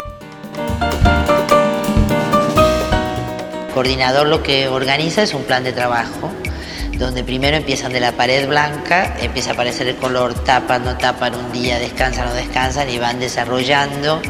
Coordinador 3.78 4.26
lo 4.26 4.42
que 4.42 4.66
organiza 4.66 5.22
es 5.22 5.34
un 5.34 5.44
plan 5.44 5.62
de 5.62 5.72
trabajo, 5.72 6.32
donde 6.94 7.22
primero 7.22 7.56
empiezan 7.56 7.92
de 7.92 8.00
la 8.00 8.10
pared 8.10 8.48
blanca, 8.48 9.14
empieza 9.20 9.50
a 9.50 9.52
aparecer 9.52 9.86
el 9.86 9.94
color, 9.94 10.34
tapan, 10.34 10.84
no 10.84 10.98
tapan 10.98 11.36
un 11.36 11.52
día, 11.52 11.78
descansan, 11.78 12.26
no 12.26 12.34
descansan 12.34 12.90
y 12.90 12.98
van 12.98 13.20
desarrollando 13.20 14.20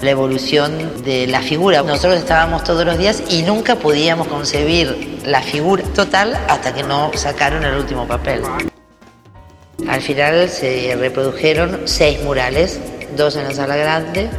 la 0.00 0.10
evolución 0.10 1.04
de 1.04 1.26
la 1.26 1.42
figura. 1.42 1.82
Nosotros 1.82 2.16
estábamos 2.16 2.64
todos 2.64 2.86
los 2.86 2.96
días 2.96 3.22
y 3.28 3.42
nunca 3.42 3.76
podíamos 3.76 4.26
concebir 4.26 5.20
la 5.26 5.42
figura 5.42 5.82
total 5.94 6.40
hasta 6.48 6.72
que 6.72 6.82
no 6.82 7.10
sacaron 7.14 7.64
el 7.64 7.74
último 7.74 8.08
papel. 8.08 8.40
Al 9.86 10.00
final 10.00 10.48
se 10.48 10.96
reprodujeron 10.98 11.82
seis 11.84 12.22
murales, 12.22 12.80
dos 13.18 13.36
en 13.36 13.44
la 13.44 13.52
sala 13.52 13.76
grande 13.76 14.30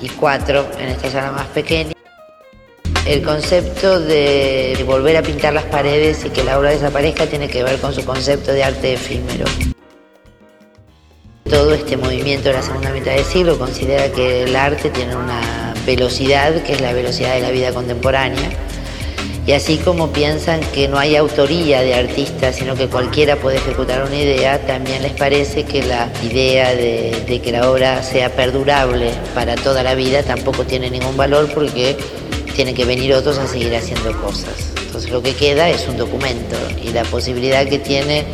y 0.00 0.08
cuatro 0.08 0.70
en 0.78 0.88
esta 0.88 1.10
sala 1.10 1.32
más 1.32 1.46
pequeña. 1.46 1.91
El 3.04 3.22
concepto 3.22 3.98
de 3.98 4.80
volver 4.86 5.16
a 5.16 5.22
pintar 5.22 5.52
las 5.52 5.64
paredes 5.64 6.24
y 6.24 6.30
que 6.30 6.44
la 6.44 6.56
obra 6.56 6.70
desaparezca 6.70 7.26
tiene 7.26 7.48
que 7.48 7.64
ver 7.64 7.80
con 7.80 7.92
su 7.92 8.04
concepto 8.04 8.52
de 8.52 8.62
arte 8.62 8.94
efímero. 8.94 9.44
Todo 11.42 11.74
este 11.74 11.96
movimiento 11.96 12.48
de 12.48 12.54
la 12.54 12.62
segunda 12.62 12.92
mitad 12.92 13.12
del 13.12 13.24
siglo 13.24 13.58
considera 13.58 14.10
que 14.12 14.44
el 14.44 14.54
arte 14.54 14.88
tiene 14.90 15.16
una 15.16 15.74
velocidad 15.84 16.62
que 16.62 16.74
es 16.74 16.80
la 16.80 16.92
velocidad 16.92 17.34
de 17.34 17.40
la 17.40 17.50
vida 17.50 17.72
contemporánea. 17.72 18.50
Y 19.44 19.52
así 19.52 19.78
como 19.78 20.12
piensan 20.12 20.60
que 20.72 20.86
no 20.86 20.98
hay 20.98 21.16
autoría 21.16 21.80
de 21.80 21.94
artista, 21.94 22.52
sino 22.52 22.76
que 22.76 22.86
cualquiera 22.86 23.34
puede 23.34 23.56
ejecutar 23.56 24.04
una 24.04 24.16
idea, 24.16 24.64
también 24.66 25.02
les 25.02 25.12
parece 25.12 25.64
que 25.64 25.82
la 25.82 26.08
idea 26.22 26.74
de, 26.76 27.24
de, 27.26 27.40
que 27.40 27.50
la 27.50 27.68
obra 27.68 28.04
sea 28.04 28.30
perdurable 28.30 29.10
para 29.34 29.56
toda 29.56 29.82
la 29.82 29.96
vida 29.96 30.22
tampoco 30.22 30.64
tiene 30.64 30.90
ningún 30.90 31.16
valor 31.16 31.50
porque 31.52 31.96
tienen 32.54 32.74
que 32.76 32.84
venir 32.84 33.14
otros 33.14 33.38
a 33.38 33.48
seguir 33.48 33.74
haciendo 33.74 34.12
cosas. 34.20 34.72
Entonces 34.86 35.10
lo 35.10 35.22
que 35.22 35.34
queda 35.34 35.70
es 35.70 35.88
un 35.88 35.96
documento 35.96 36.56
y 36.80 36.90
la 36.90 37.02
posibilidad 37.02 37.66
que 37.66 37.80
tiene 37.80 38.24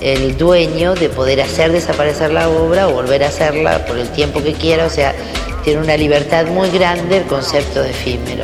el 0.00 0.36
dueño 0.36 0.94
de 0.94 1.08
poder 1.08 1.40
hacer 1.40 1.70
desaparecer 1.70 2.32
la 2.32 2.48
obra 2.48 2.88
o 2.88 2.92
volver 2.92 3.22
a 3.22 3.28
hacerla 3.28 3.86
por 3.86 3.96
el 3.96 4.08
tiempo 4.08 4.42
que 4.42 4.54
quiera, 4.54 4.86
o 4.86 4.90
sea, 4.90 5.14
tiene 5.62 5.80
una 5.80 5.96
libertad 5.96 6.46
muy 6.46 6.70
grande 6.70 7.18
el 7.18 7.24
concepto 7.24 7.82
de 7.82 7.90
efímero. 7.90 8.42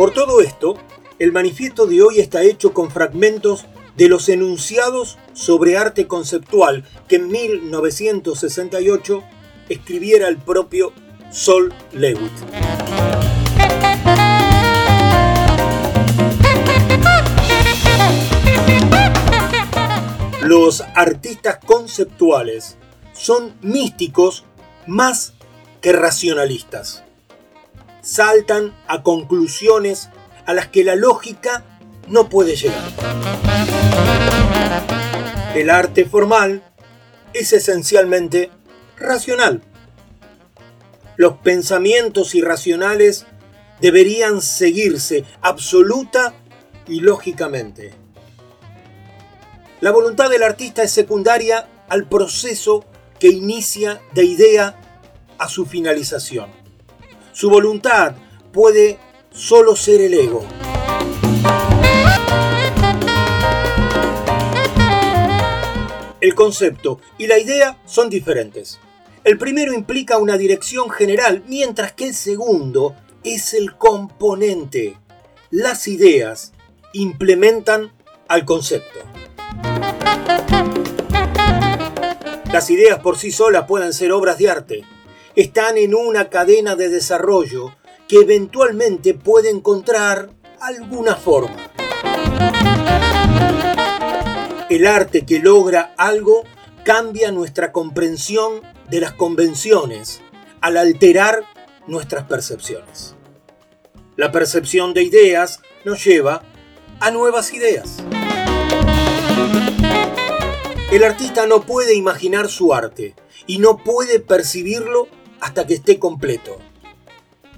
Por 0.00 0.14
todo 0.14 0.40
esto, 0.40 0.76
el 1.18 1.30
manifiesto 1.30 1.84
de 1.84 2.00
hoy 2.00 2.20
está 2.20 2.42
hecho 2.42 2.72
con 2.72 2.90
fragmentos 2.90 3.66
de 3.98 4.08
los 4.08 4.30
enunciados 4.30 5.18
sobre 5.34 5.76
arte 5.76 6.06
conceptual 6.06 6.86
que 7.06 7.16
en 7.16 7.28
1968 7.28 9.22
escribiera 9.68 10.28
el 10.28 10.38
propio 10.38 10.94
Sol 11.30 11.74
Lewitt. 11.92 12.32
Los 20.40 20.80
artistas 20.94 21.58
conceptuales 21.62 22.78
son 23.12 23.54
místicos 23.60 24.46
más 24.86 25.34
que 25.82 25.92
racionalistas. 25.92 27.04
Saltan 28.02 28.74
a 28.86 29.02
conclusiones 29.02 30.08
a 30.46 30.54
las 30.54 30.68
que 30.68 30.84
la 30.84 30.96
lógica 30.96 31.64
no 32.08 32.28
puede 32.28 32.56
llegar. 32.56 32.90
El 35.54 35.70
arte 35.70 36.04
formal 36.04 36.62
es 37.34 37.52
esencialmente 37.52 38.50
racional. 38.96 39.62
Los 41.16 41.38
pensamientos 41.38 42.34
irracionales 42.34 43.26
deberían 43.80 44.40
seguirse 44.40 45.24
absoluta 45.42 46.34
y 46.86 47.00
lógicamente. 47.00 47.92
La 49.80 49.90
voluntad 49.90 50.30
del 50.30 50.42
artista 50.42 50.82
es 50.82 50.90
secundaria 50.90 51.68
al 51.88 52.08
proceso 52.08 52.84
que 53.18 53.28
inicia 53.28 54.00
de 54.14 54.24
idea 54.24 54.76
a 55.38 55.48
su 55.48 55.66
finalización. 55.66 56.59
Su 57.40 57.48
voluntad 57.48 58.16
puede 58.52 58.98
solo 59.30 59.74
ser 59.74 60.02
el 60.02 60.12
ego. 60.12 60.44
El 66.20 66.34
concepto 66.34 67.00
y 67.16 67.28
la 67.28 67.38
idea 67.38 67.78
son 67.86 68.10
diferentes. 68.10 68.78
El 69.24 69.38
primero 69.38 69.72
implica 69.72 70.18
una 70.18 70.36
dirección 70.36 70.90
general, 70.90 71.42
mientras 71.46 71.94
que 71.94 72.08
el 72.08 72.14
segundo 72.14 72.94
es 73.24 73.54
el 73.54 73.74
componente. 73.74 74.98
Las 75.48 75.88
ideas 75.88 76.52
implementan 76.92 77.90
al 78.28 78.44
concepto. 78.44 78.98
Las 82.52 82.68
ideas 82.68 82.98
por 82.98 83.16
sí 83.16 83.32
solas 83.32 83.64
pueden 83.66 83.94
ser 83.94 84.12
obras 84.12 84.36
de 84.36 84.50
arte. 84.50 84.84
Están 85.36 85.78
en 85.78 85.94
una 85.94 86.28
cadena 86.28 86.74
de 86.74 86.88
desarrollo 86.88 87.76
que 88.08 88.16
eventualmente 88.16 89.14
puede 89.14 89.48
encontrar 89.48 90.30
alguna 90.60 91.14
forma. 91.14 91.56
El 94.68 94.88
arte 94.88 95.24
que 95.24 95.38
logra 95.38 95.94
algo 95.96 96.42
cambia 96.84 97.30
nuestra 97.30 97.70
comprensión 97.70 98.62
de 98.90 99.00
las 99.00 99.12
convenciones 99.12 100.20
al 100.60 100.76
alterar 100.76 101.44
nuestras 101.86 102.24
percepciones. 102.24 103.14
La 104.16 104.32
percepción 104.32 104.94
de 104.94 105.04
ideas 105.04 105.60
nos 105.84 106.04
lleva 106.04 106.42
a 106.98 107.12
nuevas 107.12 107.54
ideas. 107.54 107.98
El 110.90 111.04
artista 111.04 111.46
no 111.46 111.60
puede 111.60 111.94
imaginar 111.94 112.48
su 112.48 112.74
arte 112.74 113.14
y 113.46 113.58
no 113.58 113.76
puede 113.76 114.18
percibirlo 114.18 115.06
hasta 115.40 115.66
que 115.66 115.74
esté 115.74 115.98
completo. 115.98 116.58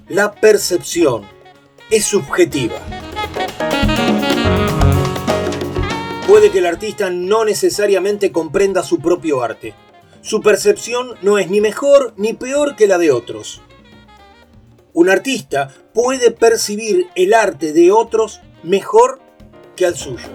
La 0.07 0.31
percepción 0.33 1.23
es 1.89 2.05
subjetiva. 2.05 2.79
Puede 6.27 6.51
que 6.51 6.59
el 6.59 6.65
artista 6.65 7.09
no 7.09 7.45
necesariamente 7.45 8.31
comprenda 8.31 8.83
su 8.83 8.99
propio 8.99 9.43
arte. 9.43 9.75
Su 10.21 10.41
percepción 10.41 11.15
no 11.21 11.37
es 11.37 11.49
ni 11.49 11.61
mejor 11.61 12.13
ni 12.17 12.33
peor 12.33 12.75
que 12.75 12.87
la 12.87 12.97
de 12.97 13.11
otros. 13.11 13.61
Un 14.93 15.09
artista 15.09 15.73
puede 15.93 16.31
percibir 16.31 17.07
el 17.15 17.33
arte 17.33 17.73
de 17.73 17.91
otros 17.91 18.41
mejor 18.63 19.19
que 19.75 19.85
al 19.85 19.95
suyo. 19.95 20.27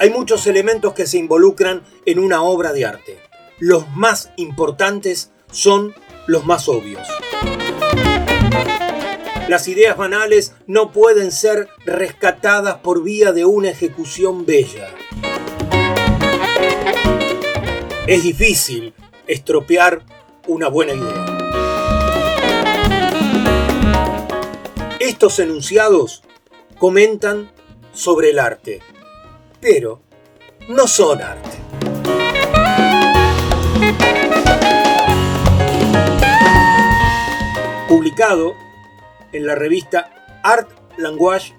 Hay 0.00 0.10
muchos 0.10 0.46
elementos 0.46 0.94
que 0.94 1.06
se 1.06 1.18
involucran 1.18 1.82
en 2.06 2.18
una 2.18 2.42
obra 2.42 2.72
de 2.72 2.86
arte. 2.86 3.29
Los 3.60 3.94
más 3.94 4.30
importantes 4.36 5.32
son 5.52 5.94
los 6.26 6.46
más 6.46 6.66
obvios. 6.66 7.06
Las 9.48 9.68
ideas 9.68 9.98
banales 9.98 10.54
no 10.66 10.92
pueden 10.92 11.30
ser 11.30 11.68
rescatadas 11.84 12.78
por 12.78 13.02
vía 13.02 13.32
de 13.32 13.44
una 13.44 13.68
ejecución 13.68 14.46
bella. 14.46 14.88
Es 18.06 18.22
difícil 18.22 18.94
estropear 19.26 20.06
una 20.46 20.68
buena 20.68 20.94
idea. 20.94 21.26
Estos 25.00 25.38
enunciados 25.38 26.22
comentan 26.78 27.52
sobre 27.92 28.30
el 28.30 28.38
arte, 28.38 28.80
pero 29.60 30.00
no 30.66 30.86
son 30.86 31.20
arte. 31.20 31.69
Publicado 37.90 38.54
en 39.32 39.46
la 39.46 39.56
revista 39.56 40.10
Art 40.44 40.70
Language 40.96 41.54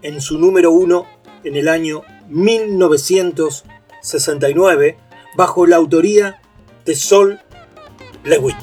en 0.00 0.20
su 0.20 0.38
número 0.38 0.70
1 0.70 1.06
en 1.42 1.56
el 1.56 1.66
año 1.66 2.04
1969 2.28 4.96
bajo 5.36 5.66
la 5.66 5.74
autoría 5.74 6.40
de 6.84 6.94
Sol 6.94 7.40
Lewitt. 8.22 8.54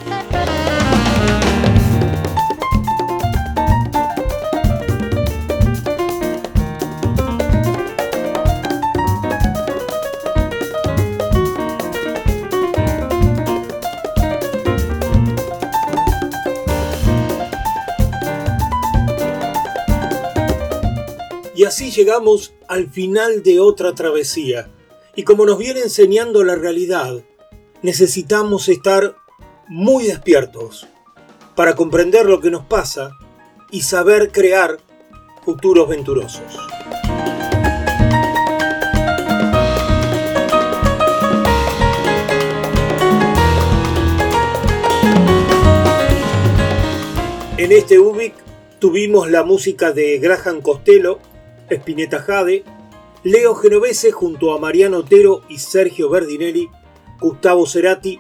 Así 21.68 21.92
llegamos 21.92 22.54
al 22.70 22.90
final 22.90 23.44
de 23.44 23.60
otra 23.60 23.94
travesía. 23.94 24.70
Y 25.16 25.24
como 25.24 25.46
nos 25.46 25.58
viene 25.58 25.82
enseñando 25.82 26.44
la 26.44 26.56
realidad, 26.56 27.24
necesitamos 27.82 28.70
estar 28.70 29.18
muy 29.68 30.06
despiertos 30.06 30.88
para 31.56 31.76
comprender 31.76 32.26
lo 32.26 32.40
que 32.40 32.52
nos 32.52 32.66
pasa 32.66 33.12
y 33.70 33.82
saber 33.82 34.32
crear 34.32 34.78
futuros 35.44 35.90
venturosos. 35.90 36.42
En 47.58 47.72
este 47.74 48.00
UBIC 48.00 48.36
tuvimos 48.80 49.30
la 49.30 49.44
música 49.44 49.92
de 49.92 50.20
Graham 50.20 50.62
Costello, 50.62 51.20
Spinetta 51.70 52.20
Jade, 52.20 52.64
Leo 53.24 53.56
Genovese 53.56 54.12
junto 54.12 54.54
a 54.54 54.60
Mariano 54.60 55.00
Otero 55.00 55.42
y 55.50 55.58
Sergio 55.58 56.10
Verdinelli, 56.10 56.70
Gustavo 57.20 57.66
Cerati, 57.66 58.20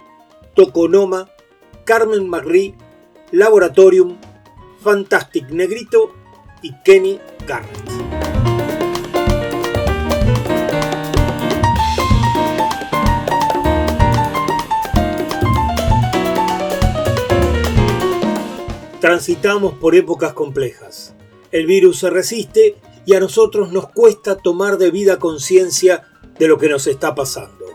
Toconoma, 0.53 1.29
Carmen 1.85 2.27
Magri, 2.27 2.75
Laboratorium, 3.31 4.17
Fantastic 4.81 5.49
Negrito 5.49 6.13
y 6.61 6.73
Kenny 6.83 7.19
Garrett. 7.45 7.87
Transitamos 18.99 19.75
por 19.75 19.95
épocas 19.95 20.33
complejas. 20.33 21.13
El 21.51 21.67
virus 21.67 21.99
se 21.99 22.09
resiste 22.09 22.75
y 23.07 23.15
a 23.15 23.21
nosotros 23.21 23.71
nos 23.71 23.87
cuesta 23.87 24.35
tomar 24.35 24.77
debida 24.77 25.17
conciencia 25.17 26.03
de 26.37 26.49
lo 26.49 26.57
que 26.57 26.67
nos 26.67 26.87
está 26.87 27.15
pasando. 27.15 27.65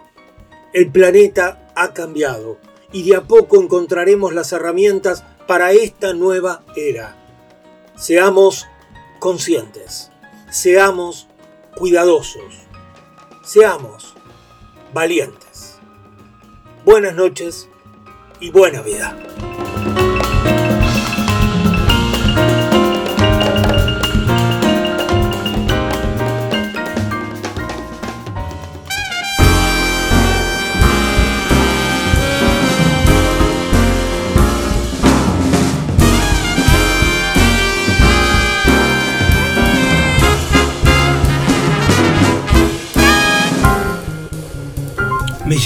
El 0.74 0.92
planeta 0.92 1.72
ha 1.74 1.94
cambiado 1.94 2.58
y 2.92 3.08
de 3.08 3.16
a 3.16 3.22
poco 3.22 3.58
encontraremos 3.58 4.34
las 4.34 4.52
herramientas 4.52 5.24
para 5.46 5.72
esta 5.72 6.12
nueva 6.12 6.62
era. 6.76 7.16
Seamos 7.96 8.66
conscientes, 9.20 10.10
seamos 10.50 11.28
cuidadosos, 11.76 12.52
seamos 13.42 14.12
valientes. 14.92 15.78
Buenas 16.84 17.14
noches 17.14 17.70
y 18.38 18.50
buena 18.50 18.82
vida. 18.82 19.16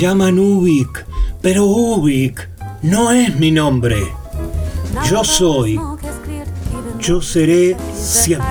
Llaman 0.00 0.38
Ubik, 0.38 1.06
pero 1.40 1.64
Ubik 1.64 2.48
no 2.82 3.10
es 3.12 3.34
mi 3.36 3.50
nombre. 3.50 3.96
Yo 5.04 5.24
soy, 5.24 5.80
yo 6.98 7.22
seré 7.22 7.76
siempre. 7.94 8.46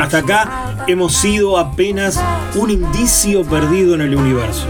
Hasta 0.00 0.18
acá 0.18 0.84
hemos 0.88 1.14
sido 1.14 1.58
apenas 1.58 2.20
un 2.56 2.70
indicio 2.70 3.44
perdido 3.44 3.94
en 3.94 4.00
el 4.00 4.16
universo. 4.16 4.66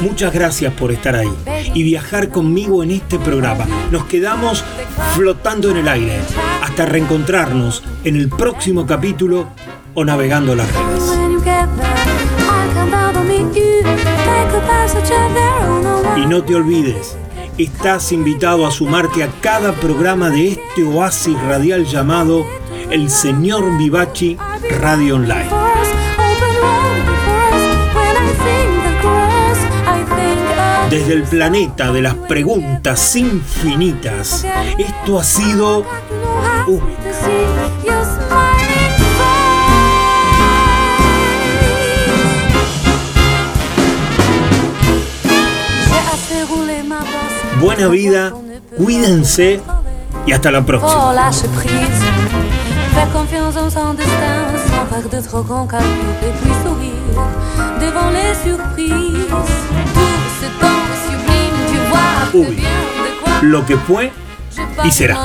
Muchas 0.00 0.32
gracias 0.32 0.72
por 0.74 0.92
estar 0.92 1.14
ahí 1.14 1.32
y 1.74 1.82
viajar 1.82 2.28
conmigo 2.28 2.82
en 2.82 2.90
este 2.90 3.18
programa. 3.18 3.66
Nos 3.90 4.04
quedamos 4.04 4.64
flotando 5.14 5.70
en 5.70 5.78
el 5.78 5.88
aire 5.88 6.20
hasta 6.62 6.86
reencontrarnos 6.86 7.82
en 8.04 8.16
el 8.16 8.28
próximo 8.28 8.86
capítulo 8.86 9.48
o 9.94 10.04
navegando 10.04 10.54
las 10.54 10.68
redes. 10.72 11.12
Y 16.16 16.26
no 16.26 16.42
te 16.44 16.54
olvides, 16.54 17.16
estás 17.56 18.12
invitado 18.12 18.66
a 18.66 18.70
sumarte 18.70 19.22
a 19.22 19.28
cada 19.40 19.72
programa 19.72 20.30
de 20.30 20.48
este 20.48 20.82
oasis 20.84 21.40
radial 21.42 21.86
llamado 21.86 22.44
El 22.90 23.10
Señor 23.10 23.76
Vivachi 23.78 24.36
Radio 24.80 25.16
Online. 25.16 25.95
Desde 30.96 31.12
el 31.12 31.24
planeta 31.24 31.92
de 31.92 32.00
las 32.00 32.14
preguntas 32.14 33.16
infinitas, 33.16 34.46
esto 34.78 35.18
ha 35.18 35.24
sido 35.24 35.84
Ubik. 36.66 36.96
Buena 47.60 47.88
vida, 47.88 48.32
cuídense 48.78 49.60
y 50.24 50.32
hasta 50.32 50.50
la 50.50 50.64
próxima. 50.64 50.94
Lo 63.42 63.66
que 63.66 63.76
fue 63.76 64.12
y 64.84 64.90
será. 64.90 65.16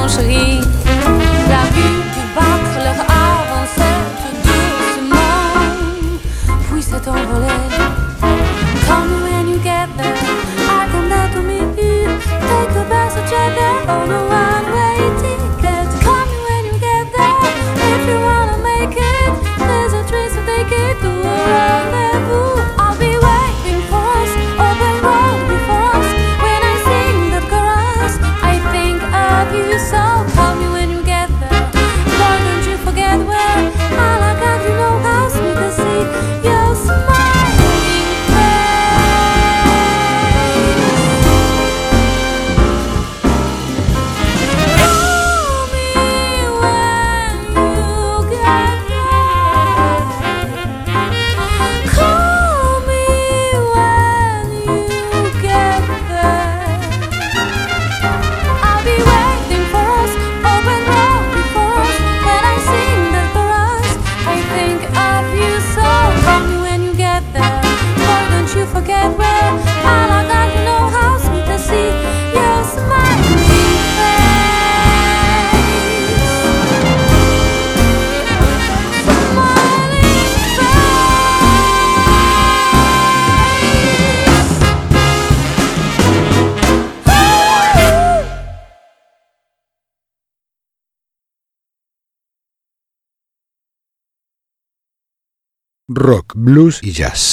Blues 96.51 96.81
y 96.83 96.91
jazz. 96.91 97.31